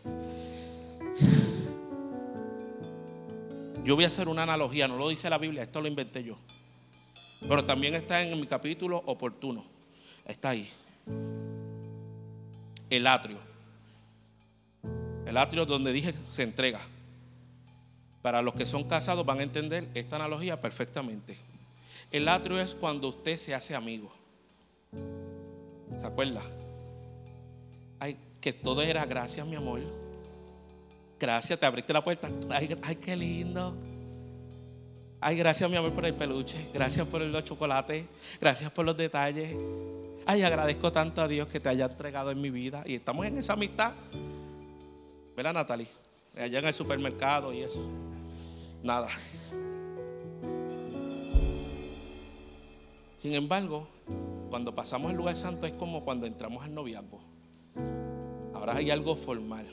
Yo 3.85 3.95
voy 3.95 4.03
a 4.03 4.07
hacer 4.07 4.27
una 4.27 4.43
analogía. 4.43 4.89
No 4.89 4.97
lo 4.97 5.07
dice 5.07 5.29
la 5.29 5.37
Biblia. 5.37 5.63
Esto 5.63 5.79
lo 5.79 5.87
inventé 5.87 6.21
yo. 6.21 6.35
Pero 7.47 7.65
también 7.65 7.95
está 7.95 8.21
en 8.21 8.39
mi 8.39 8.47
capítulo 8.47 9.01
oportuno. 9.05 9.65
Está 10.25 10.49
ahí. 10.49 10.69
El 12.89 13.07
atrio. 13.07 13.37
El 15.25 15.37
atrio 15.37 15.65
donde 15.65 15.91
dije 15.91 16.13
se 16.23 16.43
entrega. 16.43 16.79
Para 18.21 18.41
los 18.41 18.53
que 18.53 18.65
son 18.65 18.83
casados 18.83 19.25
van 19.25 19.39
a 19.39 19.43
entender 19.43 19.89
esta 19.93 20.17
analogía 20.17 20.61
perfectamente. 20.61 21.37
El 22.11 22.27
atrio 22.27 22.59
es 22.59 22.75
cuando 22.75 23.07
usted 23.07 23.37
se 23.37 23.55
hace 23.55 23.73
amigo. 23.73 24.11
¿Se 25.97 26.05
acuerda? 26.05 26.41
Ay, 27.99 28.17
que 28.39 28.53
todo 28.53 28.81
era 28.81 29.05
gracias, 29.05 29.45
mi 29.47 29.55
amor. 29.55 29.81
Gracias, 31.19 31.59
te 31.59 31.65
abriste 31.65 31.93
la 31.93 32.03
puerta. 32.03 32.27
Ay, 32.49 32.77
ay, 32.81 32.95
qué 32.97 33.15
lindo. 33.15 33.75
Ay, 35.23 35.37
gracias, 35.37 35.69
mi 35.69 35.77
amor, 35.77 35.93
por 35.93 36.05
el 36.05 36.15
peluche. 36.15 36.57
Gracias 36.73 37.07
por 37.07 37.21
los 37.21 37.43
chocolates. 37.43 38.05
Gracias 38.39 38.71
por 38.71 38.83
los 38.83 38.97
detalles. 38.97 39.55
Ay, 40.25 40.41
agradezco 40.41 40.91
tanto 40.91 41.21
a 41.21 41.27
Dios 41.27 41.47
que 41.47 41.59
te 41.59 41.69
haya 41.69 41.85
entregado 41.85 42.31
en 42.31 42.41
mi 42.41 42.49
vida. 42.49 42.83
Y 42.87 42.95
estamos 42.95 43.27
en 43.27 43.37
esa 43.37 43.53
amistad. 43.53 43.91
¿Verdad, 45.35 45.53
Natalie? 45.53 45.87
Allá 46.35 46.59
en 46.59 46.65
el 46.65 46.73
supermercado 46.73 47.53
y 47.53 47.61
eso 47.61 47.87
nada. 48.83 49.09
Sin 53.19 53.33
embargo, 53.33 53.87
cuando 54.49 54.73
pasamos 54.73 55.11
el 55.11 55.17
lugar 55.17 55.35
santo 55.35 55.67
es 55.67 55.73
como 55.73 56.03
cuando 56.03 56.25
entramos 56.25 56.63
al 56.63 56.73
noviazgo. 56.73 57.19
Ahora 58.55 58.77
hay 58.77 58.89
algo 58.89 59.15
formal. 59.15 59.67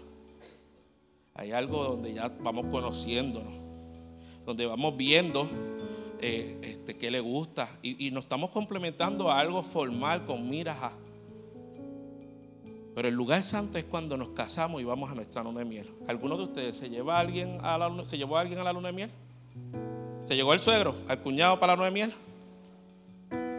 Hay 1.35 1.53
algo 1.53 1.85
donde 1.85 2.13
ya 2.13 2.29
vamos 2.41 2.67
conociéndonos. 2.67 3.68
Donde 4.49 4.65
vamos 4.65 4.97
viendo 4.97 5.47
eh, 6.23 6.57
este, 6.63 6.97
qué 6.97 7.11
le 7.11 7.21
gusta. 7.21 7.69
Y, 7.83 8.11
nos 8.13 8.25
estamos 8.25 8.49
complementando 8.49 9.31
a 9.31 9.39
algo 9.39 9.63
formal 9.63 10.25
con 10.25 10.49
miras 10.49 10.79
a 10.81 10.93
pero 12.95 13.09
el 13.09 13.15
lugar 13.15 13.43
santo 13.43 13.77
es 13.77 13.85
cuando 13.85 14.17
nos 14.17 14.31
casamos 14.31 14.81
y 14.81 14.85
vamos 14.85 15.11
a 15.11 15.15
nuestra 15.15 15.43
luna 15.43 15.59
de 15.59 15.67
miel. 15.67 15.91
¿Alguno 16.09 16.39
de 16.39 16.45
ustedes 16.45 16.79
se, 16.79 16.89
lleva 16.89 17.19
a 17.19 17.21
alguien 17.21 17.59
a 17.63 17.77
la, 17.77 18.05
se 18.07 18.17
llevó 18.17 18.39
a 18.39 18.41
alguien 18.41 18.59
a 18.59 18.65
la 18.65 18.73
luna 18.73 18.89
de 18.89 18.95
miel? 18.95 19.11
¿Se 20.27 20.35
llegó 20.35 20.55
el 20.55 20.61
suegro, 20.61 20.97
al 21.09 21.21
cuñado 21.21 21.61
para 21.61 21.75
la 21.75 21.77
luna 21.77 21.85
de 21.85 21.93
miel? 21.93 22.15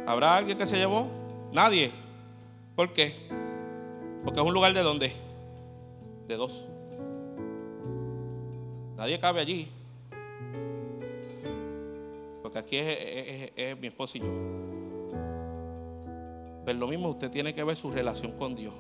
¿Habrá 0.08 0.36
alguien 0.36 0.58
que 0.58 0.66
se 0.66 0.76
llevó? 0.76 1.08
Nadie. 1.54 1.92
¿Por 2.76 2.92
qué? 2.94 3.14
Porque 4.24 4.40
es 4.40 4.46
un 4.46 4.54
lugar 4.54 4.74
de 4.74 4.82
dónde? 4.82 5.14
De 6.28 6.36
dos. 6.36 6.66
Nadie 8.98 9.20
cabe 9.20 9.40
allí. 9.40 9.68
Porque 12.50 12.60
aquí 12.60 12.78
es, 12.80 13.80
mi 13.80 13.86
esposo 13.86 14.18
y 14.18 14.22
yo. 14.22 14.28
Pero 16.66 16.80
lo 16.80 16.88
mismo 16.88 17.10
usted 17.10 17.30
tiene 17.30 17.54
que 17.54 17.64
ver 17.64 17.76
su 17.76 17.92
relación 17.92 18.32
con 18.32 18.56
Dios. 18.56 18.74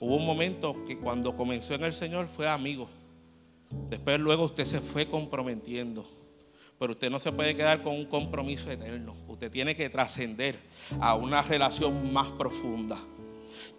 Hubo 0.00 0.16
un 0.16 0.26
momento 0.26 0.84
que 0.84 0.98
cuando 0.98 1.36
comenzó 1.36 1.74
en 1.74 1.84
el 1.84 1.92
Señor 1.92 2.26
fue 2.26 2.48
amigo. 2.48 2.88
Después 3.88 4.18
luego 4.18 4.46
usted 4.46 4.64
se 4.64 4.80
fue 4.80 5.06
comprometiendo. 5.06 6.04
Pero 6.76 6.90
usted 6.90 7.08
no 7.08 7.20
se 7.20 7.30
puede 7.30 7.54
quedar 7.54 7.84
con 7.84 7.94
un 7.94 8.06
compromiso 8.06 8.68
eterno. 8.68 9.14
Usted 9.28 9.48
tiene 9.48 9.76
que 9.76 9.88
trascender 9.88 10.58
a 10.98 11.14
una 11.14 11.40
relación 11.40 12.12
más 12.12 12.32
profunda. 12.32 12.98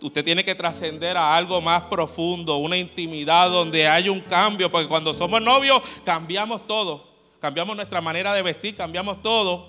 Usted 0.02 0.24
tiene 0.24 0.46
que 0.46 0.56
trascender 0.56 1.18
a 1.18 1.36
algo 1.36 1.60
más 1.60 1.84
profundo, 1.84 2.56
una 2.56 2.78
intimidad 2.78 3.50
donde 3.50 3.86
hay 3.86 4.08
un 4.08 4.22
cambio, 4.22 4.72
porque 4.72 4.88
cuando 4.88 5.14
somos 5.14 5.42
novios 5.42 5.82
cambiamos 6.06 6.66
todo. 6.66 7.07
Cambiamos 7.40 7.76
nuestra 7.76 8.02
manera 8.02 8.34
de 8.34 8.42
vestir, 8.42 8.76
cambiamos 8.76 9.22
todo. 9.22 9.68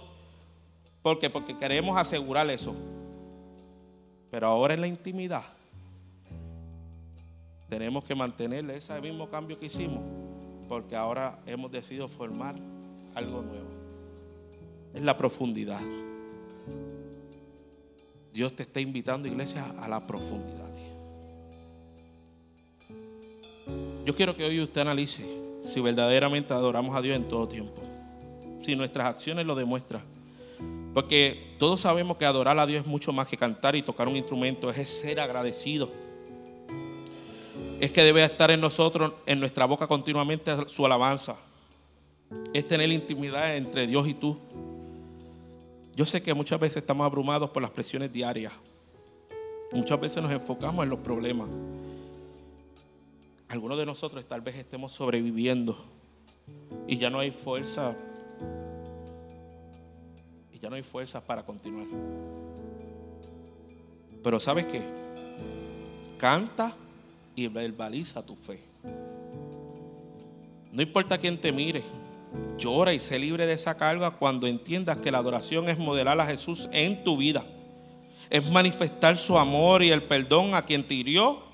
¿Por 1.02 1.18
qué? 1.18 1.28
Porque 1.28 1.56
queremos 1.56 1.96
asegurar 1.96 2.48
eso. 2.50 2.74
Pero 4.30 4.46
ahora 4.46 4.74
en 4.74 4.80
la 4.80 4.86
intimidad 4.86 5.44
tenemos 7.68 8.04
que 8.04 8.14
mantener 8.14 8.68
ese 8.70 8.98
mismo 9.00 9.28
cambio 9.28 9.58
que 9.58 9.66
hicimos, 9.66 10.02
porque 10.68 10.96
ahora 10.96 11.38
hemos 11.46 11.70
decidido 11.70 12.08
formar 12.08 12.54
algo 13.14 13.42
nuevo. 13.42 13.68
Es 14.94 15.02
la 15.02 15.16
profundidad. 15.16 15.80
Dios 18.32 18.54
te 18.54 18.62
está 18.62 18.80
invitando, 18.80 19.28
iglesia, 19.28 19.64
a 19.80 19.88
la 19.88 20.06
profundidad. 20.06 20.68
Yo 24.04 24.14
quiero 24.14 24.34
que 24.34 24.44
hoy 24.44 24.60
usted 24.62 24.80
analice 24.80 25.47
si 25.68 25.80
verdaderamente 25.80 26.54
adoramos 26.54 26.96
a 26.96 27.02
Dios 27.02 27.16
en 27.16 27.28
todo 27.28 27.46
tiempo. 27.46 27.74
Si 28.64 28.74
nuestras 28.74 29.06
acciones 29.06 29.46
lo 29.46 29.54
demuestran. 29.54 30.02
Porque 30.94 31.54
todos 31.58 31.82
sabemos 31.82 32.16
que 32.16 32.24
adorar 32.24 32.58
a 32.58 32.66
Dios 32.66 32.82
es 32.82 32.86
mucho 32.86 33.12
más 33.12 33.28
que 33.28 33.36
cantar 33.36 33.76
y 33.76 33.82
tocar 33.82 34.08
un 34.08 34.16
instrumento, 34.16 34.70
es 34.70 34.88
ser 34.88 35.20
agradecido. 35.20 35.90
Es 37.80 37.92
que 37.92 38.02
debe 38.02 38.24
estar 38.24 38.50
en 38.50 38.60
nosotros, 38.60 39.12
en 39.26 39.38
nuestra 39.38 39.66
boca 39.66 39.86
continuamente 39.86 40.52
su 40.66 40.84
alabanza. 40.84 41.36
Es 42.52 42.66
tener 42.66 42.90
intimidad 42.90 43.56
entre 43.56 43.86
Dios 43.86 44.08
y 44.08 44.14
tú. 44.14 44.38
Yo 45.94 46.04
sé 46.04 46.22
que 46.22 46.34
muchas 46.34 46.58
veces 46.58 46.78
estamos 46.78 47.04
abrumados 47.04 47.50
por 47.50 47.62
las 47.62 47.70
presiones 47.70 48.12
diarias. 48.12 48.52
Muchas 49.72 50.00
veces 50.00 50.22
nos 50.22 50.32
enfocamos 50.32 50.82
en 50.82 50.90
los 50.90 50.98
problemas. 51.00 51.48
Algunos 53.48 53.78
de 53.78 53.86
nosotros 53.86 54.24
tal 54.26 54.42
vez 54.42 54.56
estemos 54.56 54.92
sobreviviendo 54.92 55.76
y 56.86 56.98
ya 56.98 57.08
no 57.08 57.18
hay 57.18 57.30
fuerza. 57.30 57.96
Y 60.52 60.58
ya 60.58 60.68
no 60.68 60.76
hay 60.76 60.82
fuerza 60.82 61.20
para 61.20 61.44
continuar. 61.44 61.86
Pero 64.22 64.38
¿sabes 64.38 64.66
qué? 64.66 64.82
Canta 66.18 66.74
y 67.34 67.46
verbaliza 67.46 68.24
tu 68.24 68.36
fe. 68.36 68.60
No 70.70 70.82
importa 70.82 71.16
quién 71.16 71.40
te 71.40 71.50
mire, 71.50 71.82
llora 72.58 72.92
y 72.92 72.98
sé 72.98 73.18
libre 73.18 73.46
de 73.46 73.54
esa 73.54 73.78
carga 73.78 74.10
cuando 74.10 74.46
entiendas 74.46 74.98
que 74.98 75.10
la 75.10 75.18
adoración 75.18 75.70
es 75.70 75.78
modelar 75.78 76.20
a 76.20 76.26
Jesús 76.26 76.68
en 76.72 77.02
tu 77.02 77.16
vida. 77.16 77.46
Es 78.28 78.50
manifestar 78.50 79.16
su 79.16 79.38
amor 79.38 79.82
y 79.82 79.90
el 79.90 80.02
perdón 80.02 80.54
a 80.54 80.60
quien 80.60 80.84
te 80.84 80.92
hirió 80.92 81.47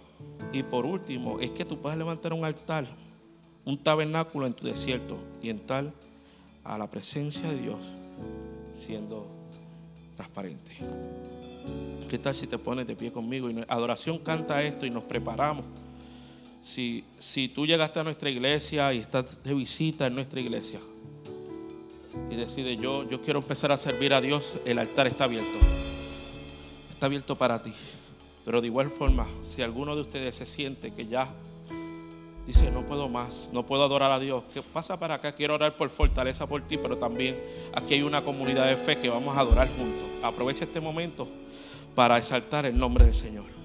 y 0.53 0.63
por 0.63 0.87
último, 0.87 1.41
es 1.41 1.51
que 1.51 1.65
tú 1.65 1.79
puedes 1.79 1.99
levantar 1.99 2.33
un 2.33 2.45
altar, 2.45 2.87
un 3.65 3.77
tabernáculo 3.77 4.47
en 4.47 4.53
tu 4.53 4.67
desierto 4.67 5.17
y 5.43 5.51
entrar 5.51 5.93
a 6.63 6.79
la 6.79 6.89
presencia 6.89 7.51
de 7.51 7.59
Dios 7.59 7.81
siendo 8.87 9.27
transparente. 10.17 10.73
¿Qué 12.09 12.19
tal 12.19 12.35
si 12.35 12.47
te 12.47 12.59
pones 12.59 12.87
de 12.87 12.95
pie 12.95 13.11
conmigo? 13.11 13.51
Y 13.51 13.65
adoración 13.69 14.19
canta 14.19 14.63
esto 14.63 14.87
y 14.87 14.91
nos 14.91 15.05
preparamos. 15.05 15.65
Si, 16.63 17.05
si 17.19 17.49
tú 17.49 17.67
llegaste 17.67 18.01
a 18.01 18.05
nuestra 18.05 18.31
iglesia 18.31 18.93
y 18.95 18.99
estás 18.99 19.43
de 19.43 19.55
visita 19.55 20.07
en 20.07 20.15
nuestra 20.15 20.41
iglesia 20.41 20.81
y 22.31 22.37
decides 22.37 22.79
yo, 22.79 23.09
yo 23.09 23.21
quiero 23.23 23.41
empezar 23.41 23.73
a 23.73 23.79
servir 23.79 24.15
a 24.15 24.21
Dios, 24.21 24.55
el 24.65 24.79
altar 24.79 25.07
está 25.09 25.25
abierto. 25.25 25.59
Está 26.93 27.07
abierto 27.07 27.35
para 27.37 27.63
ti. 27.63 27.73
Pero 28.45 28.61
de 28.61 28.67
igual 28.67 28.91
forma, 28.91 29.27
si 29.43 29.63
alguno 29.63 29.95
de 29.95 30.03
ustedes 30.03 30.35
se 30.35 30.47
siente 30.47 30.95
que 30.95 31.07
ya 31.07 31.29
dice, 32.47 32.71
no 32.71 32.83
puedo 32.83 33.09
más, 33.09 33.51
no 33.53 33.63
puedo 33.63 33.85
adorar 33.85 34.13
a 34.13 34.19
Dios, 34.19 34.45
¿qué 34.53 34.63
pasa 34.63 34.99
para 34.99 35.15
acá? 35.15 35.33
Quiero 35.33 35.55
orar 35.55 35.73
por 35.73 35.89
fortaleza 35.89 36.47
por 36.47 36.63
ti, 36.63 36.77
pero 36.77 36.97
también 36.97 37.37
aquí 37.75 37.95
hay 37.95 38.03
una 38.03 38.23
comunidad 38.23 38.69
de 38.69 38.77
fe 38.77 38.99
que 38.99 39.09
vamos 39.09 39.37
a 39.37 39.41
adorar 39.41 39.69
juntos. 39.69 40.03
Aprovecha 40.23 40.65
este 40.65 40.81
momento 40.81 41.27
para 41.95 42.19
exaltar 42.19 42.67
el 42.67 42.79
nombre 42.79 43.07
del 43.07 43.15
Señor. 43.15 43.64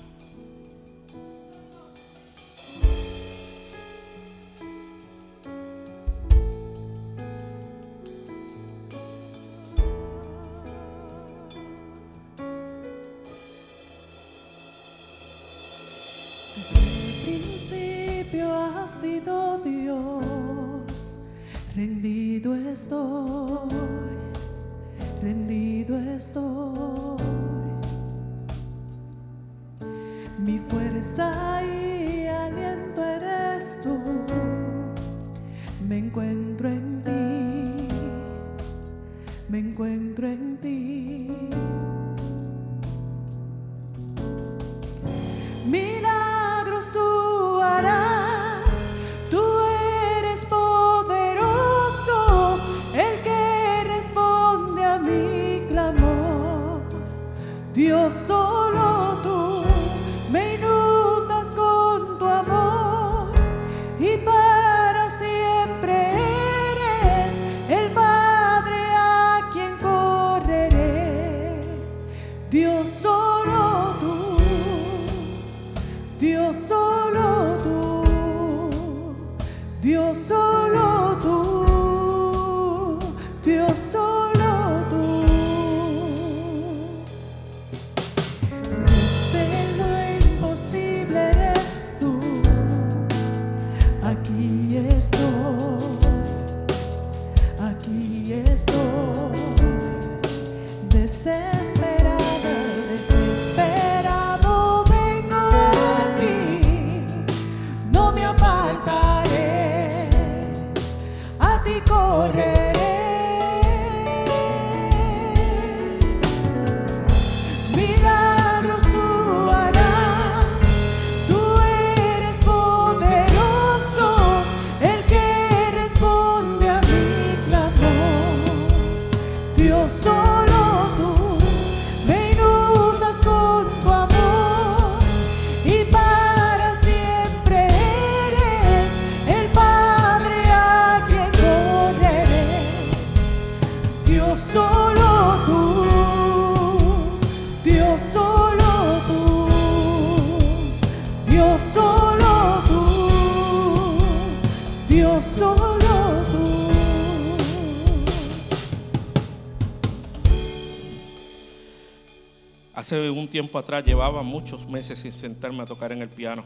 Tiempo 163.40 163.58
atrás 163.58 163.86
llevaba 163.86 164.22
muchos 164.22 164.68
meses 164.68 165.00
sin 165.00 165.14
sentarme 165.14 165.64
a 165.64 165.66
tocar 165.66 165.94
en 165.94 166.02
el 166.02 166.10
piano, 166.10 166.44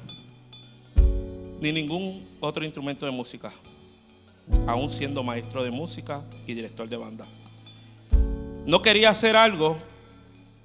ni 1.59 1.71
ningún 1.71 2.23
otro 2.39 2.63
instrumento 2.63 3.07
de 3.07 3.11
música, 3.11 3.51
aún 4.67 4.91
siendo 4.91 5.23
maestro 5.23 5.63
de 5.63 5.71
música 5.71 6.21
y 6.45 6.53
director 6.53 6.87
de 6.87 6.97
banda. 6.97 7.25
No 8.67 8.83
quería 8.83 9.09
hacer 9.09 9.35
algo 9.35 9.75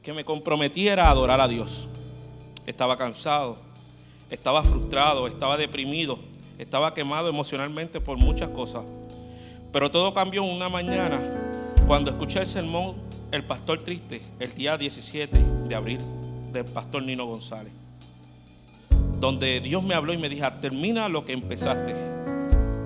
que 0.02 0.12
me 0.12 0.22
comprometiera 0.22 1.06
a 1.06 1.12
adorar 1.12 1.40
a 1.40 1.48
Dios. 1.48 1.88
Estaba 2.66 2.98
cansado, 2.98 3.56
estaba 4.28 4.62
frustrado, 4.62 5.28
estaba 5.28 5.56
deprimido, 5.56 6.18
estaba 6.58 6.92
quemado 6.92 7.30
emocionalmente 7.30 8.02
por 8.02 8.18
muchas 8.18 8.50
cosas. 8.50 8.82
Pero 9.72 9.90
todo 9.90 10.12
cambió 10.12 10.42
una 10.42 10.68
mañana 10.68 11.18
cuando 11.86 12.10
escuché 12.10 12.40
el 12.40 12.46
sermón 12.46 13.07
El 13.30 13.44
Pastor 13.44 13.82
Triste 13.82 14.22
el 14.40 14.54
día 14.54 14.78
17 14.78 15.38
de 15.68 15.74
abril 15.74 15.98
del 16.50 16.64
Pastor 16.64 17.02
Nino 17.02 17.26
González, 17.26 17.72
donde 19.20 19.60
Dios 19.60 19.82
me 19.82 19.94
habló 19.94 20.14
y 20.14 20.18
me 20.18 20.30
dijo, 20.30 20.46
termina 20.62 21.10
lo 21.10 21.26
que 21.26 21.34
empezaste. 21.34 21.94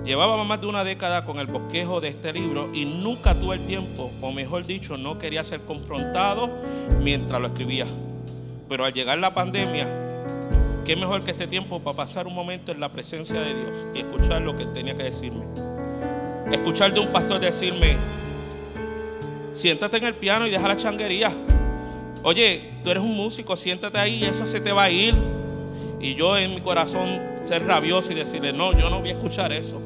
Llevaba 0.03 0.43
más 0.43 0.59
de 0.59 0.67
una 0.67 0.83
década 0.83 1.23
con 1.23 1.39
el 1.39 1.47
bosquejo 1.47 2.01
de 2.01 2.09
este 2.09 2.33
libro 2.33 2.69
y 2.73 2.83
nunca 2.83 3.33
tuve 3.35 3.55
el 3.55 3.65
tiempo, 3.65 4.11
o 4.19 4.33
mejor 4.33 4.65
dicho, 4.65 4.97
no 4.97 5.17
quería 5.17 5.45
ser 5.45 5.61
confrontado 5.61 6.49
mientras 7.01 7.39
lo 7.39 7.47
escribía. 7.47 7.85
Pero 8.67 8.83
al 8.83 8.91
llegar 8.91 9.19
la 9.19 9.33
pandemia, 9.33 9.87
qué 10.83 10.97
mejor 10.97 11.23
que 11.23 11.31
este 11.31 11.47
tiempo 11.47 11.79
para 11.79 11.95
pasar 11.95 12.27
un 12.27 12.35
momento 12.35 12.73
en 12.73 12.81
la 12.81 12.89
presencia 12.89 13.39
de 13.39 13.53
Dios 13.53 13.85
y 13.95 13.99
escuchar 13.99 14.41
lo 14.41 14.57
que 14.57 14.65
tenía 14.65 14.97
que 14.97 15.03
decirme. 15.03 15.45
Escuchar 16.51 16.93
de 16.93 16.99
un 16.99 17.07
pastor 17.13 17.39
decirme, 17.39 17.95
siéntate 19.53 19.97
en 19.97 20.05
el 20.05 20.15
piano 20.15 20.47
y 20.47 20.49
deja 20.49 20.67
la 20.67 20.77
changuería. 20.77 21.31
Oye, 22.23 22.61
tú 22.83 22.89
eres 22.89 23.03
un 23.03 23.15
músico, 23.15 23.55
siéntate 23.55 23.97
ahí 23.97 24.15
y 24.15 24.25
eso 24.25 24.47
se 24.47 24.59
te 24.59 24.71
va 24.71 24.83
a 24.83 24.89
ir. 24.89 25.13
Y 25.99 26.15
yo 26.15 26.37
en 26.37 26.53
mi 26.53 26.61
corazón 26.61 27.19
ser 27.45 27.65
rabioso 27.65 28.11
y 28.11 28.15
decirle, 28.15 28.51
no, 28.51 28.73
yo 28.73 28.89
no 28.89 28.99
voy 28.99 29.09
a 29.09 29.13
escuchar 29.13 29.51
eso. 29.53 29.81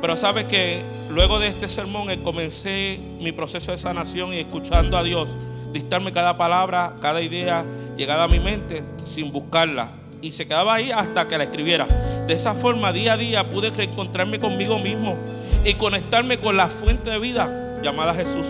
Pero 0.00 0.16
sabes 0.16 0.46
que 0.46 0.80
luego 1.10 1.38
de 1.38 1.48
este 1.48 1.68
sermón 1.68 2.10
eh, 2.10 2.18
comencé 2.22 2.98
mi 3.20 3.32
proceso 3.32 3.72
de 3.72 3.78
sanación 3.78 4.32
y 4.32 4.38
escuchando 4.38 4.96
a 4.96 5.02
Dios, 5.02 5.28
dictarme 5.72 6.12
cada 6.12 6.36
palabra, 6.36 6.94
cada 7.02 7.20
idea 7.20 7.64
llegada 7.96 8.24
a 8.24 8.28
mi 8.28 8.40
mente 8.40 8.82
sin 9.04 9.30
buscarla. 9.30 9.88
Y 10.22 10.32
se 10.32 10.46
quedaba 10.46 10.74
ahí 10.74 10.90
hasta 10.90 11.28
que 11.28 11.38
la 11.38 11.44
escribiera. 11.44 11.86
De 12.26 12.34
esa 12.34 12.54
forma, 12.54 12.92
día 12.92 13.14
a 13.14 13.16
día 13.16 13.50
pude 13.50 13.70
reencontrarme 13.70 14.38
conmigo 14.38 14.78
mismo 14.78 15.16
y 15.64 15.74
conectarme 15.74 16.38
con 16.38 16.56
la 16.56 16.68
fuente 16.68 17.10
de 17.10 17.18
vida 17.18 17.69
llamada 17.82 18.14
Jesús. 18.14 18.46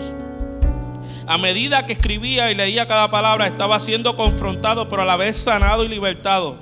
A 1.27 1.37
medida 1.37 1.85
que 1.85 1.93
escribía 1.93 2.51
y 2.51 2.55
leía 2.55 2.87
cada 2.87 3.09
palabra, 3.09 3.47
estaba 3.47 3.79
siendo 3.79 4.15
confrontado, 4.15 4.89
pero 4.89 5.03
a 5.03 5.05
la 5.05 5.15
vez 5.15 5.37
sanado 5.37 5.83
y 5.83 5.87
libertado. 5.87 6.57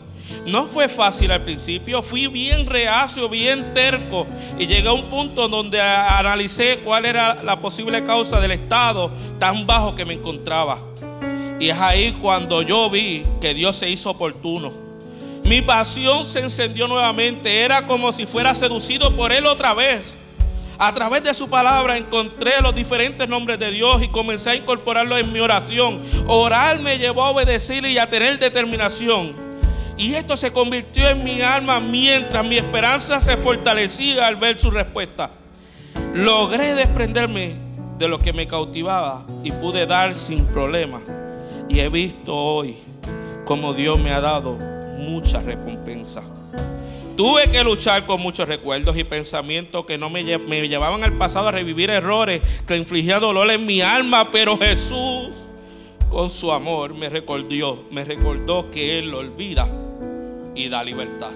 No 0.46 0.68
fue 0.68 0.90
fácil 0.90 1.32
al 1.32 1.42
principio, 1.42 2.02
fui 2.02 2.28
bien 2.28 2.66
reacio, 2.66 3.30
bien 3.30 3.74
terco 3.74 4.26
y 4.58 4.68
llegué 4.68 4.88
a 4.88 4.94
un 4.94 5.04
punto 5.04 5.48
donde 5.48 5.82
analicé 5.82 6.80
cuál 6.84 7.06
era 7.06 7.42
la 7.44 7.60
posible 7.60 8.04
causa 8.04 8.40
del 8.40 8.52
estado 8.52 9.12
tan 9.40 9.66
bajo 9.66 9.96
que 9.96 10.06
me 10.06 10.14
encontraba. 10.14 10.80
Y 11.60 11.70
es 11.70 11.78
ahí 11.78 12.18
cuando 12.22 12.62
yo 12.62 12.90
vi 12.90 13.24
que 13.42 13.54
Dios 13.54 13.76
se 13.76 13.90
hizo 13.90 14.12
oportuno. 14.12 14.72
Mi 15.44 15.62
pasión 15.62 16.26
se 16.26 16.40
encendió 16.40 16.88
nuevamente, 16.88 17.62
era 17.62 17.88
como 17.88 18.14
si 18.14 18.26
fuera 18.26 18.54
seducido 18.54 19.12
por 19.16 19.32
Él 19.32 19.46
otra 19.46 19.74
vez. 19.74 20.16
A 20.82 20.94
través 20.94 21.22
de 21.24 21.34
su 21.34 21.50
palabra 21.50 21.98
encontré 21.98 22.62
los 22.62 22.74
diferentes 22.74 23.28
nombres 23.28 23.60
de 23.60 23.70
Dios 23.70 24.02
y 24.02 24.08
comencé 24.08 24.52
a 24.52 24.56
incorporarlos 24.56 25.20
en 25.20 25.34
mi 25.34 25.42
oración. 25.42 26.02
Orar 26.26 26.80
me 26.80 26.98
llevó 26.98 27.24
a 27.24 27.32
obedecerle 27.32 27.92
y 27.92 27.98
a 27.98 28.10
tener 28.10 28.40
determinación. 28.40 29.34
Y 29.98 30.14
esto 30.14 30.38
se 30.38 30.54
convirtió 30.54 31.10
en 31.10 31.22
mi 31.26 31.42
alma 31.42 31.82
mientras 31.82 32.46
mi 32.46 32.56
esperanza 32.56 33.20
se 33.20 33.36
fortalecía 33.36 34.26
al 34.26 34.38
ver 34.38 34.58
su 34.58 34.72
respuesta. 34.72 35.30
Logré 36.14 36.76
desprenderme 36.76 37.52
de 37.98 38.08
lo 38.08 38.18
que 38.18 38.32
me 38.32 38.48
cautivaba 38.48 39.26
y 39.44 39.52
pude 39.52 39.86
dar 39.86 40.16
sin 40.16 40.46
problema. 40.48 41.02
Y 41.68 41.82
he 41.82 41.90
visto 41.90 42.34
hoy 42.34 42.78
como 43.44 43.74
Dios 43.74 44.00
me 44.00 44.14
ha 44.14 44.22
dado 44.22 44.54
mucha 44.98 45.42
recompensa. 45.42 46.22
Tuve 47.20 47.50
que 47.52 47.66
luchar 47.66 48.06
con 48.06 48.22
muchos 48.22 48.48
recuerdos 48.48 48.96
y 48.96 49.04
pensamientos 49.04 49.86
que 49.86 49.98
no 49.98 50.10
me, 50.10 50.38
me, 50.38 50.70
llevaban 50.70 51.04
al 51.04 51.12
pasado 51.18 51.50
a 51.50 51.52
revivir 51.52 51.90
errores 51.90 52.40
que 52.66 52.78
infligían 52.78 53.20
dolor 53.20 53.52
en 53.52 53.66
mi 53.66 53.82
alma, 53.82 54.32
pero 54.32 54.58
Jesús 54.58 55.36
con 56.10 56.30
su 56.30 56.50
amor 56.50 56.94
me 56.94 57.10
recordó, 57.10 57.78
me 57.92 58.06
recordó 58.06 58.72
que 58.72 59.00
Él 59.00 59.12
lo 59.12 59.18
olvida 59.18 59.68
y 60.56 60.70
da 60.70 60.82
libertad. 60.82 61.32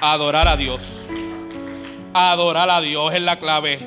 Adorar 0.00 0.48
a 0.48 0.56
Dios. 0.56 0.80
Adorar 2.14 2.70
a 2.70 2.80
Dios 2.80 3.12
es 3.12 3.20
la 3.20 3.38
clave. 3.38 3.80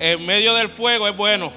En 0.00 0.26
medio 0.26 0.54
del 0.54 0.68
fuego 0.68 1.06
es 1.06 1.16
bueno. 1.16 1.52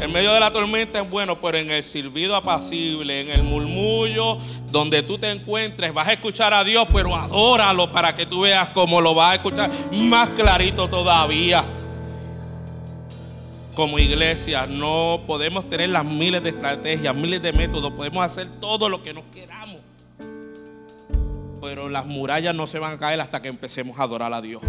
En 0.00 0.12
medio 0.12 0.32
de 0.32 0.40
la 0.40 0.50
tormenta 0.50 1.00
es 1.00 1.08
bueno, 1.08 1.36
pero 1.36 1.56
en 1.56 1.70
el 1.70 1.82
silbido 1.82 2.36
apacible, 2.36 3.20
en 3.20 3.30
el 3.30 3.42
murmullo 3.42 4.38
donde 4.70 5.02
tú 5.04 5.16
te 5.16 5.30
encuentres, 5.30 5.94
vas 5.94 6.08
a 6.08 6.14
escuchar 6.14 6.52
a 6.52 6.64
Dios, 6.64 6.86
pero 6.92 7.14
adóralo 7.14 7.92
para 7.92 8.14
que 8.14 8.26
tú 8.26 8.40
veas 8.40 8.70
cómo 8.70 9.00
lo 9.00 9.14
vas 9.14 9.30
a 9.30 9.34
escuchar 9.36 9.70
más 9.92 10.30
clarito 10.30 10.88
todavía. 10.88 11.64
Como 13.76 13.98
iglesia 13.98 14.66
no 14.66 15.20
podemos 15.26 15.70
tener 15.70 15.90
las 15.90 16.04
miles 16.04 16.42
de 16.42 16.50
estrategias, 16.50 17.14
miles 17.14 17.40
de 17.40 17.52
métodos, 17.52 17.92
podemos 17.92 18.24
hacer 18.24 18.48
todo 18.60 18.88
lo 18.88 19.02
que 19.02 19.14
nos 19.14 19.24
queramos. 19.32 19.80
Pero 21.60 21.88
las 21.88 22.04
murallas 22.04 22.54
no 22.54 22.66
se 22.66 22.80
van 22.80 22.94
a 22.94 22.98
caer 22.98 23.20
hasta 23.20 23.40
que 23.40 23.48
empecemos 23.48 23.98
a 23.98 24.02
adorar 24.02 24.32
a 24.32 24.40
Dios. 24.40 24.60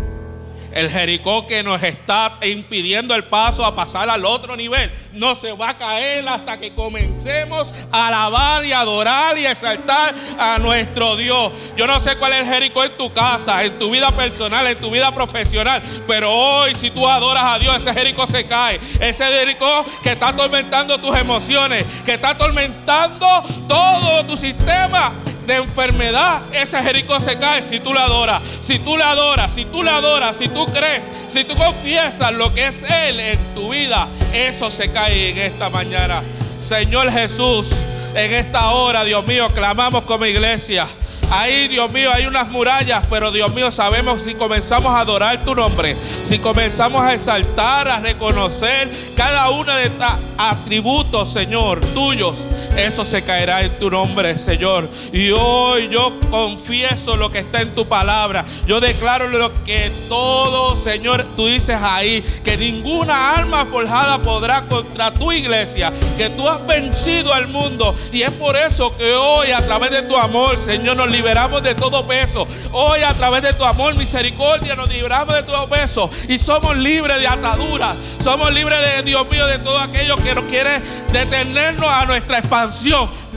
El 0.75 0.91
Jericó 0.91 1.47
que 1.47 1.63
nos 1.63 1.81
está 1.81 2.37
impidiendo 2.43 3.15
el 3.15 3.23
paso 3.23 3.65
a 3.65 3.73
pasar 3.73 4.09
al 4.09 4.25
otro 4.25 4.57
nivel 4.57 4.91
no 5.13 5.33
se 5.33 5.53
va 5.53 5.69
a 5.69 5.77
caer 5.77 6.27
hasta 6.27 6.59
que 6.59 6.73
comencemos 6.73 7.71
a 7.91 8.07
alabar 8.07 8.65
y 8.65 8.73
adorar 8.73 9.37
y 9.37 9.45
exaltar 9.45 10.13
a 10.37 10.57
nuestro 10.57 11.15
Dios. 11.15 11.53
Yo 11.77 11.87
no 11.87 11.97
sé 12.01 12.17
cuál 12.17 12.33
es 12.33 12.39
el 12.39 12.53
Jericó 12.53 12.83
en 12.83 12.91
tu 12.97 13.11
casa, 13.13 13.63
en 13.63 13.79
tu 13.79 13.89
vida 13.89 14.11
personal, 14.11 14.67
en 14.67 14.77
tu 14.77 14.91
vida 14.91 15.13
profesional, 15.13 15.81
pero 16.07 16.31
hoy 16.31 16.75
si 16.75 16.91
tú 16.91 17.07
adoras 17.07 17.43
a 17.45 17.59
Dios, 17.59 17.77
ese 17.77 17.93
Jericó 17.93 18.27
se 18.27 18.45
cae. 18.45 18.77
Ese 18.99 19.25
Jericó 19.25 19.85
que 20.03 20.11
está 20.11 20.29
atormentando 20.29 20.97
tus 20.97 21.17
emociones, 21.17 21.85
que 22.05 22.15
está 22.15 22.31
atormentando 22.31 23.27
todo 23.67 24.25
tu 24.25 24.35
sistema 24.35 25.11
de 25.45 25.55
enfermedad, 25.55 26.41
ese 26.51 26.81
Jericó 26.81 27.19
se 27.19 27.37
cae 27.37 27.63
si 27.63 27.79
tú 27.79 27.93
la 27.93 28.05
adoras. 28.05 28.41
Si 28.61 28.79
tú 28.79 28.97
la 28.97 29.11
adoras, 29.11 29.51
si 29.51 29.65
tú 29.65 29.83
la 29.83 29.97
adoras, 29.97 30.35
si 30.35 30.47
tú 30.47 30.65
crees, 30.67 31.03
si 31.27 31.43
tú 31.43 31.55
confiesas 31.55 32.33
lo 32.33 32.53
que 32.53 32.67
es 32.67 32.83
Él 32.83 33.19
en 33.19 33.37
tu 33.53 33.69
vida, 33.69 34.07
eso 34.33 34.71
se 34.71 34.91
cae 34.91 35.31
en 35.31 35.37
esta 35.37 35.69
mañana. 35.69 36.23
Señor 36.61 37.11
Jesús, 37.11 37.67
en 38.15 38.33
esta 38.33 38.71
hora, 38.71 39.03
Dios 39.03 39.25
mío, 39.27 39.47
clamamos 39.53 40.03
como 40.03 40.25
iglesia. 40.25 40.87
Ahí, 41.31 41.67
Dios 41.67 41.91
mío, 41.91 42.11
hay 42.13 42.27
unas 42.27 42.49
murallas, 42.49 43.05
pero 43.09 43.31
Dios 43.31 43.53
mío, 43.53 43.71
sabemos 43.71 44.23
si 44.23 44.35
comenzamos 44.35 44.91
a 44.93 44.99
adorar 44.99 45.43
tu 45.43 45.55
nombre, 45.55 45.95
si 46.23 46.37
comenzamos 46.37 47.01
a 47.01 47.13
exaltar, 47.13 47.87
a 47.87 47.99
reconocer 47.99 48.89
cada 49.17 49.49
uno 49.49 49.73
de 49.75 49.85
estos 49.85 50.11
atributos, 50.37 51.33
Señor, 51.33 51.81
tuyos 51.81 52.54
eso 52.77 53.05
se 53.05 53.23
caerá 53.23 53.61
en 53.61 53.71
tu 53.79 53.89
nombre, 53.89 54.37
Señor. 54.37 54.89
Y 55.13 55.31
hoy 55.31 55.89
yo 55.89 56.11
confieso 56.29 57.15
lo 57.17 57.31
que 57.31 57.39
está 57.39 57.61
en 57.61 57.73
tu 57.73 57.85
palabra. 57.85 58.45
Yo 58.67 58.79
declaro 58.79 59.27
lo 59.29 59.51
que 59.63 59.91
todo, 60.09 60.75
Señor, 60.75 61.25
tú 61.35 61.47
dices 61.47 61.77
ahí, 61.81 62.21
que 62.43 62.57
ninguna 62.57 63.35
alma 63.35 63.65
forjada 63.65 64.21
podrá 64.21 64.63
contra 64.63 65.13
tu 65.13 65.31
iglesia, 65.31 65.93
que 66.17 66.29
tú 66.29 66.47
has 66.47 66.65
vencido 66.67 67.33
al 67.33 67.47
mundo. 67.47 67.95
Y 68.11 68.23
es 68.23 68.31
por 68.31 68.55
eso 68.57 68.95
que 68.97 69.13
hoy, 69.13 69.51
a 69.51 69.65
través 69.65 69.91
de 69.91 70.03
tu 70.03 70.17
amor, 70.17 70.57
Señor, 70.57 70.97
nos 70.97 71.09
liberamos 71.09 71.63
de 71.63 71.75
todo 71.75 72.05
peso. 72.05 72.47
Hoy, 72.71 73.01
a 73.01 73.13
través 73.13 73.43
de 73.43 73.53
tu 73.53 73.63
amor, 73.63 73.95
misericordia, 73.95 74.75
nos 74.75 74.89
liberamos 74.89 75.33
de 75.35 75.43
todo 75.43 75.67
peso. 75.67 76.09
Y 76.27 76.37
somos 76.37 76.75
libres 76.77 77.19
de 77.19 77.27
ataduras. 77.27 77.95
Somos 78.21 78.51
libres 78.51 78.79
de 78.81 79.03
Dios 79.03 79.29
mío, 79.29 79.45
de 79.45 79.59
todo 79.59 79.79
aquello 79.79 80.15
que 80.17 80.33
nos 80.33 80.45
quiere 80.45 80.81
detenernos 81.11 81.87
a 81.87 82.05
nuestra 82.05 82.39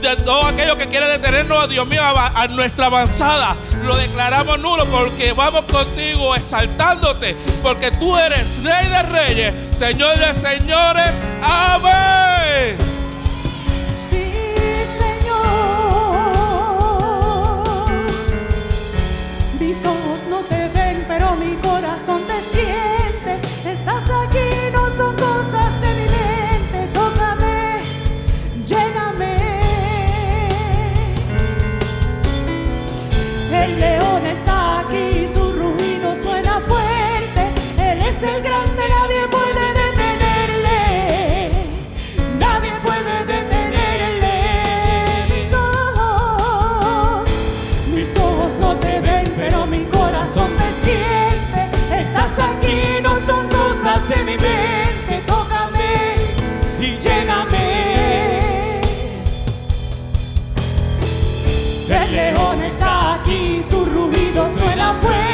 de 0.01 0.15
todo 0.17 0.43
aquello 0.47 0.75
que 0.75 0.87
quiere 0.87 1.07
detenernos, 1.07 1.69
Dios 1.69 1.87
mío, 1.87 2.01
a, 2.03 2.47
nuestra 2.47 2.87
avanzada. 2.87 3.55
Lo 3.83 3.95
declaramos 3.95 4.59
nulo 4.59 4.85
porque 4.85 5.33
vamos 5.33 5.65
contigo 5.65 6.35
exaltándote, 6.35 7.35
porque 7.61 7.91
tú 7.91 8.17
eres 8.17 8.63
Rey 8.63 8.87
de 8.87 9.03
Reyes, 9.03 9.53
Señor 9.77 10.17
de 10.17 10.33
Señores. 10.33 11.13
Amén. 11.43 12.98
Sostene, 54.09 54.37
ven, 54.37 55.21
tócame 55.27 56.15
y 56.79 56.97
lléname. 56.97 58.81
El 61.89 62.15
león 62.15 62.63
está 62.63 63.15
aquí, 63.15 63.61
su 63.61 63.85
rugido 63.85 64.49
suena 64.49 64.93
fuerte. 64.99 65.28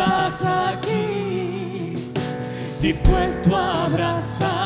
Estás 0.00 0.44
aquí, 0.44 2.12
dispuesto 2.80 3.54
a 3.54 3.84
abrazarme, 3.84 4.59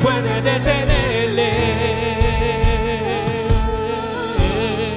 Puede 0.00 0.40
detenerle. 0.40 1.52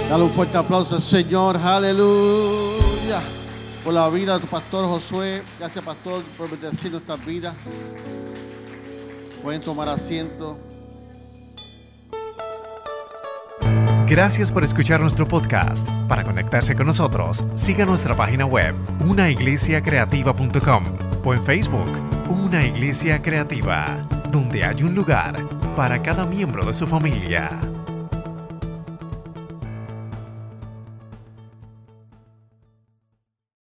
Dale 0.10 0.24
un 0.24 0.30
fuerte 0.30 0.58
aplauso 0.58 0.96
al 0.96 1.02
Señor, 1.02 1.58
aleluya. 1.58 3.20
Por 3.84 3.93
la 3.93 4.08
vida 4.10 4.36
de 4.36 4.39
tu 4.39 4.48
pastor 4.48 4.86
Josué. 4.86 5.43
Gracias, 5.60 5.84
pastor, 5.84 6.24
por 6.38 6.50
bendecir 6.50 6.91
nuestras 6.91 7.24
vidas. 7.26 7.93
Pueden 9.43 9.62
tomar 9.62 9.89
asiento. 9.89 10.58
Gracias 14.08 14.52
por 14.52 14.64
escuchar 14.64 15.02
nuestro 15.02 15.28
podcast. 15.28 15.89
Para 16.08 16.24
conectarse 16.24 16.76
con 16.76 16.86
nosotros, 16.86 17.43
siga 17.56 17.86
nuestra 17.88 18.16
página 18.16 18.46
web, 18.46 18.76
unaiglesiacreativa.com 19.02 20.86
o 21.24 21.34
en 21.34 21.43
Facebook, 21.43 21.91
Una 22.30 22.66
Iglesia 22.66 23.20
Creativa, 23.22 24.08
donde 24.36 24.65
hay 24.65 24.83
un 24.83 24.93
lugar 24.93 25.33
para 25.77 26.03
cada 26.03 26.25
miembro 26.25 26.65
de 26.65 26.73
su 26.73 26.86
familia. 26.86 27.57